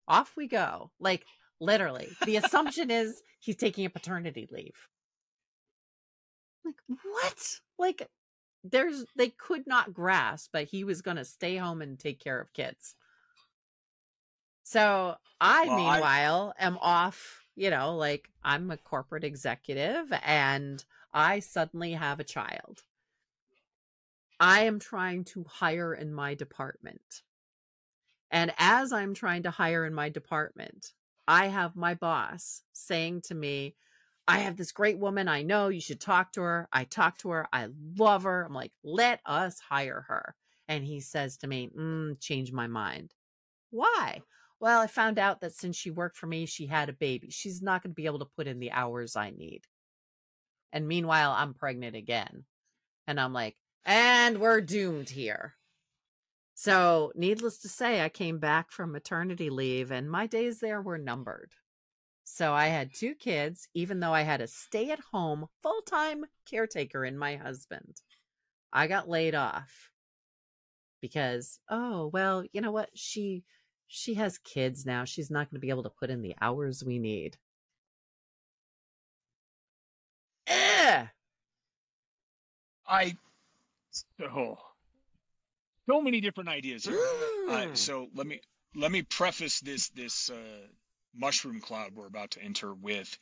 Off 0.08 0.32
we 0.36 0.48
go. 0.48 0.90
Like, 0.98 1.24
literally. 1.60 2.08
The 2.24 2.36
assumption 2.36 2.90
is 2.90 3.22
he's 3.38 3.56
taking 3.56 3.84
a 3.84 3.90
paternity 3.90 4.48
leave. 4.50 4.88
Like, 6.64 6.76
what? 6.88 7.60
Like, 7.78 8.08
there's 8.64 9.04
they 9.16 9.28
could 9.30 9.66
not 9.66 9.94
grasp 9.94 10.50
that 10.52 10.68
he 10.68 10.84
was 10.84 11.00
going 11.02 11.16
to 11.16 11.24
stay 11.24 11.56
home 11.56 11.80
and 11.80 11.98
take 11.98 12.20
care 12.20 12.40
of 12.40 12.52
kids. 12.52 12.94
So 14.62 15.16
I, 15.40 15.66
Well, 15.66 15.74
I- 15.74 15.92
meanwhile, 15.92 16.54
am 16.58 16.78
off. 16.78 17.44
You 17.56 17.70
know, 17.70 17.96
like 17.96 18.28
I'm 18.42 18.70
a 18.70 18.76
corporate 18.76 19.24
executive, 19.24 20.06
and 20.24 20.82
I 21.12 21.40
suddenly 21.40 21.92
have 21.92 22.20
a 22.20 22.24
child. 22.24 22.82
I 24.40 24.62
am 24.62 24.78
trying 24.80 25.24
to 25.26 25.44
hire 25.44 25.94
in 25.94 26.12
my 26.12 26.34
department, 26.34 27.22
and 28.30 28.52
as 28.58 28.92
I'm 28.92 29.14
trying 29.14 29.42
to 29.44 29.50
hire 29.50 29.84
in 29.84 29.94
my 29.94 30.08
department, 30.08 30.92
I 31.28 31.48
have 31.48 31.76
my 31.76 31.94
boss 31.94 32.62
saying 32.72 33.22
to 33.22 33.34
me, 33.34 33.76
I 34.28 34.38
have 34.38 34.56
this 34.56 34.72
great 34.72 34.98
woman 34.98 35.28
I 35.28 35.42
know. 35.42 35.68
You 35.68 35.80
should 35.80 36.00
talk 36.00 36.32
to 36.32 36.42
her. 36.42 36.68
I 36.72 36.84
talk 36.84 37.18
to 37.18 37.30
her. 37.30 37.48
I 37.52 37.68
love 37.98 38.22
her. 38.22 38.44
I'm 38.44 38.54
like, 38.54 38.72
let 38.84 39.20
us 39.26 39.58
hire 39.60 40.04
her. 40.08 40.36
And 40.68 40.84
he 40.84 41.00
says 41.00 41.36
to 41.38 41.48
me, 41.48 41.68
mm, 41.76 42.20
change 42.20 42.52
my 42.52 42.68
mind. 42.68 43.12
Why? 43.70 44.22
Well, 44.60 44.80
I 44.80 44.86
found 44.86 45.18
out 45.18 45.40
that 45.40 45.54
since 45.54 45.76
she 45.76 45.90
worked 45.90 46.16
for 46.16 46.26
me, 46.26 46.46
she 46.46 46.66
had 46.66 46.88
a 46.88 46.92
baby. 46.92 47.30
She's 47.30 47.62
not 47.62 47.82
going 47.82 47.92
to 47.92 47.94
be 47.94 48.06
able 48.06 48.20
to 48.20 48.24
put 48.36 48.46
in 48.46 48.60
the 48.60 48.72
hours 48.72 49.16
I 49.16 49.30
need. 49.30 49.62
And 50.72 50.86
meanwhile, 50.86 51.32
I'm 51.32 51.54
pregnant 51.54 51.96
again. 51.96 52.44
And 53.06 53.18
I'm 53.18 53.32
like, 53.32 53.56
and 53.84 54.38
we're 54.38 54.60
doomed 54.60 55.10
here. 55.10 55.54
So, 56.54 57.12
needless 57.14 57.58
to 57.58 57.68
say, 57.68 58.02
I 58.04 58.10
came 58.10 58.38
back 58.38 58.70
from 58.70 58.92
maternity 58.92 59.48
leave 59.48 59.90
and 59.90 60.10
my 60.10 60.26
days 60.26 60.60
there 60.60 60.82
were 60.82 60.98
numbered. 60.98 61.52
So 62.24 62.52
I 62.52 62.66
had 62.66 62.94
two 62.94 63.14
kids, 63.14 63.68
even 63.74 63.98
though 63.98 64.14
I 64.14 64.22
had 64.22 64.40
a 64.40 64.46
stay 64.46 64.90
at 64.90 65.00
home 65.12 65.46
full 65.62 65.82
time 65.82 66.24
caretaker 66.48 67.04
in 67.04 67.18
my 67.18 67.36
husband. 67.36 68.00
I 68.72 68.86
got 68.86 69.08
laid 69.08 69.34
off 69.34 69.90
because, 71.00 71.58
oh, 71.68 72.06
well, 72.12 72.44
you 72.52 72.60
know 72.60 72.70
what? 72.72 72.90
She 72.94 73.44
she 73.88 74.14
has 74.14 74.38
kids 74.38 74.86
now. 74.86 75.04
She's 75.04 75.30
not 75.30 75.50
going 75.50 75.56
to 75.56 75.66
be 75.66 75.70
able 75.70 75.82
to 75.82 75.90
put 75.90 76.10
in 76.10 76.22
the 76.22 76.36
hours 76.40 76.84
we 76.84 76.98
need. 77.00 77.36
Eh. 80.46 81.06
I 82.86 83.16
oh, 84.22 84.56
so 85.88 86.00
many 86.00 86.20
different 86.20 86.48
ideas 86.48 86.84
here. 86.84 86.98
Uh, 87.48 87.66
Mm. 87.66 87.76
so 87.76 88.08
let 88.14 88.26
me 88.26 88.40
let 88.76 88.92
me 88.92 89.02
preface 89.02 89.58
this 89.60 89.88
this 89.90 90.30
uh, 90.30 90.66
mushroom 91.14 91.60
cloud 91.60 91.92
we're 91.94 92.06
about 92.06 92.30
to 92.32 92.42
enter 92.42 92.72
with. 92.72 93.18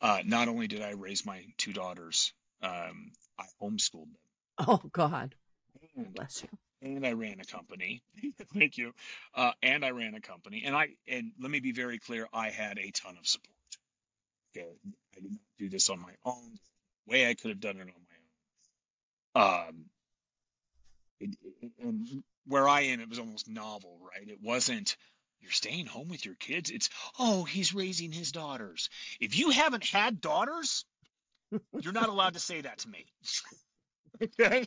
Uh, 0.00 0.20
not 0.24 0.48
only 0.48 0.66
did 0.66 0.82
I 0.82 0.90
raise 0.92 1.24
my 1.26 1.44
two 1.56 1.72
daughters, 1.72 2.32
um, 2.62 3.12
I 3.38 3.44
homeschooled 3.62 4.08
them, 4.10 4.16
Oh 4.66 4.80
God, 4.92 5.34
and, 5.96 6.12
bless 6.14 6.42
you. 6.42 6.48
and 6.82 7.06
I 7.06 7.12
ran 7.12 7.38
a 7.38 7.44
company. 7.44 8.02
Thank 8.54 8.76
you. 8.78 8.92
Uh, 9.34 9.52
and 9.62 9.84
I 9.84 9.90
ran 9.90 10.14
a 10.14 10.20
company, 10.20 10.64
and 10.64 10.74
I 10.74 10.88
and 11.06 11.32
let 11.40 11.50
me 11.50 11.60
be 11.60 11.72
very 11.72 11.98
clear. 11.98 12.26
I 12.32 12.48
had 12.50 12.78
a 12.78 12.90
ton 12.90 13.16
of 13.18 13.26
support. 13.26 13.54
Okay, 14.56 14.66
I 15.16 15.20
did 15.20 15.30
not 15.32 15.40
do 15.58 15.68
this 15.68 15.90
on 15.90 16.00
my 16.00 16.14
own. 16.24 16.56
Way 17.06 17.28
I 17.28 17.34
could 17.34 17.50
have 17.50 17.60
done 17.60 17.76
it 17.76 17.82
on 17.82 17.86
my 19.36 19.42
own. 19.42 19.68
Um, 19.68 19.84
it, 21.20 21.36
and 21.82 22.06
where 22.46 22.68
I 22.68 22.82
am, 22.82 23.00
it 23.00 23.08
was 23.08 23.18
almost 23.18 23.48
novel, 23.48 23.98
right? 24.02 24.28
It 24.28 24.38
wasn't 24.42 24.96
you're 25.40 25.52
staying 25.52 25.86
home 25.86 26.08
with 26.08 26.24
your 26.24 26.34
kids. 26.34 26.70
It's 26.70 26.90
oh, 27.18 27.44
he's 27.44 27.74
raising 27.74 28.12
his 28.12 28.32
daughters. 28.32 28.90
If 29.20 29.38
you 29.38 29.50
haven't 29.50 29.84
had 29.84 30.20
daughters, 30.20 30.84
you're 31.80 31.92
not 31.92 32.08
allowed 32.08 32.34
to 32.34 32.40
say 32.40 32.60
that 32.60 32.78
to 32.78 32.88
me. 32.88 33.06
okay. 34.22 34.66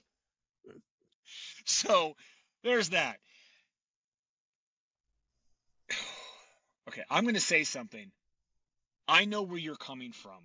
So 1.65 2.15
there's 2.63 2.89
that. 2.89 3.17
Okay, 6.89 7.03
I'm 7.09 7.23
going 7.23 7.33
to 7.35 7.39
say 7.39 7.63
something. 7.63 8.11
I 9.07 9.23
know 9.23 9.43
where 9.43 9.57
you're 9.57 9.77
coming 9.77 10.11
from. 10.11 10.37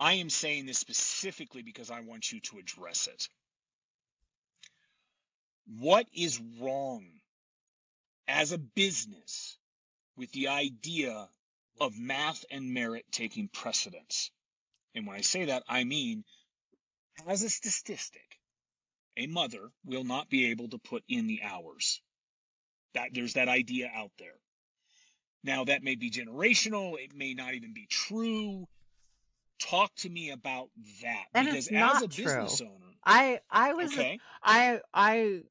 I 0.00 0.14
am 0.14 0.28
saying 0.28 0.66
this 0.66 0.76
specifically 0.76 1.62
because 1.62 1.88
I 1.88 2.00
want 2.00 2.32
you 2.32 2.40
to 2.40 2.58
address 2.58 3.06
it. 3.06 3.28
What 5.66 6.06
is 6.12 6.40
wrong 6.60 7.06
as 8.28 8.52
a 8.52 8.58
business 8.58 9.58
with 10.16 10.30
the 10.32 10.48
idea 10.48 11.28
of 11.80 11.98
math 11.98 12.44
and 12.50 12.72
merit 12.72 13.06
taking 13.10 13.48
precedence? 13.48 14.30
And 14.94 15.06
when 15.06 15.16
I 15.16 15.22
say 15.22 15.46
that, 15.46 15.64
I 15.68 15.84
mean, 15.84 16.24
as 17.26 17.42
a 17.42 17.50
statistic, 17.50 18.38
a 19.16 19.26
mother 19.26 19.70
will 19.84 20.04
not 20.04 20.28
be 20.28 20.46
able 20.50 20.68
to 20.68 20.78
put 20.78 21.04
in 21.08 21.26
the 21.26 21.42
hours. 21.42 22.00
That 22.94 23.10
there's 23.12 23.34
that 23.34 23.48
idea 23.48 23.90
out 23.94 24.12
there. 24.18 24.38
Now 25.42 25.64
that 25.64 25.82
may 25.82 25.94
be 25.94 26.10
generational, 26.10 26.94
it 26.98 27.14
may 27.14 27.34
not 27.34 27.54
even 27.54 27.74
be 27.74 27.86
true. 27.86 28.66
Talk 29.58 29.94
to 29.96 30.08
me 30.08 30.30
about 30.30 30.68
that 31.02 31.24
And 31.34 31.46
because 31.46 31.68
as 31.68 32.02
a 32.02 32.08
business 32.08 32.58
true. 32.58 32.66
owner, 32.66 32.92
I 33.04 33.40
I 33.50 33.74
was 33.74 33.92
okay, 33.92 34.18
I 34.42 34.80
I 34.92 35.42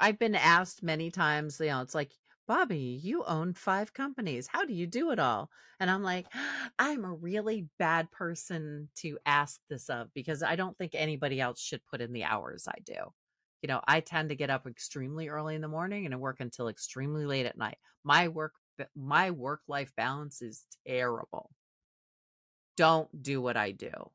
I've 0.00 0.18
been 0.18 0.34
asked 0.34 0.82
many 0.82 1.10
times, 1.10 1.60
you 1.60 1.66
know, 1.66 1.80
it's 1.80 1.94
like, 1.94 2.12
Bobbie, 2.48 3.00
you 3.02 3.24
own 3.24 3.54
five 3.54 3.94
companies. 3.94 4.48
How 4.48 4.64
do 4.64 4.74
you 4.74 4.86
do 4.86 5.10
it 5.12 5.18
all? 5.18 5.50
And 5.80 5.90
I'm 5.90 6.02
like, 6.02 6.26
I'm 6.78 7.04
a 7.04 7.14
really 7.14 7.68
bad 7.78 8.10
person 8.10 8.88
to 8.96 9.18
ask 9.26 9.60
this 9.70 9.88
of 9.88 10.12
because 10.14 10.42
I 10.42 10.56
don't 10.56 10.76
think 10.76 10.94
anybody 10.94 11.40
else 11.40 11.60
should 11.60 11.86
put 11.86 12.00
in 12.00 12.12
the 12.12 12.24
hours 12.24 12.66
I 12.68 12.78
do. 12.84 13.12
You 13.62 13.68
know, 13.68 13.80
I 13.86 14.00
tend 14.00 14.30
to 14.30 14.34
get 14.36 14.50
up 14.50 14.66
extremely 14.66 15.28
early 15.28 15.54
in 15.54 15.60
the 15.60 15.68
morning 15.68 16.04
and 16.04 16.14
I 16.14 16.18
work 16.18 16.40
until 16.40 16.68
extremely 16.68 17.26
late 17.26 17.46
at 17.46 17.56
night. 17.56 17.78
My 18.04 18.28
work 18.28 18.54
my 18.96 19.30
work 19.30 19.60
life 19.68 19.92
balance 19.96 20.42
is 20.42 20.66
terrible. 20.86 21.50
Don't 22.76 23.22
do 23.22 23.40
what 23.40 23.56
I 23.56 23.70
do. 23.72 24.10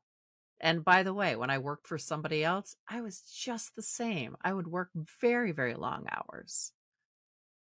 And 0.60 0.84
by 0.84 1.02
the 1.04 1.14
way, 1.14 1.36
when 1.36 1.50
I 1.50 1.58
worked 1.58 1.86
for 1.86 1.98
somebody 1.98 2.42
else, 2.42 2.74
I 2.88 3.00
was 3.00 3.20
just 3.20 3.76
the 3.76 3.82
same. 3.82 4.36
I 4.42 4.52
would 4.52 4.66
work 4.66 4.90
very, 5.20 5.52
very 5.52 5.74
long 5.74 6.06
hours. 6.10 6.72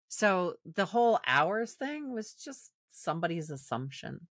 So 0.09 0.55
the 0.65 0.87
whole 0.87 1.21
hours 1.27 1.73
thing 1.73 2.13
was 2.13 2.33
just 2.33 2.71
somebody's 2.91 3.51
assumption. 3.51 4.29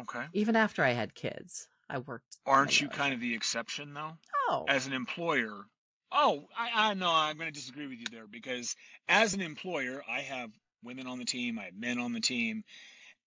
okay. 0.00 0.24
Even 0.32 0.56
after 0.56 0.82
I 0.82 0.92
had 0.92 1.14
kids, 1.14 1.68
I 1.90 1.98
worked. 1.98 2.38
Aren't 2.46 2.80
you 2.80 2.88
hours. 2.88 2.96
kind 2.96 3.14
of 3.14 3.20
the 3.20 3.34
exception 3.34 3.92
though? 3.92 4.12
No. 4.48 4.64
As 4.68 4.86
an 4.86 4.94
employer, 4.94 5.66
oh, 6.10 6.46
I, 6.56 6.90
I 6.90 6.94
know 6.94 7.10
I'm 7.10 7.36
going 7.36 7.52
to 7.52 7.58
disagree 7.58 7.86
with 7.86 7.98
you 7.98 8.06
there 8.10 8.26
because 8.26 8.76
as 9.08 9.34
an 9.34 9.42
employer, 9.42 10.02
I 10.08 10.20
have 10.20 10.50
women 10.82 11.06
on 11.06 11.18
the 11.18 11.24
team, 11.24 11.58
I 11.58 11.64
have 11.64 11.74
men 11.76 11.98
on 11.98 12.12
the 12.12 12.20
team, 12.20 12.64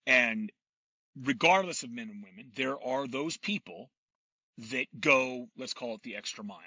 and 0.08 0.52
regardless 1.22 1.84
of 1.84 1.92
men 1.92 2.10
and 2.10 2.24
women, 2.24 2.52
there 2.56 2.82
are 2.84 3.08
those 3.08 3.38
people 3.38 3.90
that 4.70 4.88
go, 5.00 5.48
let's 5.58 5.74
call 5.74 5.96
it 5.96 6.04
the 6.04 6.16
extra 6.16 6.44
mile. 6.44 6.60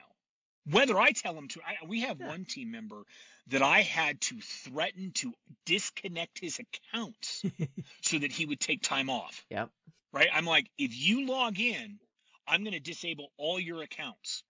Whether 0.68 0.98
I 0.98 1.12
tell 1.12 1.34
them 1.34 1.46
to, 1.48 1.60
I, 1.60 1.86
we 1.86 2.00
have 2.00 2.18
Yeah. 2.20 2.28
one 2.28 2.44
team 2.44 2.72
member 2.72 3.02
that 3.48 3.62
I 3.62 3.82
had 3.82 4.20
to 4.22 4.40
threaten 4.40 5.12
to 5.16 5.32
disconnect 5.64 6.40
his 6.40 6.58
accounts 6.58 7.44
so 8.02 8.18
that 8.18 8.32
he 8.32 8.46
would 8.46 8.58
take 8.58 8.82
time 8.82 9.08
off. 9.08 9.44
Yep. 9.50 9.70
Right? 10.12 10.28
I'm 10.32 10.46
like, 10.46 10.68
if 10.78 10.96
you 10.96 11.26
log 11.26 11.60
in, 11.60 12.00
I'm 12.48 12.62
going 12.64 12.72
to 12.72 12.80
disable 12.80 13.30
all 13.36 13.60
your 13.60 13.82
accounts. 13.82 14.42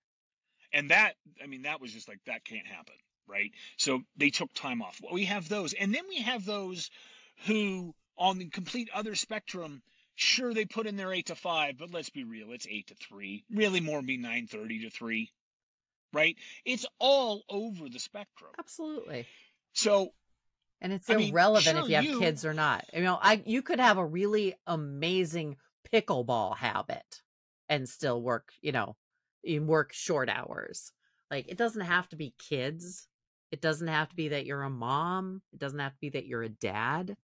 And 0.72 0.90
that, 0.90 1.14
I 1.42 1.46
mean, 1.46 1.62
that 1.62 1.80
was 1.80 1.92
just 1.92 2.08
like, 2.08 2.20
that 2.26 2.44
can't 2.44 2.66
happen. 2.66 2.94
Right? 3.28 3.50
So 3.76 4.02
they 4.16 4.30
took 4.30 4.52
time 4.54 4.80
off. 4.82 5.00
Well, 5.02 5.12
we 5.12 5.24
have 5.26 5.48
those. 5.48 5.74
And 5.74 5.92
then 5.94 6.04
we 6.08 6.22
have 6.22 6.44
those 6.46 6.90
who, 7.46 7.94
on 8.18 8.38
the 8.38 8.46
complete 8.48 8.88
other 8.94 9.14
spectrum, 9.14 9.82
sure, 10.14 10.54
they 10.54 10.64
put 10.64 10.86
in 10.86 10.96
their 10.96 11.12
eight 11.12 11.26
to 11.26 11.34
five, 11.34 11.76
but 11.78 11.90
let's 11.90 12.10
be 12.10 12.24
real, 12.24 12.52
it's 12.52 12.66
eight 12.68 12.86
to 12.88 12.94
three. 12.94 13.44
Really 13.50 13.80
more 13.80 14.02
be 14.02 14.18
9.30 14.18 14.82
to 14.82 14.90
three. 14.90 15.30
Right? 16.12 16.36
It's 16.64 16.86
all 16.98 17.42
over 17.48 17.88
the 17.88 17.98
spectrum. 17.98 18.50
Absolutely. 18.58 19.26
So 19.74 20.12
And 20.80 20.92
it's 20.92 21.10
I 21.10 21.16
mean, 21.16 21.30
irrelevant 21.30 21.76
sure, 21.76 21.84
if 21.84 21.88
you 21.90 21.94
have 21.96 22.04
you- 22.04 22.18
kids 22.20 22.44
or 22.44 22.54
not. 22.54 22.84
You 22.94 23.02
know, 23.02 23.18
I 23.20 23.42
you 23.44 23.60
could 23.62 23.80
have 23.80 23.98
a 23.98 24.06
really 24.06 24.54
amazing 24.66 25.56
pickleball 25.92 26.56
habit 26.56 27.22
and 27.68 27.88
still 27.88 28.22
work, 28.22 28.52
you 28.62 28.72
know, 28.72 28.96
you 29.42 29.62
work 29.62 29.92
short 29.92 30.28
hours. 30.30 30.92
Like 31.30 31.48
it 31.48 31.58
doesn't 31.58 31.82
have 31.82 32.08
to 32.10 32.16
be 32.16 32.34
kids. 32.38 33.08
It 33.50 33.60
doesn't 33.60 33.88
have 33.88 34.08
to 34.08 34.16
be 34.16 34.28
that 34.28 34.46
you're 34.46 34.62
a 34.62 34.70
mom. 34.70 35.42
It 35.52 35.58
doesn't 35.58 35.78
have 35.78 35.92
to 35.92 36.00
be 36.00 36.10
that 36.10 36.26
you're 36.26 36.42
a 36.42 36.48
dad. 36.48 37.16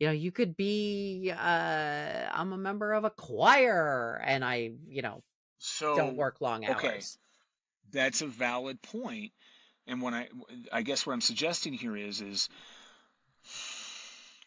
You 0.00 0.06
know, 0.06 0.12
you 0.12 0.32
could 0.32 0.56
be 0.56 1.30
uh 1.30 2.28
I'm 2.32 2.52
a 2.52 2.58
member 2.58 2.92
of 2.94 3.04
a 3.04 3.10
choir 3.10 4.20
and 4.24 4.44
I, 4.44 4.72
you 4.88 5.02
know, 5.02 5.22
so 5.58 5.94
don't 5.94 6.16
work 6.16 6.40
long 6.40 6.64
hours 6.64 6.76
okay. 6.76 7.00
that's 7.92 8.22
a 8.22 8.26
valid 8.26 8.80
point. 8.82 9.04
point 9.04 9.32
and 9.86 10.00
when 10.02 10.14
i 10.14 10.28
i 10.72 10.82
guess 10.82 11.06
what 11.06 11.12
i'm 11.12 11.20
suggesting 11.20 11.72
here 11.72 11.96
is 11.96 12.20
is 12.20 12.48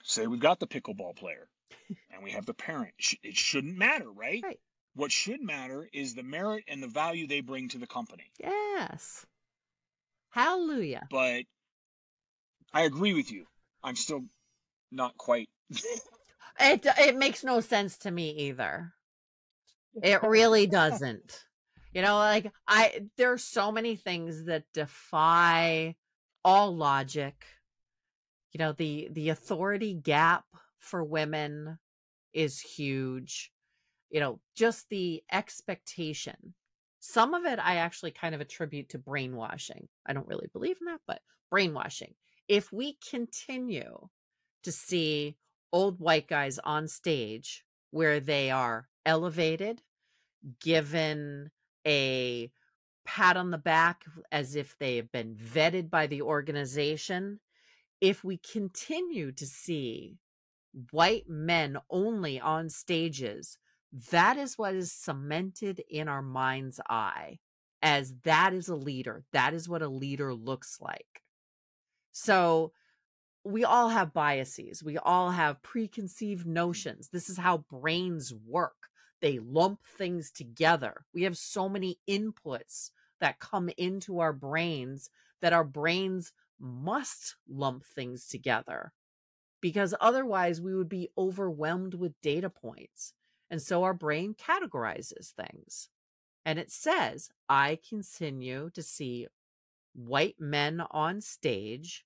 say 0.03 0.27
we've 0.27 0.39
got 0.39 0.59
the 0.59 0.67
pickleball 0.67 1.15
player 1.15 1.47
and 2.11 2.23
we 2.23 2.31
have 2.31 2.45
the 2.45 2.53
parent 2.53 2.93
it 3.23 3.35
shouldn't 3.35 3.77
matter 3.77 4.09
right 4.11 4.43
Right. 4.43 4.59
what 4.95 5.11
should 5.11 5.41
matter 5.41 5.89
is 5.93 6.15
the 6.15 6.23
merit 6.23 6.63
and 6.67 6.81
the 6.81 6.87
value 6.87 7.27
they 7.27 7.41
bring 7.41 7.69
to 7.69 7.77
the 7.77 7.87
company 7.87 8.31
Yes. 8.39 9.25
Hallelujah. 10.29 11.07
but 11.11 11.43
i 12.73 12.81
agree 12.81 13.13
with 13.13 13.31
you 13.31 13.45
i'm 13.83 13.95
still 13.95 14.23
not 14.93 15.17
quite 15.17 15.49
It 16.59 16.85
it 16.99 17.17
makes 17.17 17.43
no 17.43 17.61
sense 17.61 17.97
to 17.99 18.11
me 18.11 18.29
either. 18.31 18.93
It 20.01 20.21
really 20.23 20.67
doesn't. 20.67 21.45
You 21.93 22.01
know, 22.01 22.15
like 22.15 22.51
I 22.67 23.07
there 23.17 23.31
are 23.31 23.37
so 23.37 23.71
many 23.71 23.95
things 23.95 24.45
that 24.45 24.63
defy 24.73 25.95
all 26.43 26.75
logic. 26.75 27.45
You 28.51 28.59
know, 28.59 28.71
the 28.73 29.09
the 29.11 29.29
authority 29.29 29.93
gap 29.93 30.45
for 30.79 31.03
women 31.03 31.79
is 32.33 32.59
huge. 32.59 33.51
You 34.09 34.19
know, 34.19 34.39
just 34.55 34.89
the 34.89 35.23
expectation. 35.31 36.53
Some 36.99 37.33
of 37.33 37.45
it 37.45 37.59
I 37.59 37.77
actually 37.77 38.11
kind 38.11 38.35
of 38.35 38.41
attribute 38.41 38.89
to 38.89 38.99
brainwashing. 38.99 39.87
I 40.05 40.13
don't 40.13 40.27
really 40.27 40.49
believe 40.53 40.77
in 40.81 40.85
that, 40.85 41.01
but 41.07 41.21
brainwashing. 41.49 42.13
If 42.47 42.71
we 42.71 42.97
continue 43.09 44.09
to 44.63 44.71
see 44.71 45.37
old 45.71 45.99
white 45.99 46.27
guys 46.27 46.59
on 46.63 46.87
stage 46.87 47.63
where 47.91 48.19
they 48.19 48.51
are 48.51 48.87
elevated, 49.05 49.81
given 50.61 51.51
a 51.85 52.51
pat 53.05 53.37
on 53.37 53.51
the 53.51 53.57
back 53.57 54.05
as 54.31 54.55
if 54.55 54.77
they 54.77 54.95
have 54.95 55.11
been 55.11 55.35
vetted 55.35 55.89
by 55.89 56.07
the 56.07 56.21
organization. 56.21 57.39
If 58.01 58.23
we 58.23 58.37
continue 58.37 59.31
to 59.33 59.45
see 59.45 60.17
white 60.91 61.29
men 61.29 61.77
only 61.89 62.39
on 62.39 62.69
stages, 62.69 63.57
that 64.11 64.37
is 64.37 64.57
what 64.57 64.73
is 64.73 64.91
cemented 64.91 65.83
in 65.89 66.07
our 66.07 66.21
mind's 66.21 66.79
eye 66.89 67.39
as 67.81 68.13
that 68.23 68.53
is 68.53 68.69
a 68.69 68.75
leader. 68.75 69.23
That 69.33 69.53
is 69.53 69.69
what 69.69 69.81
a 69.81 69.87
leader 69.87 70.33
looks 70.33 70.79
like. 70.81 71.21
So, 72.11 72.71
we 73.43 73.63
all 73.65 73.89
have 73.89 74.13
biases. 74.13 74.83
We 74.83 74.97
all 74.97 75.31
have 75.31 75.61
preconceived 75.61 76.43
mm-hmm. 76.43 76.53
notions. 76.53 77.09
This 77.09 77.29
is 77.29 77.37
how 77.37 77.65
brains 77.69 78.33
work. 78.33 78.89
They 79.21 79.39
lump 79.39 79.79
things 79.97 80.31
together. 80.31 81.05
We 81.13 81.23
have 81.23 81.37
so 81.37 81.69
many 81.69 81.99
inputs 82.09 82.91
that 83.19 83.39
come 83.39 83.69
into 83.77 84.19
our 84.19 84.33
brains 84.33 85.09
that 85.41 85.53
our 85.53 85.63
brains 85.63 86.31
must 86.59 87.35
lump 87.47 87.85
things 87.85 88.27
together 88.27 88.91
because 89.61 89.93
otherwise 90.01 90.61
we 90.61 90.75
would 90.75 90.89
be 90.89 91.09
overwhelmed 91.17 91.93
with 91.93 92.19
data 92.21 92.49
points. 92.49 93.13
And 93.49 93.61
so 93.61 93.83
our 93.83 93.93
brain 93.93 94.35
categorizes 94.35 95.31
things. 95.31 95.89
And 96.45 96.59
it 96.59 96.71
says, 96.71 97.29
I 97.47 97.79
continue 97.87 98.69
to 98.73 98.83
see 98.83 99.27
white 99.93 100.35
men 100.39 100.81
on 100.91 101.21
stage 101.21 102.05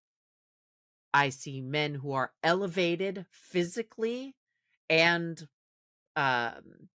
I 1.14 1.30
see 1.30 1.62
men 1.62 1.96
who 1.96 2.12
are 2.14 2.32
elevated 2.44 3.26
physically 3.32 4.36
and 4.90 5.48
um, 6.16 6.90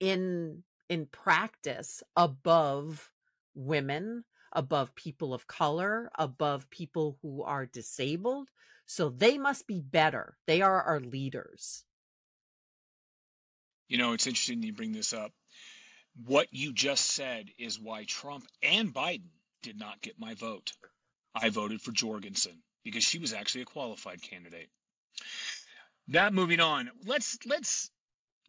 in 0.00 0.62
in 0.88 1.06
practice 1.06 2.02
above 2.16 3.10
women, 3.54 4.24
above 4.52 4.94
people 4.94 5.34
of 5.34 5.46
color, 5.46 6.10
above 6.18 6.70
people 6.70 7.18
who 7.22 7.42
are 7.42 7.66
disabled. 7.66 8.48
So 8.86 9.08
they 9.08 9.36
must 9.38 9.66
be 9.66 9.80
better. 9.80 10.36
They 10.46 10.62
are 10.62 10.82
our 10.82 11.00
leaders. 11.00 11.84
you 13.88 13.98
know 13.98 14.12
it's 14.12 14.26
interesting 14.26 14.62
you 14.62 14.72
bring 14.72 14.92
this 14.92 15.12
up 15.12 15.32
what 16.24 16.48
you 16.50 16.72
just 16.72 17.06
said 17.10 17.46
is 17.58 17.78
why 17.80 18.04
trump 18.04 18.44
and 18.62 18.92
biden 18.94 19.30
did 19.62 19.78
not 19.78 20.00
get 20.00 20.18
my 20.18 20.34
vote 20.34 20.72
i 21.34 21.50
voted 21.50 21.80
for 21.80 21.92
jorgensen 21.92 22.62
because 22.86 23.04
she 23.04 23.18
was 23.18 23.34
actually 23.34 23.62
a 23.62 23.66
qualified 23.66 24.22
candidate 24.22 24.68
that 26.08 26.32
moving 26.32 26.60
on 26.60 26.88
let's 27.04 27.36
let's 27.46 27.90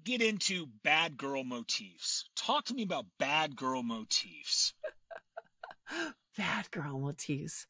get 0.08 0.22
into 0.22 0.68
bad 0.84 1.18
girl 1.18 1.44
motifs. 1.44 2.30
Talk 2.38 2.66
to 2.66 2.74
me 2.74 2.84
about 2.84 3.06
bad 3.20 3.58
girl 3.58 3.84
motifs. 3.84 4.74
bad 6.38 6.72
girl 6.72 7.00
motifs. 7.00 7.68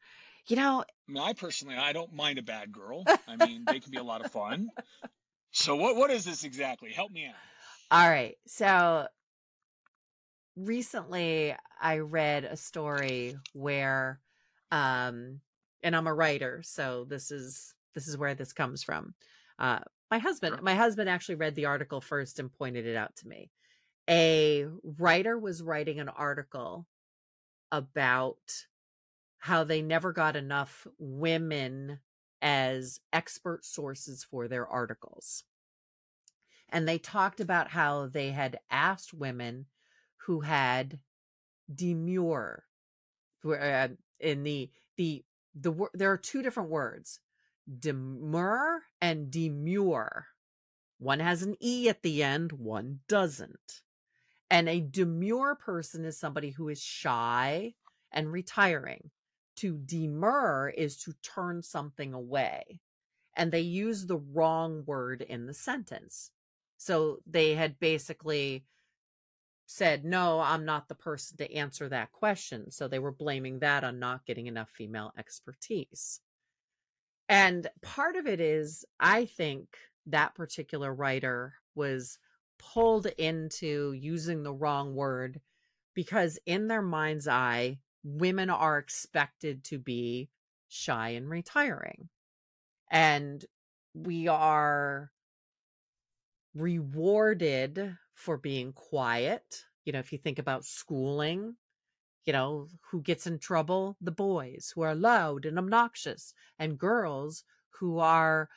You 0.47 0.55
know, 0.55 0.84
I, 1.09 1.11
mean, 1.11 1.24
I 1.24 1.34
personally, 1.34 1.76
I 1.76 1.93
don't 1.93 2.13
mind 2.13 2.38
a 2.38 2.43
bad 2.43 2.72
girl. 2.72 3.03
I 3.28 3.36
mean, 3.36 3.65
they 3.65 3.80
can 3.80 3.91
be 3.91 3.97
a 3.97 4.03
lot 4.03 4.22
of 4.22 4.32
fun. 4.32 4.70
So 5.51 5.76
what 5.76 5.95
what 5.95 6.11
is 6.11 6.26
this 6.26 6.43
exactly? 6.43 6.91
Help 6.91 7.11
me 7.11 7.26
out. 7.26 7.34
All 7.89 8.07
right. 8.07 8.36
So 8.45 9.07
recently 10.55 11.55
I 11.82 11.99
read 11.99 12.43
a 12.43 12.55
story 12.55 13.36
where 13.53 14.20
um 14.72 15.41
and 15.84 15.95
I'm 15.95 16.07
a 16.07 16.13
writer, 16.13 16.61
so 16.63 17.05
this 17.05 17.32
is 17.32 17.73
this 17.93 18.07
is 18.07 18.17
where 18.17 18.36
this 18.36 18.53
comes 18.53 18.84
from. 18.84 19.13
Uh 19.59 19.80
my 20.11 20.19
husband 20.19 20.61
my 20.61 20.75
husband 20.75 21.09
actually 21.09 21.36
read 21.36 21.55
the 21.55 21.65
article 21.65 22.01
first 22.01 22.39
and 22.39 22.53
pointed 22.53 22.86
it 22.86 22.95
out 22.95 23.15
to 23.17 23.28
me. 23.28 23.51
A 24.09 24.67
writer 24.84 25.38
was 25.38 25.61
writing 25.61 25.99
an 25.99 26.09
article 26.09 26.88
about 27.71 28.65
how 29.39 29.63
they 29.63 29.82
never 29.82 30.11
got 30.13 30.36
enough 30.36 30.88
women 30.97 31.99
as 32.41 32.99
expert 33.13 33.65
sources 33.65 34.23
for 34.23 34.47
their 34.47 34.67
articles. 34.67 35.43
And 36.69 36.88
they 36.88 36.97
talked 36.97 37.39
about 37.39 37.69
how 37.69 38.07
they 38.07 38.32
had 38.32 38.59
asked 38.69 39.13
women 39.13 39.65
who 40.17 40.41
had 40.41 40.99
demure 41.73 42.63
uh, 43.45 43.89
in 44.19 44.43
the 44.43 44.69
the 44.97 45.23
the 45.60 45.88
there 45.93 46.12
are 46.12 46.18
two 46.18 46.41
different 46.41 46.70
words 46.70 47.20
demur 47.80 48.84
and 49.01 49.30
demure. 49.30 50.28
One 50.99 51.20
has 51.20 51.43
an 51.43 51.55
e 51.62 51.89
at 51.89 52.01
the 52.01 52.24
end 52.24 52.53
one 52.53 52.99
doesn't. 53.08 53.82
And 54.49 54.70
a 54.70 54.80
demure 54.80 55.55
person 55.55 56.05
is 56.05 56.18
somebody 56.18 56.51
who 56.51 56.70
is 56.70 56.82
shy 56.82 57.74
and 58.12 58.32
retiring. 58.32 59.12
To 59.58 59.78
demur 59.78 60.70
is 60.70 60.97
to 61.03 61.14
turn 61.22 61.64
something 61.64 62.14
away 62.14 62.80
and 63.38 63.51
they 63.51 63.62
use 63.62 64.05
the 64.05 64.18
wrong 64.18 64.84
word 64.86 65.22
in 65.22 65.45
the 65.45 65.53
sentence. 65.53 66.32
So 66.78 67.20
they 67.26 67.53
had 67.53 67.80
basically 67.80 68.66
said, 69.78 70.03
No, 70.03 70.39
I'm 70.39 70.65
not 70.65 70.88
the 70.88 70.95
person 70.95 71.38
to 71.38 71.53
answer 71.53 71.88
that 71.89 72.11
question. 72.11 72.71
So 72.71 72.88
they 72.88 72.99
were 72.99 73.11
blaming 73.11 73.59
that 73.59 73.84
on 73.84 73.99
not 73.99 74.25
getting 74.25 74.47
enough 74.47 74.69
female 74.69 75.13
expertise. 75.17 76.19
And 77.30 77.67
part 77.82 78.15
of 78.15 78.25
it 78.25 78.39
is, 78.39 78.86
I 78.99 79.25
think 79.25 79.67
that 80.07 80.36
particular 80.36 80.93
writer 80.93 81.53
was 81.75 82.17
pulled 82.57 83.05
into 83.05 83.93
using 83.93 84.41
the 84.41 84.53
wrong 84.53 84.95
word 84.95 85.41
because, 85.93 86.39
in 86.45 86.67
their 86.67 86.82
mind's 86.82 87.28
eye, 87.28 87.80
women 88.03 88.49
are 88.49 88.78
expected 88.78 89.63
to 89.65 89.78
be 89.78 90.30
shy 90.69 91.09
and 91.09 91.30
retiring. 91.30 92.09
And 92.89 93.43
we 93.93 94.28
are 94.28 95.11
rewarded 96.55 97.97
for 98.18 98.36
being 98.36 98.74
quiet. 98.74 99.65
You 99.86 99.93
know, 99.93 99.99
if 99.99 100.11
you 100.11 100.18
think 100.18 100.39
about 100.39 100.65
schooling, 100.65 101.55
you 102.26 102.34
know, 102.34 102.68
who 102.89 103.01
gets 103.01 103.28
in 103.28 103.38
trouble? 103.38 103.95
The 104.01 104.11
boys 104.11 104.74
who 104.74 104.82
are 104.82 104.95
loud 104.95 105.45
and 105.45 105.57
obnoxious, 105.57 106.34
and 106.57 106.80
girls 106.80 107.43
who 107.80 107.99
are 107.99 108.49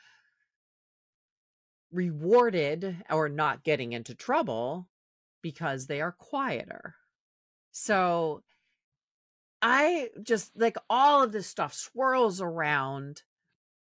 rewarded 1.92 3.04
or 3.10 3.28
not 3.28 3.62
getting 3.62 3.92
into 3.92 4.14
trouble 4.14 4.88
because 5.42 5.86
they 5.86 6.00
are 6.00 6.12
quieter. 6.12 6.94
So 7.70 8.42
I 9.60 10.08
just 10.22 10.56
like 10.56 10.78
all 10.88 11.22
of 11.22 11.32
this 11.32 11.46
stuff 11.46 11.74
swirls 11.74 12.40
around 12.40 13.22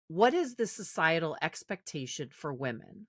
what 0.07 0.33
is 0.33 0.55
the 0.55 0.65
societal 0.65 1.37
expectation 1.41 2.29
for 2.31 2.51
women? 2.51 3.07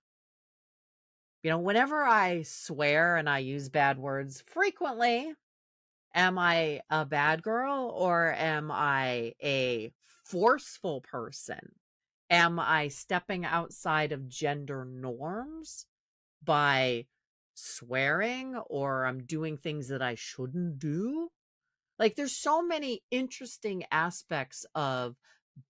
You 1.43 1.51
know, 1.51 1.59
whenever 1.59 2.03
I 2.03 2.43
swear 2.43 3.17
and 3.17 3.29
I 3.29 3.39
use 3.39 3.69
bad 3.69 3.99
words 3.99 4.43
frequently, 4.47 5.33
am 6.15 6.39
I 6.39 6.83
a 6.91 7.07
bad 7.07 7.43
girl 7.43 7.91
or 7.95 8.33
am 8.33 8.71
I 8.71 9.35
a 9.43 9.93
forceful 10.27 11.01
person? 11.03 11.77
Am 12.31 12.59
I 12.59 12.89
stepping 12.89 13.45
outside 13.45 14.13
of 14.13 14.29
gender 14.29 14.85
norms 14.85 15.87
by 16.43 17.07
swearing 17.55 18.57
or 18.57 19.07
I'm 19.07 19.25
doing 19.25 19.57
things 19.57 19.89
that 19.89 20.03
I 20.03 20.17
shouldn't 20.17 20.79
do? 20.79 21.31
Like, 21.99 22.17
there's 22.17 22.37
so 22.37 22.63
many 22.63 23.03
interesting 23.11 23.85
aspects 23.91 24.67
of 24.75 25.17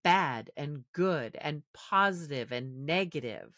bad 0.03 0.51
and 0.57 0.85
good 0.93 1.37
and 1.41 1.63
positive 1.73 2.51
and 2.51 2.85
negative 2.85 3.55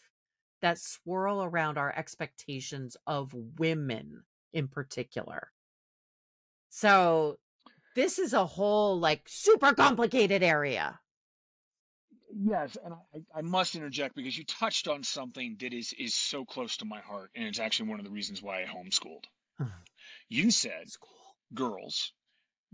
that 0.62 0.78
swirl 0.78 1.42
around 1.42 1.76
our 1.76 1.94
expectations 1.94 2.96
of 3.06 3.34
women 3.58 4.22
in 4.52 4.68
particular. 4.68 5.50
So 6.70 7.36
this 7.94 8.18
is 8.18 8.32
a 8.32 8.46
whole 8.46 8.98
like 8.98 9.22
super 9.26 9.74
complicated 9.74 10.42
area. 10.42 10.98
Yes, 12.34 12.78
and 12.82 12.94
I, 12.94 13.38
I 13.38 13.42
must 13.42 13.74
interject 13.74 14.14
because 14.14 14.36
you 14.38 14.44
touched 14.44 14.88
on 14.88 15.02
something 15.02 15.56
that 15.60 15.74
is 15.74 15.92
is 15.98 16.14
so 16.14 16.46
close 16.46 16.78
to 16.78 16.86
my 16.86 17.00
heart, 17.00 17.30
and 17.34 17.46
it's 17.46 17.60
actually 17.60 17.90
one 17.90 17.98
of 17.98 18.06
the 18.06 18.10
reasons 18.10 18.42
why 18.42 18.62
I 18.62 18.64
homeschooled. 18.64 19.24
you 20.30 20.50
said 20.50 20.88
School. 20.88 21.36
girls 21.52 22.12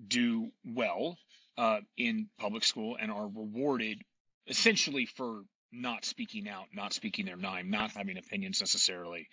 do 0.06 0.52
well 0.64 1.18
uh, 1.56 1.80
in 1.96 2.28
public 2.38 2.62
school 2.62 2.96
and 3.00 3.10
are 3.10 3.26
rewarded 3.26 4.00
essentially 4.46 5.06
for 5.06 5.42
not 5.72 6.04
speaking 6.04 6.48
out, 6.48 6.66
not 6.74 6.92
speaking 6.92 7.26
their 7.26 7.36
mind, 7.36 7.70
not 7.70 7.92
having 7.92 8.16
opinions 8.18 8.60
necessarily. 8.60 9.28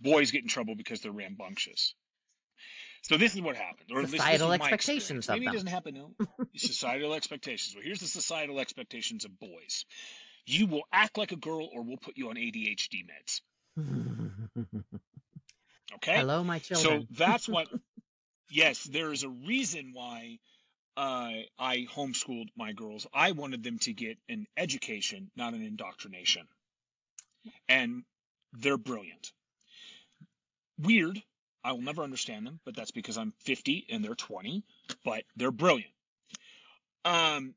Boys 0.00 0.30
get 0.30 0.42
in 0.42 0.48
trouble 0.48 0.74
because 0.74 1.00
they're 1.00 1.12
rambunctious. 1.12 1.94
So 3.02 3.18
this 3.18 3.34
is 3.34 3.42
what 3.42 3.56
happens. 3.56 3.90
Or 3.92 3.98
least 3.98 4.12
this 4.12 4.20
Societal 4.20 4.52
expectations 4.52 5.28
Maybe 5.28 5.46
it 5.46 5.52
doesn't 5.52 5.68
happen. 5.68 5.94
No, 5.94 6.26
societal 6.56 7.14
expectations. 7.14 7.74
Well, 7.74 7.84
here's 7.84 8.00
the 8.00 8.06
societal 8.06 8.60
expectations 8.60 9.26
of 9.26 9.38
boys. 9.38 9.84
You 10.46 10.66
will 10.66 10.84
act 10.92 11.18
like 11.18 11.32
a 11.32 11.36
girl, 11.36 11.68
or 11.72 11.82
we'll 11.82 11.98
put 11.98 12.16
you 12.16 12.30
on 12.30 12.36
ADHD 12.36 13.04
meds. 13.06 13.40
Okay. 15.96 16.16
Hello, 16.16 16.42
my 16.42 16.58
children. 16.58 17.02
So 17.02 17.06
that's 17.16 17.48
what. 17.48 17.68
yes, 18.50 18.82
there 18.84 19.12
is 19.12 19.22
a 19.22 19.28
reason 19.28 19.90
why 19.92 20.38
uh, 20.96 21.32
I 21.58 21.86
homeschooled 21.92 22.48
my 22.56 22.72
girls. 22.72 23.06
I 23.12 23.32
wanted 23.32 23.62
them 23.62 23.78
to 23.80 23.92
get 23.92 24.18
an 24.28 24.46
education, 24.56 25.30
not 25.36 25.54
an 25.54 25.62
indoctrination, 25.64 26.46
and 27.68 28.04
they're 28.52 28.78
brilliant. 28.78 29.32
Weird. 30.78 31.22
I 31.62 31.72
will 31.72 31.80
never 31.82 32.02
understand 32.02 32.46
them, 32.46 32.60
but 32.64 32.76
that's 32.76 32.90
because 32.90 33.16
I'm 33.16 33.32
50 33.40 33.86
and 33.90 34.04
they're 34.04 34.14
20. 34.14 34.64
But 35.04 35.24
they're 35.36 35.50
brilliant. 35.50 35.90
Um, 37.04 37.54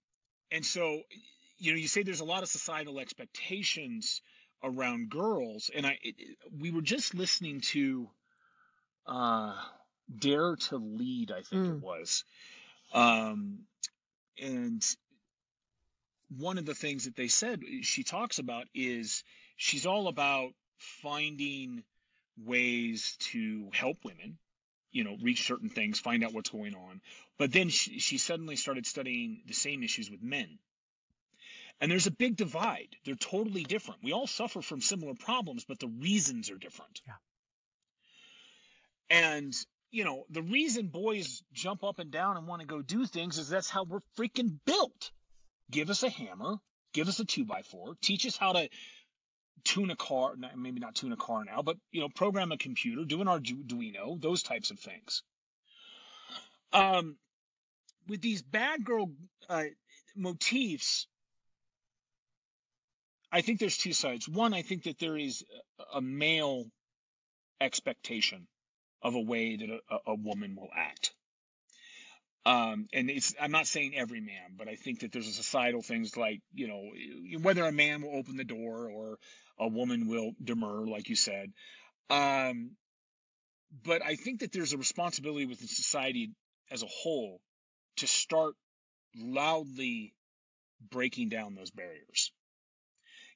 and 0.52 0.66
so, 0.66 1.02
you 1.58 1.72
know, 1.74 1.78
you 1.78 1.88
say 1.88 2.04
there's 2.04 2.22
a 2.22 2.26
lot 2.26 2.44
of 2.44 2.50
societal 2.50 3.00
expectations 3.00 4.22
around 4.64 5.10
girls, 5.10 5.70
and 5.76 5.86
I, 5.86 6.00
it, 6.02 6.16
it- 6.18 6.38
we 6.58 6.72
were 6.72 6.82
just 6.82 7.16
listening 7.16 7.62
to 7.62 8.10
uh, 9.06 9.56
Dare 10.20 10.56
to 10.56 10.78
Lead, 10.78 11.32
I 11.32 11.42
think 11.42 11.64
Mm. 11.64 11.78
it 11.78 11.82
was, 11.82 12.24
um, 12.94 13.60
and 14.42 14.84
one 16.38 16.58
of 16.58 16.66
the 16.66 16.76
things 16.76 17.06
that 17.06 17.16
they 17.16 17.28
said 17.28 17.62
she 17.82 18.04
talks 18.04 18.40
about 18.40 18.66
is 18.74 19.24
she's 19.56 19.86
all 19.86 20.08
about 20.08 20.52
finding 20.78 21.84
ways 22.38 23.16
to 23.20 23.70
help 23.74 23.98
women 24.04 24.38
you 24.92 25.04
know 25.04 25.16
reach 25.22 25.46
certain 25.46 25.70
things 25.70 26.00
find 26.00 26.24
out 26.24 26.34
what's 26.34 26.50
going 26.50 26.76
on. 26.76 27.02
But 27.38 27.52
then 27.52 27.70
she, 27.70 28.00
she 28.00 28.18
suddenly 28.18 28.56
started 28.56 28.86
studying 28.88 29.42
the 29.46 29.54
same 29.54 29.84
issues 29.84 30.10
with 30.10 30.22
men. 30.22 30.58
And 31.80 31.92
there's 31.92 32.08
a 32.08 32.12
big 32.12 32.36
divide. 32.36 32.96
They're 33.06 33.14
totally 33.14 33.64
different. 33.64 34.04
We 34.04 34.12
all 34.12 34.26
suffer 34.26 34.62
from 34.62 34.82
similar 34.82 35.14
problems 35.14 35.66
but 35.66 35.80
the 35.80 35.88
reasons 35.88 36.50
are 36.50 36.58
different. 36.58 37.02
Yeah. 37.06 37.14
and 39.10 39.54
you 39.92 40.04
know 40.04 40.26
the 40.30 40.42
reason 40.42 40.88
boys 40.88 41.44
jump 41.54 41.84
up 41.84 42.00
and 42.00 42.12
down 42.12 42.38
and 42.38 42.48
want 42.48 42.62
to 42.62 42.68
go 42.68 42.82
do 42.82 43.06
things 43.06 43.38
is 43.38 43.50
that's 43.50 43.70
how 43.70 43.84
we're 43.84 44.02
freaking 44.18 44.60
built. 44.66 45.12
Give 45.70 45.90
us 45.90 46.04
a 46.04 46.10
hammer 46.10 46.58
give 46.94 47.08
us 47.08 47.20
a 47.20 47.26
two 47.26 47.46
by 47.46 47.62
four 47.62 47.96
teach 48.02 48.26
us 48.26 48.36
how 48.36 48.54
to 48.54 48.70
tune 49.64 49.92
a 49.92 49.96
car 49.96 50.34
maybe 50.56 50.80
not 50.80 50.96
tune 50.96 51.12
a 51.12 51.18
car 51.18 51.44
now 51.44 51.62
but 51.62 51.78
you 51.92 52.02
know 52.02 52.10
program 52.10 52.52
a 52.52 52.58
computer 52.58 53.04
do 53.06 53.22
an 53.22 53.28
arduino 53.28 54.20
those 54.20 54.44
types 54.44 54.72
of 54.72 54.80
things. 54.80 55.24
Um 56.74 57.18
with 58.08 58.22
these 58.22 58.42
bad 58.42 58.84
girl 58.84 59.12
uh, 59.50 59.66
motifs 60.16 61.08
i 63.32 63.42
think 63.42 63.60
there's 63.60 63.78
two 63.78 63.94
sides. 63.94 64.28
One 64.28 64.54
i 64.54 64.62
think 64.62 64.84
that 64.84 65.00
there 65.00 65.18
is 65.18 65.44
a 65.94 65.98
a 65.98 66.02
male 66.02 66.66
expectation 67.62 68.48
of 69.02 69.16
a 69.16 69.22
way 69.22 69.56
that 69.56 69.70
a, 69.70 69.98
a 70.08 70.16
woman 70.16 70.56
will 70.56 70.70
act. 70.76 71.14
Um, 72.46 72.88
and 72.94 73.10
it's 73.10 73.36
I'm 73.42 73.52
not 73.52 73.68
saying 73.68 73.94
every 73.96 74.22
man, 74.22 74.56
but 74.58 74.70
I 74.70 74.76
think 74.76 75.02
that 75.02 75.12
there's 75.12 75.28
a 75.28 75.34
societal 75.34 75.82
things 75.82 76.16
like 76.16 76.40
you 76.54 76.68
know 76.68 77.40
whether 77.42 77.66
a 77.66 77.74
man 77.74 78.02
will 78.02 78.16
open 78.16 78.38
the 78.38 78.46
door 78.46 78.90
or 78.90 79.20
a 79.60 79.68
woman 79.68 80.08
will 80.08 80.32
demur, 80.42 80.88
like 80.88 81.10
you 81.10 81.16
said. 81.16 81.52
Um, 82.10 82.78
but 83.84 84.02
I 84.02 84.16
think 84.16 84.40
that 84.40 84.54
there's 84.54 84.72
a 84.72 84.78
responsibility 84.78 85.46
within 85.46 85.68
society 85.68 86.32
as 86.72 86.84
a 86.84 86.88
whole 86.88 87.42
to 87.98 88.08
start 88.08 88.54
loudly 89.16 90.14
breaking 90.90 91.30
down 91.30 91.56
those 91.56 91.72
barriers. 91.72 92.32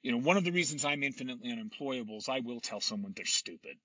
You 0.04 0.14
know, 0.14 0.20
one 0.20 0.38
of 0.38 0.44
the 0.44 0.52
reasons 0.52 0.86
I'm 0.86 1.04
infinitely 1.04 1.52
unemployable 1.52 2.18
is 2.18 2.30
I 2.30 2.40
will 2.40 2.60
tell 2.60 2.80
someone 2.82 3.14
they're 3.16 3.26
stupid. 3.26 3.78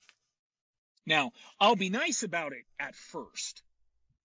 Now, 1.07 1.33
I'll 1.61 1.77
be 1.77 1.91
nice 1.91 2.23
about 2.23 2.53
it 2.53 2.65
at 2.81 2.95
first. 2.95 3.63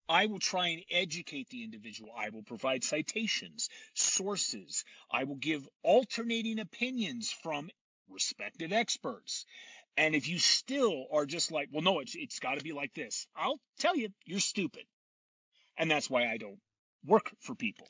I 0.09 0.25
will 0.25 0.39
try 0.39 0.69
and 0.69 0.84
educate 0.91 1.49
the 1.49 1.63
individual. 1.63 2.09
I 2.17 2.29
will 2.29 2.43
provide 2.43 2.84
citations, 2.84 3.69
sources. 3.93 4.84
I 5.11 5.23
will 5.23 5.36
give 5.36 5.65
alternating 5.84 6.59
opinions 6.59 7.32
from 7.43 7.69
respected 8.09 8.73
experts. 8.73 9.45
And 9.95 10.15
if 10.15 10.27
you 10.27 10.39
still 10.39 11.05
are 11.13 11.25
just 11.25 11.51
like, 11.51 11.69
well, 11.71 11.84
no, 11.84 11.99
it's, 11.99 12.15
it's 12.15 12.39
got 12.39 12.57
to 12.57 12.63
be 12.63 12.73
like 12.73 12.93
this, 12.93 13.27
I'll 13.36 13.59
tell 13.79 13.95
you, 13.95 14.09
you're 14.25 14.39
stupid. 14.39 14.84
And 15.77 15.89
that's 15.89 16.09
why 16.09 16.27
I 16.27 16.38
don't 16.38 16.59
work 17.05 17.32
for 17.39 17.55
people, 17.55 17.88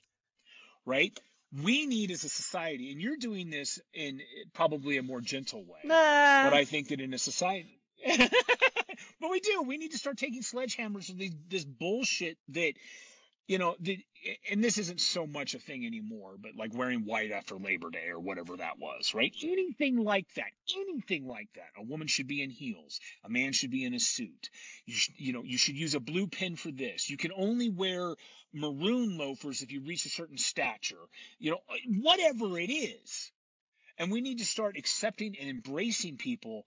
right? 0.85 1.17
We 1.63 1.85
need 1.85 2.11
as 2.11 2.23
a 2.23 2.29
society, 2.29 2.91
and 2.91 3.01
you're 3.01 3.17
doing 3.17 3.49
this 3.49 3.79
in 3.93 4.21
probably 4.53 4.97
a 4.97 5.03
more 5.03 5.21
gentle 5.21 5.63
way, 5.65 5.79
Nah. 5.83 6.43
but 6.43 6.53
I 6.53 6.65
think 6.65 6.89
that 6.89 7.01
in 7.01 7.13
a 7.13 7.17
society, 7.17 7.81
but 9.21 9.29
we 9.29 9.39
do. 9.39 9.61
We 9.61 9.77
need 9.77 9.91
to 9.91 9.97
start 9.97 10.17
taking 10.17 10.41
sledgehammers 10.41 11.15
these, 11.15 11.35
this 11.47 11.63
bullshit 11.63 12.37
that, 12.49 12.73
you 13.47 13.59
know, 13.59 13.75
that, 13.81 13.97
and 14.49 14.63
this 14.63 14.77
isn't 14.79 14.99
so 14.99 15.27
much 15.27 15.53
a 15.53 15.59
thing 15.59 15.85
anymore, 15.85 16.35
but 16.41 16.55
like 16.55 16.73
wearing 16.73 17.05
white 17.05 17.31
after 17.31 17.55
Labor 17.55 17.91
Day 17.91 18.07
or 18.09 18.19
whatever 18.19 18.57
that 18.57 18.79
was, 18.79 19.13
right? 19.13 19.33
Anything 19.43 20.03
like 20.03 20.25
that, 20.35 20.51
anything 20.75 21.27
like 21.27 21.49
that. 21.55 21.69
A 21.77 21.83
woman 21.83 22.07
should 22.07 22.27
be 22.27 22.41
in 22.41 22.49
heels. 22.49 22.99
A 23.23 23.29
man 23.29 23.53
should 23.53 23.71
be 23.71 23.85
in 23.85 23.93
a 23.93 23.99
suit. 23.99 24.49
You, 24.85 24.95
you 25.17 25.33
know, 25.33 25.43
you 25.43 25.57
should 25.57 25.75
use 25.75 25.93
a 25.93 25.99
blue 25.99 26.27
pin 26.27 26.55
for 26.55 26.71
this. 26.71 27.09
You 27.09 27.17
can 27.17 27.31
only 27.35 27.69
wear 27.69 28.15
maroon 28.53 29.17
loafers 29.17 29.61
if 29.61 29.71
you 29.71 29.81
reach 29.81 30.05
a 30.05 30.09
certain 30.09 30.37
stature. 30.37 31.07
You 31.39 31.51
know, 31.51 31.59
whatever 32.01 32.57
it 32.59 32.71
is. 32.71 33.31
And 33.97 34.11
we 34.11 34.21
need 34.21 34.39
to 34.39 34.45
start 34.45 34.77
accepting 34.77 35.35
and 35.39 35.47
embracing 35.47 36.17
people 36.17 36.65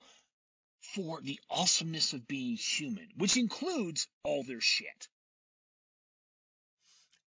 for 0.92 1.20
the 1.20 1.40
awesomeness 1.50 2.12
of 2.12 2.26
being 2.26 2.56
human, 2.56 3.08
which 3.16 3.36
includes 3.36 4.06
all 4.22 4.42
their 4.42 4.60
shit. 4.60 5.08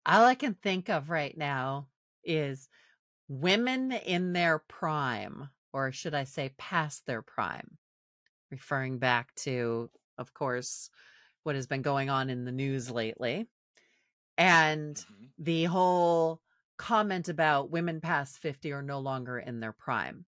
All 0.05 0.25
I 0.25 0.35
can 0.35 0.53
think 0.53 0.89
of 0.89 1.09
right 1.09 1.37
now 1.37 1.87
is 2.23 2.69
women 3.27 3.91
in 3.91 4.33
their 4.33 4.59
prime, 4.59 5.49
or 5.73 5.91
should 5.91 6.13
I 6.13 6.23
say 6.23 6.53
past 6.57 7.05
their 7.05 7.21
prime, 7.21 7.77
referring 8.51 8.99
back 8.99 9.33
to, 9.35 9.89
of 10.17 10.33
course, 10.33 10.89
what 11.43 11.55
has 11.55 11.67
been 11.67 11.81
going 11.81 12.09
on 12.09 12.29
in 12.29 12.45
the 12.45 12.51
news 12.51 12.89
lately. 12.89 13.47
And 14.37 14.95
Mhm. 14.95 15.31
the 15.37 15.63
whole 15.65 16.41
comment 16.77 17.27
about 17.27 17.71
women 17.71 18.01
past 18.01 18.37
50 18.39 18.71
are 18.71 18.83
no 18.83 18.99
longer 18.99 19.39
in 19.39 19.59
their 19.59 19.73
prime. 19.73 20.25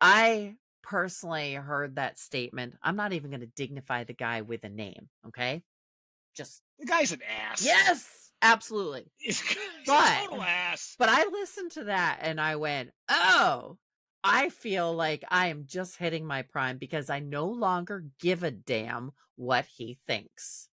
I 0.00 0.56
personally 0.82 1.54
heard 1.54 1.96
that 1.96 2.18
statement. 2.18 2.74
I'm 2.82 2.96
not 2.96 3.12
even 3.12 3.30
going 3.30 3.40
to 3.40 3.46
dignify 3.46 4.04
the 4.04 4.12
guy 4.14 4.42
with 4.42 4.64
a 4.64 4.68
name, 4.68 5.08
okay? 5.28 5.62
Just, 6.36 6.62
The 6.78 6.86
guy's 6.86 7.12
an 7.12 7.20
ass. 7.50 7.62
yes, 7.64 8.30
absolutely. 8.42 9.10
He's, 9.18 9.40
he's 9.42 9.56
But- 9.86 10.24
total 10.26 10.42
ass. 10.42 10.94
But 10.98 11.08
I 11.10 11.24
listened 11.30 11.72
to 11.72 11.84
that 11.84 12.20
and 12.22 12.40
I 12.40 12.56
went, 12.56 12.90
oh, 13.08 13.76
I 14.22 14.50
feel 14.50 14.92
like 14.94 15.24
I 15.28 15.46
am 15.48 15.64
just 15.66 15.96
hitting 15.96 16.26
my 16.26 16.42
prime 16.42 16.76
because 16.78 17.08
I 17.10 17.20
no 17.20 17.46
longer 17.46 18.04
give 18.20 18.42
a 18.42 18.50
damn 18.50 19.12
what 19.36 19.64
he 19.66 19.98
thinks. 20.06 20.68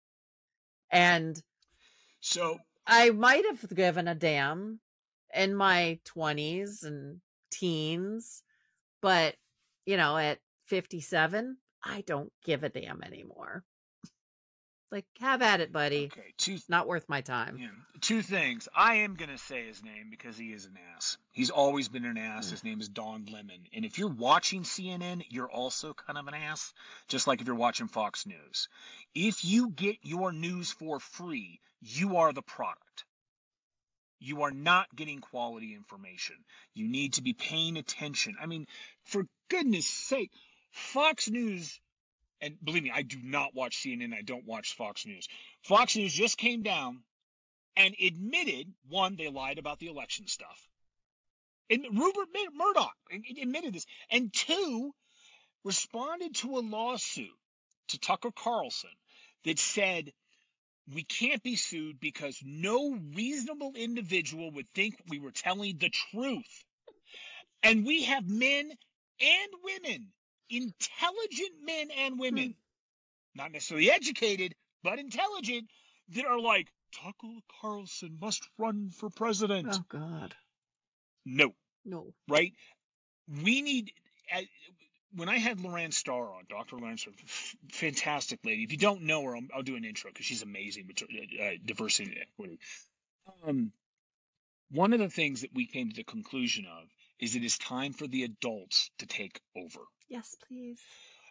And 0.90 1.40
So 2.20 2.58
I 2.86 3.10
might 3.10 3.44
have 3.46 3.74
given 3.74 4.06
a 4.08 4.14
damn 4.14 4.80
in 5.34 5.54
my 5.54 5.98
20s 6.14 6.84
and 6.84 7.20
teens, 7.50 8.42
but 9.00 9.34
you 9.88 9.96
know, 9.96 10.18
at 10.18 10.38
57, 10.66 11.56
I 11.82 12.02
don't 12.02 12.30
give 12.44 12.62
a 12.62 12.68
damn 12.68 13.02
anymore. 13.02 13.64
like, 14.92 15.06
have 15.18 15.40
at 15.40 15.62
it, 15.62 15.72
buddy. 15.72 16.10
okay, 16.12 16.34
two 16.36 16.58
Not 16.68 16.86
worth 16.86 17.08
my 17.08 17.22
time. 17.22 17.56
yeah, 17.58 17.68
two 18.02 18.20
things. 18.20 18.68
I 18.76 18.96
am 18.96 19.14
gonna 19.14 19.38
say 19.38 19.66
his 19.66 19.82
name 19.82 20.08
because 20.10 20.36
he 20.36 20.52
is 20.52 20.66
an 20.66 20.74
ass. 20.94 21.16
He's 21.32 21.48
always 21.48 21.88
been 21.88 22.04
an 22.04 22.18
ass. 22.18 22.48
Mm. 22.48 22.50
His 22.50 22.64
name 22.64 22.80
is 22.82 22.90
Don 22.90 23.24
Lemon. 23.32 23.64
And 23.72 23.86
if 23.86 23.98
you're 23.98 24.08
watching 24.08 24.62
CNN, 24.62 25.24
you're 25.30 25.50
also 25.50 25.94
kind 25.94 26.18
of 26.18 26.26
an 26.26 26.34
ass, 26.34 26.74
just 27.08 27.26
like 27.26 27.40
if 27.40 27.46
you're 27.46 27.56
watching 27.56 27.88
Fox 27.88 28.26
News. 28.26 28.68
If 29.14 29.42
you 29.42 29.70
get 29.70 29.96
your 30.02 30.32
news 30.32 30.70
for 30.70 31.00
free, 31.00 31.60
you 31.80 32.18
are 32.18 32.34
the 32.34 32.42
product. 32.42 32.82
You 34.20 34.42
are 34.42 34.50
not 34.50 34.94
getting 34.94 35.20
quality 35.20 35.74
information. 35.74 36.36
You 36.74 36.88
need 36.88 37.14
to 37.14 37.22
be 37.22 37.32
paying 37.32 37.76
attention. 37.76 38.36
I 38.40 38.46
mean, 38.46 38.66
for 39.04 39.24
goodness 39.48 39.86
sake, 39.86 40.30
Fox 40.72 41.28
News, 41.28 41.80
and 42.40 42.56
believe 42.62 42.82
me, 42.82 42.92
I 42.94 43.02
do 43.02 43.18
not 43.22 43.54
watch 43.54 43.76
CNN. 43.76 44.14
I 44.14 44.22
don't 44.22 44.46
watch 44.46 44.74
Fox 44.76 45.06
News. 45.06 45.28
Fox 45.62 45.96
News 45.96 46.12
just 46.12 46.36
came 46.36 46.62
down 46.62 47.02
and 47.76 47.94
admitted 48.04 48.72
one, 48.88 49.16
they 49.16 49.28
lied 49.28 49.58
about 49.58 49.78
the 49.78 49.86
election 49.86 50.26
stuff. 50.26 50.68
And 51.70 51.84
Rupert 51.92 52.28
Mur- 52.34 52.66
Murdoch 52.66 52.96
admitted 53.12 53.74
this. 53.74 53.86
And 54.10 54.32
two, 54.32 54.92
responded 55.64 56.34
to 56.36 56.58
a 56.58 56.60
lawsuit 56.60 57.36
to 57.88 57.98
Tucker 57.98 58.30
Carlson 58.32 58.90
that 59.44 59.58
said 59.58 60.12
we 60.94 61.04
can't 61.04 61.42
be 61.42 61.56
sued 61.56 62.00
because 62.00 62.40
no 62.44 62.98
reasonable 63.14 63.72
individual 63.76 64.50
would 64.52 64.68
think 64.74 64.96
we 65.08 65.18
were 65.18 65.30
telling 65.30 65.76
the 65.78 65.90
truth. 65.90 66.64
And 67.62 67.84
we 67.84 68.04
have 68.04 68.28
men 68.28 68.70
and 69.20 69.52
women, 69.62 70.08
intelligent 70.48 71.64
men 71.64 71.88
and 71.90 72.18
women, 72.18 72.54
not 73.34 73.52
necessarily 73.52 73.90
educated, 73.90 74.54
but 74.82 74.98
intelligent, 74.98 75.68
that 76.10 76.24
are 76.24 76.40
like, 76.40 76.68
Tucker 76.94 77.34
Carlson 77.60 78.16
must 78.20 78.48
run 78.56 78.90
for 78.90 79.10
president. 79.10 79.68
Oh, 79.70 79.84
God. 79.88 80.34
No, 81.26 81.54
No. 81.84 82.14
right? 82.28 82.54
We 83.42 83.60
need. 83.60 83.92
When 85.14 85.28
I 85.28 85.38
had 85.38 85.58
Loran 85.58 85.92
Starr 85.92 86.32
on, 86.34 86.44
Dr. 86.48 86.76
Loran 86.76 86.98
Starr, 86.98 87.14
f- 87.22 87.56
fantastic 87.72 88.40
lady. 88.44 88.62
If 88.62 88.72
you 88.72 88.78
don't 88.78 89.02
know 89.02 89.22
her, 89.24 89.36
I'll, 89.36 89.42
I'll 89.54 89.62
do 89.62 89.76
an 89.76 89.84
intro 89.84 90.10
because 90.10 90.26
she's 90.26 90.42
amazing 90.42 90.86
with 90.86 91.02
uh, 91.02 91.44
uh, 91.44 91.50
diversity 91.64 92.10
and 92.10 92.20
equity. 92.20 92.58
Um, 93.46 93.72
one 94.70 94.92
of 94.92 94.98
the 94.98 95.08
things 95.08 95.40
that 95.40 95.54
we 95.54 95.66
came 95.66 95.88
to 95.88 95.96
the 95.96 96.04
conclusion 96.04 96.66
of 96.66 96.88
is 97.18 97.36
it 97.36 97.44
is 97.44 97.58
time 97.58 97.92
for 97.92 98.06
the 98.06 98.24
adults 98.24 98.90
to 98.98 99.06
take 99.06 99.40
over. 99.56 99.80
Yes, 100.08 100.36
please. 100.46 100.80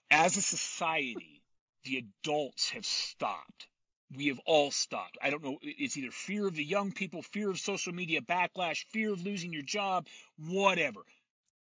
As 0.10 0.38
a 0.38 0.42
society, 0.42 1.42
the 1.84 2.04
adults 2.24 2.70
have 2.72 2.86
stopped. 2.86 3.68
We 4.16 4.28
have 4.28 4.40
all 4.46 4.72
stopped. 4.72 5.18
I 5.22 5.30
don't 5.30 5.44
know. 5.44 5.58
It's 5.62 5.98
either 5.98 6.12
fear 6.12 6.48
of 6.48 6.56
the 6.56 6.64
young 6.64 6.92
people, 6.94 7.22
fear 7.22 7.50
of 7.50 7.60
social 7.60 7.94
media 7.94 8.22
backlash, 8.22 8.86
fear 8.92 9.14
of 9.14 9.24
losing 9.24 9.52
your 9.54 9.64
job, 9.64 10.08
whatever. 10.38 11.02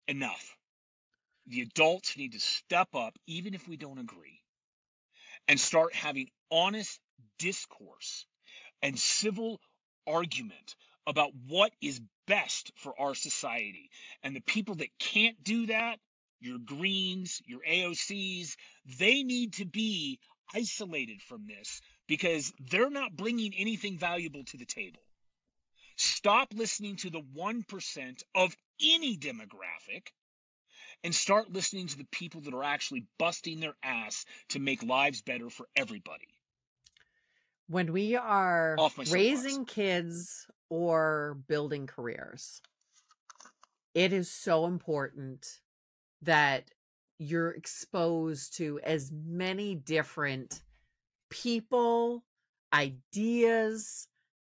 Enough. 0.08 0.56
The 1.48 1.62
adults 1.62 2.18
need 2.18 2.34
to 2.34 2.40
step 2.40 2.90
up, 2.94 3.18
even 3.26 3.54
if 3.54 3.68
we 3.68 3.78
don't 3.78 4.00
agree, 4.00 4.42
and 5.48 5.60
start 5.60 5.96
having 5.96 6.30
honest 6.52 7.00
discourse 7.40 8.26
and 8.82 9.00
civil 9.00 9.60
argument 10.06 10.76
about 11.06 11.32
what 11.48 11.72
is 11.82 12.02
best 12.28 12.72
for 12.76 13.00
our 13.00 13.16
society. 13.16 13.90
And 14.24 14.36
the 14.36 14.42
people 14.42 14.76
that 14.76 14.90
can't 15.00 15.42
do 15.44 15.68
that, 15.68 16.00
your 16.42 16.58
Greenes, 16.60 17.42
your 17.46 17.62
AOCs, 17.62 18.56
they 19.00 19.24
need 19.24 19.54
to 19.54 19.66
be 19.66 20.20
isolated 20.54 21.22
from 21.22 21.48
this 21.48 21.82
because 22.08 22.54
they're 22.70 22.90
not 22.90 23.16
bringing 23.16 23.54
anything 23.56 23.98
valuable 23.98 24.44
to 24.46 24.58
the 24.58 24.66
table. 24.66 25.02
Stop 25.96 26.50
listening 26.54 26.98
to 26.98 27.10
the 27.10 27.22
1% 27.22 28.24
of 28.36 28.56
any 28.82 29.18
demographic 29.18 30.10
and 31.04 31.14
start 31.14 31.52
listening 31.52 31.88
to 31.88 31.98
the 31.98 32.08
people 32.12 32.42
that 32.42 32.54
are 32.54 32.64
actually 32.64 33.06
busting 33.18 33.60
their 33.60 33.76
ass 33.84 34.26
to 34.50 34.60
make 34.60 34.84
lives 34.84 35.22
better 35.22 35.50
for 35.50 35.68
everybody. 35.76 36.28
When 37.68 37.92
we 37.92 38.16
are 38.16 38.78
raising 39.12 39.66
kids 39.66 40.48
or 40.70 41.38
building 41.48 41.88
careers, 41.88 42.62
it 43.94 44.14
is 44.14 44.32
so 44.32 44.66
important 44.66 45.46
that 46.22 46.70
you're 47.20 47.52
exposed 47.52 48.58
to 48.58 48.80
as 48.84 49.12
many 49.12 49.76
different 49.76 50.62
people, 51.30 52.24
ideas, 52.74 54.08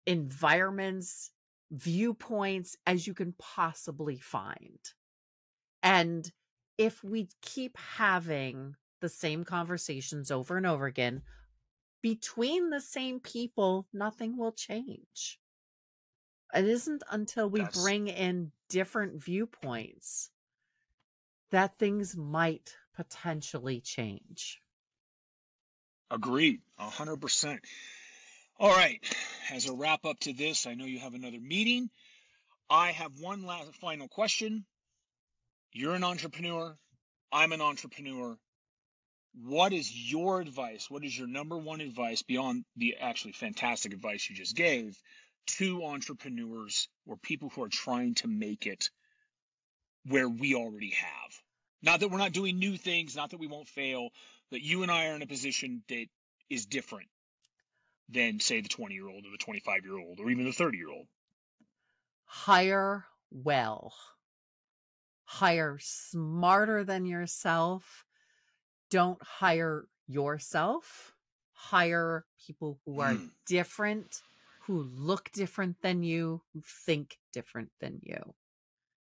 environments, 0.06 1.30
viewpoints 1.70 2.76
as 2.86 3.06
you 3.06 3.14
can 3.14 3.34
possibly 3.38 4.18
find. 4.18 4.78
And 5.82 6.30
if 6.78 7.02
we 7.04 7.28
keep 7.42 7.76
having 7.78 8.76
the 9.00 9.08
same 9.08 9.44
conversations 9.44 10.30
over 10.30 10.56
and 10.56 10.66
over 10.66 10.86
again 10.86 11.22
between 12.02 12.70
the 12.70 12.80
same 12.80 13.20
people, 13.20 13.86
nothing 13.92 14.36
will 14.36 14.52
change. 14.52 15.40
It 16.54 16.64
isn't 16.64 17.02
until 17.10 17.50
we 17.50 17.60
That's 17.60 17.82
bring 17.82 18.08
in 18.08 18.52
different 18.68 19.22
viewpoints 19.22 20.30
that 21.50 21.78
things 21.78 22.16
might 22.16 22.76
potentially 22.94 23.80
change. 23.80 24.62
agreed, 26.10 26.60
a 26.78 26.88
hundred 26.90 27.20
percent. 27.20 27.60
All 28.58 28.70
right, 28.70 29.02
as 29.52 29.68
a 29.68 29.74
wrap 29.74 30.04
up 30.04 30.18
to 30.20 30.32
this, 30.32 30.66
I 30.66 30.74
know 30.74 30.84
you 30.86 31.00
have 31.00 31.14
another 31.14 31.40
meeting. 31.40 31.90
I 32.70 32.92
have 32.92 33.20
one 33.20 33.44
last 33.44 33.74
final 33.76 34.08
question. 34.08 34.64
You're 35.78 35.94
an 35.94 36.04
entrepreneur. 36.04 36.74
I'm 37.30 37.52
an 37.52 37.60
entrepreneur. 37.60 38.38
What 39.34 39.74
is 39.74 39.94
your 40.10 40.40
advice? 40.40 40.90
What 40.90 41.04
is 41.04 41.16
your 41.16 41.28
number 41.28 41.58
one 41.58 41.82
advice 41.82 42.22
beyond 42.22 42.64
the 42.78 42.96
actually 42.98 43.32
fantastic 43.32 43.92
advice 43.92 44.26
you 44.30 44.34
just 44.34 44.56
gave 44.56 44.96
to 45.58 45.84
entrepreneurs 45.84 46.88
or 47.04 47.18
people 47.18 47.50
who 47.50 47.62
are 47.62 47.68
trying 47.68 48.14
to 48.14 48.26
make 48.26 48.66
it 48.66 48.88
where 50.06 50.30
we 50.30 50.54
already 50.54 50.92
have? 50.92 51.42
Not 51.82 52.00
that 52.00 52.08
we're 52.08 52.16
not 52.16 52.32
doing 52.32 52.58
new 52.58 52.78
things, 52.78 53.14
not 53.14 53.28
that 53.32 53.40
we 53.40 53.46
won't 53.46 53.68
fail, 53.68 54.08
but 54.50 54.62
you 54.62 54.82
and 54.82 54.90
I 54.90 55.08
are 55.08 55.14
in 55.14 55.20
a 55.20 55.26
position 55.26 55.82
that 55.90 56.06
is 56.48 56.64
different 56.64 57.10
than, 58.08 58.40
say, 58.40 58.62
the 58.62 58.70
20 58.70 58.94
year 58.94 59.08
old 59.08 59.26
or 59.26 59.30
the 59.30 59.44
25 59.44 59.84
year 59.84 59.98
old 59.98 60.20
or 60.20 60.30
even 60.30 60.46
the 60.46 60.52
30 60.52 60.78
year 60.78 60.88
old. 60.88 61.06
Hire 62.24 63.04
well, 63.30 63.92
hire 65.26 65.78
smarter 65.80 66.84
than 66.84 67.04
yourself. 67.04 68.04
Don't 68.90 69.22
hire 69.22 69.86
yourself, 70.06 71.14
hire 71.52 72.24
people 72.46 72.80
who 72.84 73.00
are 73.00 73.14
Hmm. 73.14 73.26
different, 73.46 74.22
who 74.62 74.82
look 74.82 75.30
different 75.32 75.80
than 75.82 76.02
you, 76.02 76.42
who 76.52 76.62
think 76.62 77.18
different 77.32 77.70
than 77.80 78.00
you. 78.02 78.34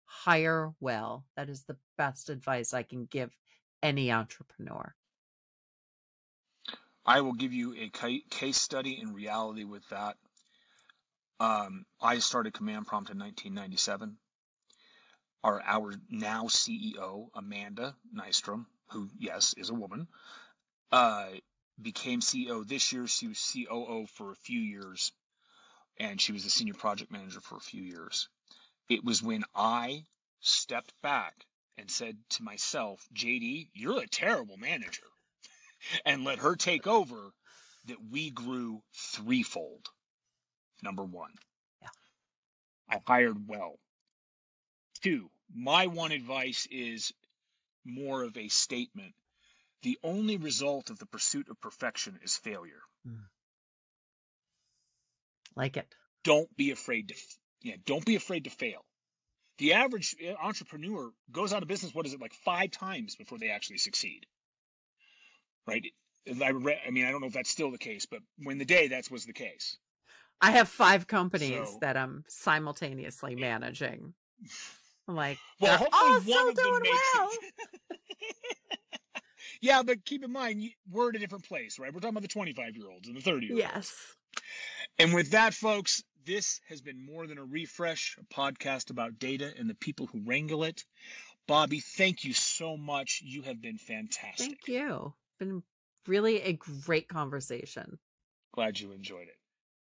Hire 0.05 0.75
well. 0.81 1.27
That 1.37 1.49
is 1.49 1.65
the 1.65 1.79
best 1.97 2.29
advice 2.31 2.75
I 2.75 2.83
can 2.83 3.07
give 3.07 3.35
any 3.83 4.13
entrepreneur. 4.13 4.95
I 7.07 7.23
will 7.23 7.33
give 7.33 7.53
you 7.53 7.75
a 7.75 7.89
case 7.89 8.59
study 8.61 9.01
in 9.01 9.15
reality 9.15 9.65
with 9.65 9.89
that. 9.89 10.19
Um, 11.41 11.87
I 12.01 12.19
started 12.19 12.53
Command 12.53 12.87
Prompt 12.87 13.11
in 13.11 13.19
1997. 13.19 14.19
Our 15.43 15.63
our 15.63 15.95
now 16.11 16.45
CEO 16.45 17.29
Amanda 17.35 17.97
Nystrom, 18.15 18.67
who 18.91 19.09
yes 19.19 19.55
is 19.57 19.71
a 19.71 19.75
woman, 19.75 20.07
uh, 20.93 21.29
became 21.81 22.21
CEO 22.21 22.67
this 22.67 22.93
year. 22.93 23.07
She 23.07 23.29
was 23.29 23.53
COO 23.53 24.07
for 24.15 24.33
a 24.33 24.37
few 24.37 24.61
years, 24.61 25.13
and 25.99 26.21
she 26.21 26.33
was 26.33 26.45
the 26.45 26.51
senior 26.51 26.75
project 26.75 27.11
manager 27.11 27.41
for 27.41 27.57
a 27.57 27.61
few 27.61 27.83
years. 27.83 28.29
It 28.89 29.05
was 29.05 29.23
when 29.23 29.45
I 29.55 30.05
stepped 30.41 30.93
back 31.03 31.35
and 31.79 31.91
said 31.91 32.19
to 32.31 32.43
myself, 32.43 33.07
JD, 33.15 33.69
you're 33.73 34.03
a 34.03 34.09
terrible 34.09 34.57
manager 34.57 35.07
and 36.05 36.25
let 36.25 36.41
her 36.41 36.57
take 36.57 36.87
over 36.87 37.33
that 37.87 38.11
we 38.11 38.31
grew 38.31 38.83
threefold. 38.95 39.89
Number 40.83 41.05
one. 41.05 41.33
Yeah. 41.81 41.89
I 42.91 43.01
hired 43.07 43.49
well. 43.49 43.79
Two, 45.03 45.31
my 45.55 45.87
one 45.87 46.13
advice 46.13 46.67
is 46.71 47.13
more 47.85 48.23
of 48.23 48.37
a 48.37 48.49
statement. 48.49 49.15
The 49.83 49.99
only 50.03 50.37
result 50.37 50.91
of 50.91 50.99
the 50.99 51.07
pursuit 51.07 51.49
of 51.49 51.61
perfection 51.61 52.19
is 52.23 52.37
failure. 52.37 52.83
Like 55.57 55.77
it. 55.77 55.87
Don't 56.23 56.55
be 56.57 56.71
afraid 56.71 57.09
to, 57.09 57.15
yeah, 57.63 57.77
don't 57.87 58.05
be 58.05 58.17
afraid 58.17 58.45
to 58.45 58.51
fail. 58.51 58.85
The 59.59 59.75
average 59.75 60.15
uh, 60.23 60.35
entrepreneur 60.43 61.11
goes 61.33 61.53
out 61.53 61.63
of 61.63 61.69
business, 61.69 61.95
what 61.95 62.07
is 62.07 62.13
it, 62.13 62.21
like 62.21 62.35
five 62.35 62.71
times 62.71 63.17
before 63.17 63.39
they 63.39 63.49
actually 63.51 63.79
succeed? 63.79 64.27
Right? 65.67 65.85
I, 66.43 66.49
re- 66.51 66.81
I 66.87 66.91
mean, 66.91 67.07
I 67.07 67.11
don't 67.11 67.21
know 67.21 67.27
if 67.27 67.33
that's 67.33 67.51
still 67.51 67.71
the 67.71 67.79
case, 67.79 68.07
but 68.07 68.21
when 68.43 68.59
the 68.59 68.65
day 68.65 68.89
that 68.89 69.11
was 69.11 69.25
the 69.25 69.33
case. 69.33 69.77
I 70.43 70.53
have 70.53 70.69
five 70.69 71.07
companies 71.07 71.69
So- 71.69 71.79
that 71.81 71.97
I'm 71.97 72.25
simultaneously 72.29 73.35
managing. 73.35 74.15
I'm 75.11 75.17
like, 75.17 75.39
Well, 75.61 75.73
they're 75.73 75.79
hopefully 75.79 76.35
all 76.35 76.53
still 76.53 76.53
doing 76.53 76.83
well. 76.85 77.31
yeah, 79.61 79.83
but 79.83 80.05
keep 80.05 80.23
in 80.23 80.33
mind, 80.33 80.63
we're 80.89 81.09
at 81.09 81.17
a 81.17 81.19
different 81.19 81.49
place, 81.49 81.81
right? 81.81 81.93
We're 81.93 81.99
talking 81.99 82.11
about 82.11 82.23
the 82.23 82.29
25 82.29 82.77
year 82.77 82.89
olds 82.89 83.09
and 83.09 83.17
the 83.17 83.21
30 83.21 83.47
year 83.47 83.55
olds. 83.57 83.65
Yes. 83.75 83.95
And 85.01 85.13
with 85.13 85.33
that, 85.33 85.53
folks, 85.53 86.05
this 86.25 86.61
has 86.69 86.81
been 86.81 87.05
more 87.05 87.27
than 87.27 87.39
a 87.39 87.45
refresh, 87.45 88.17
a 88.21 88.35
podcast 88.35 88.91
about 88.91 89.19
data 89.19 89.53
and 89.59 89.69
the 89.69 89.75
people 89.75 90.07
who 90.07 90.23
wrangle 90.25 90.63
it. 90.63 90.85
Bobbie, 91.49 91.81
thank 91.81 92.23
you 92.23 92.33
so 92.33 92.77
much. 92.77 93.21
You 93.25 93.43
have 93.43 93.61
been 93.61 93.79
fantastic. 93.79 94.47
Thank 94.47 94.69
you. 94.69 95.13
Been 95.41 95.65
really 96.07 96.41
a 96.43 96.53
great 96.53 97.09
conversation. 97.09 97.99
Glad 98.55 98.79
you 98.79 98.93
enjoyed 98.93 99.27
it. 99.27 99.40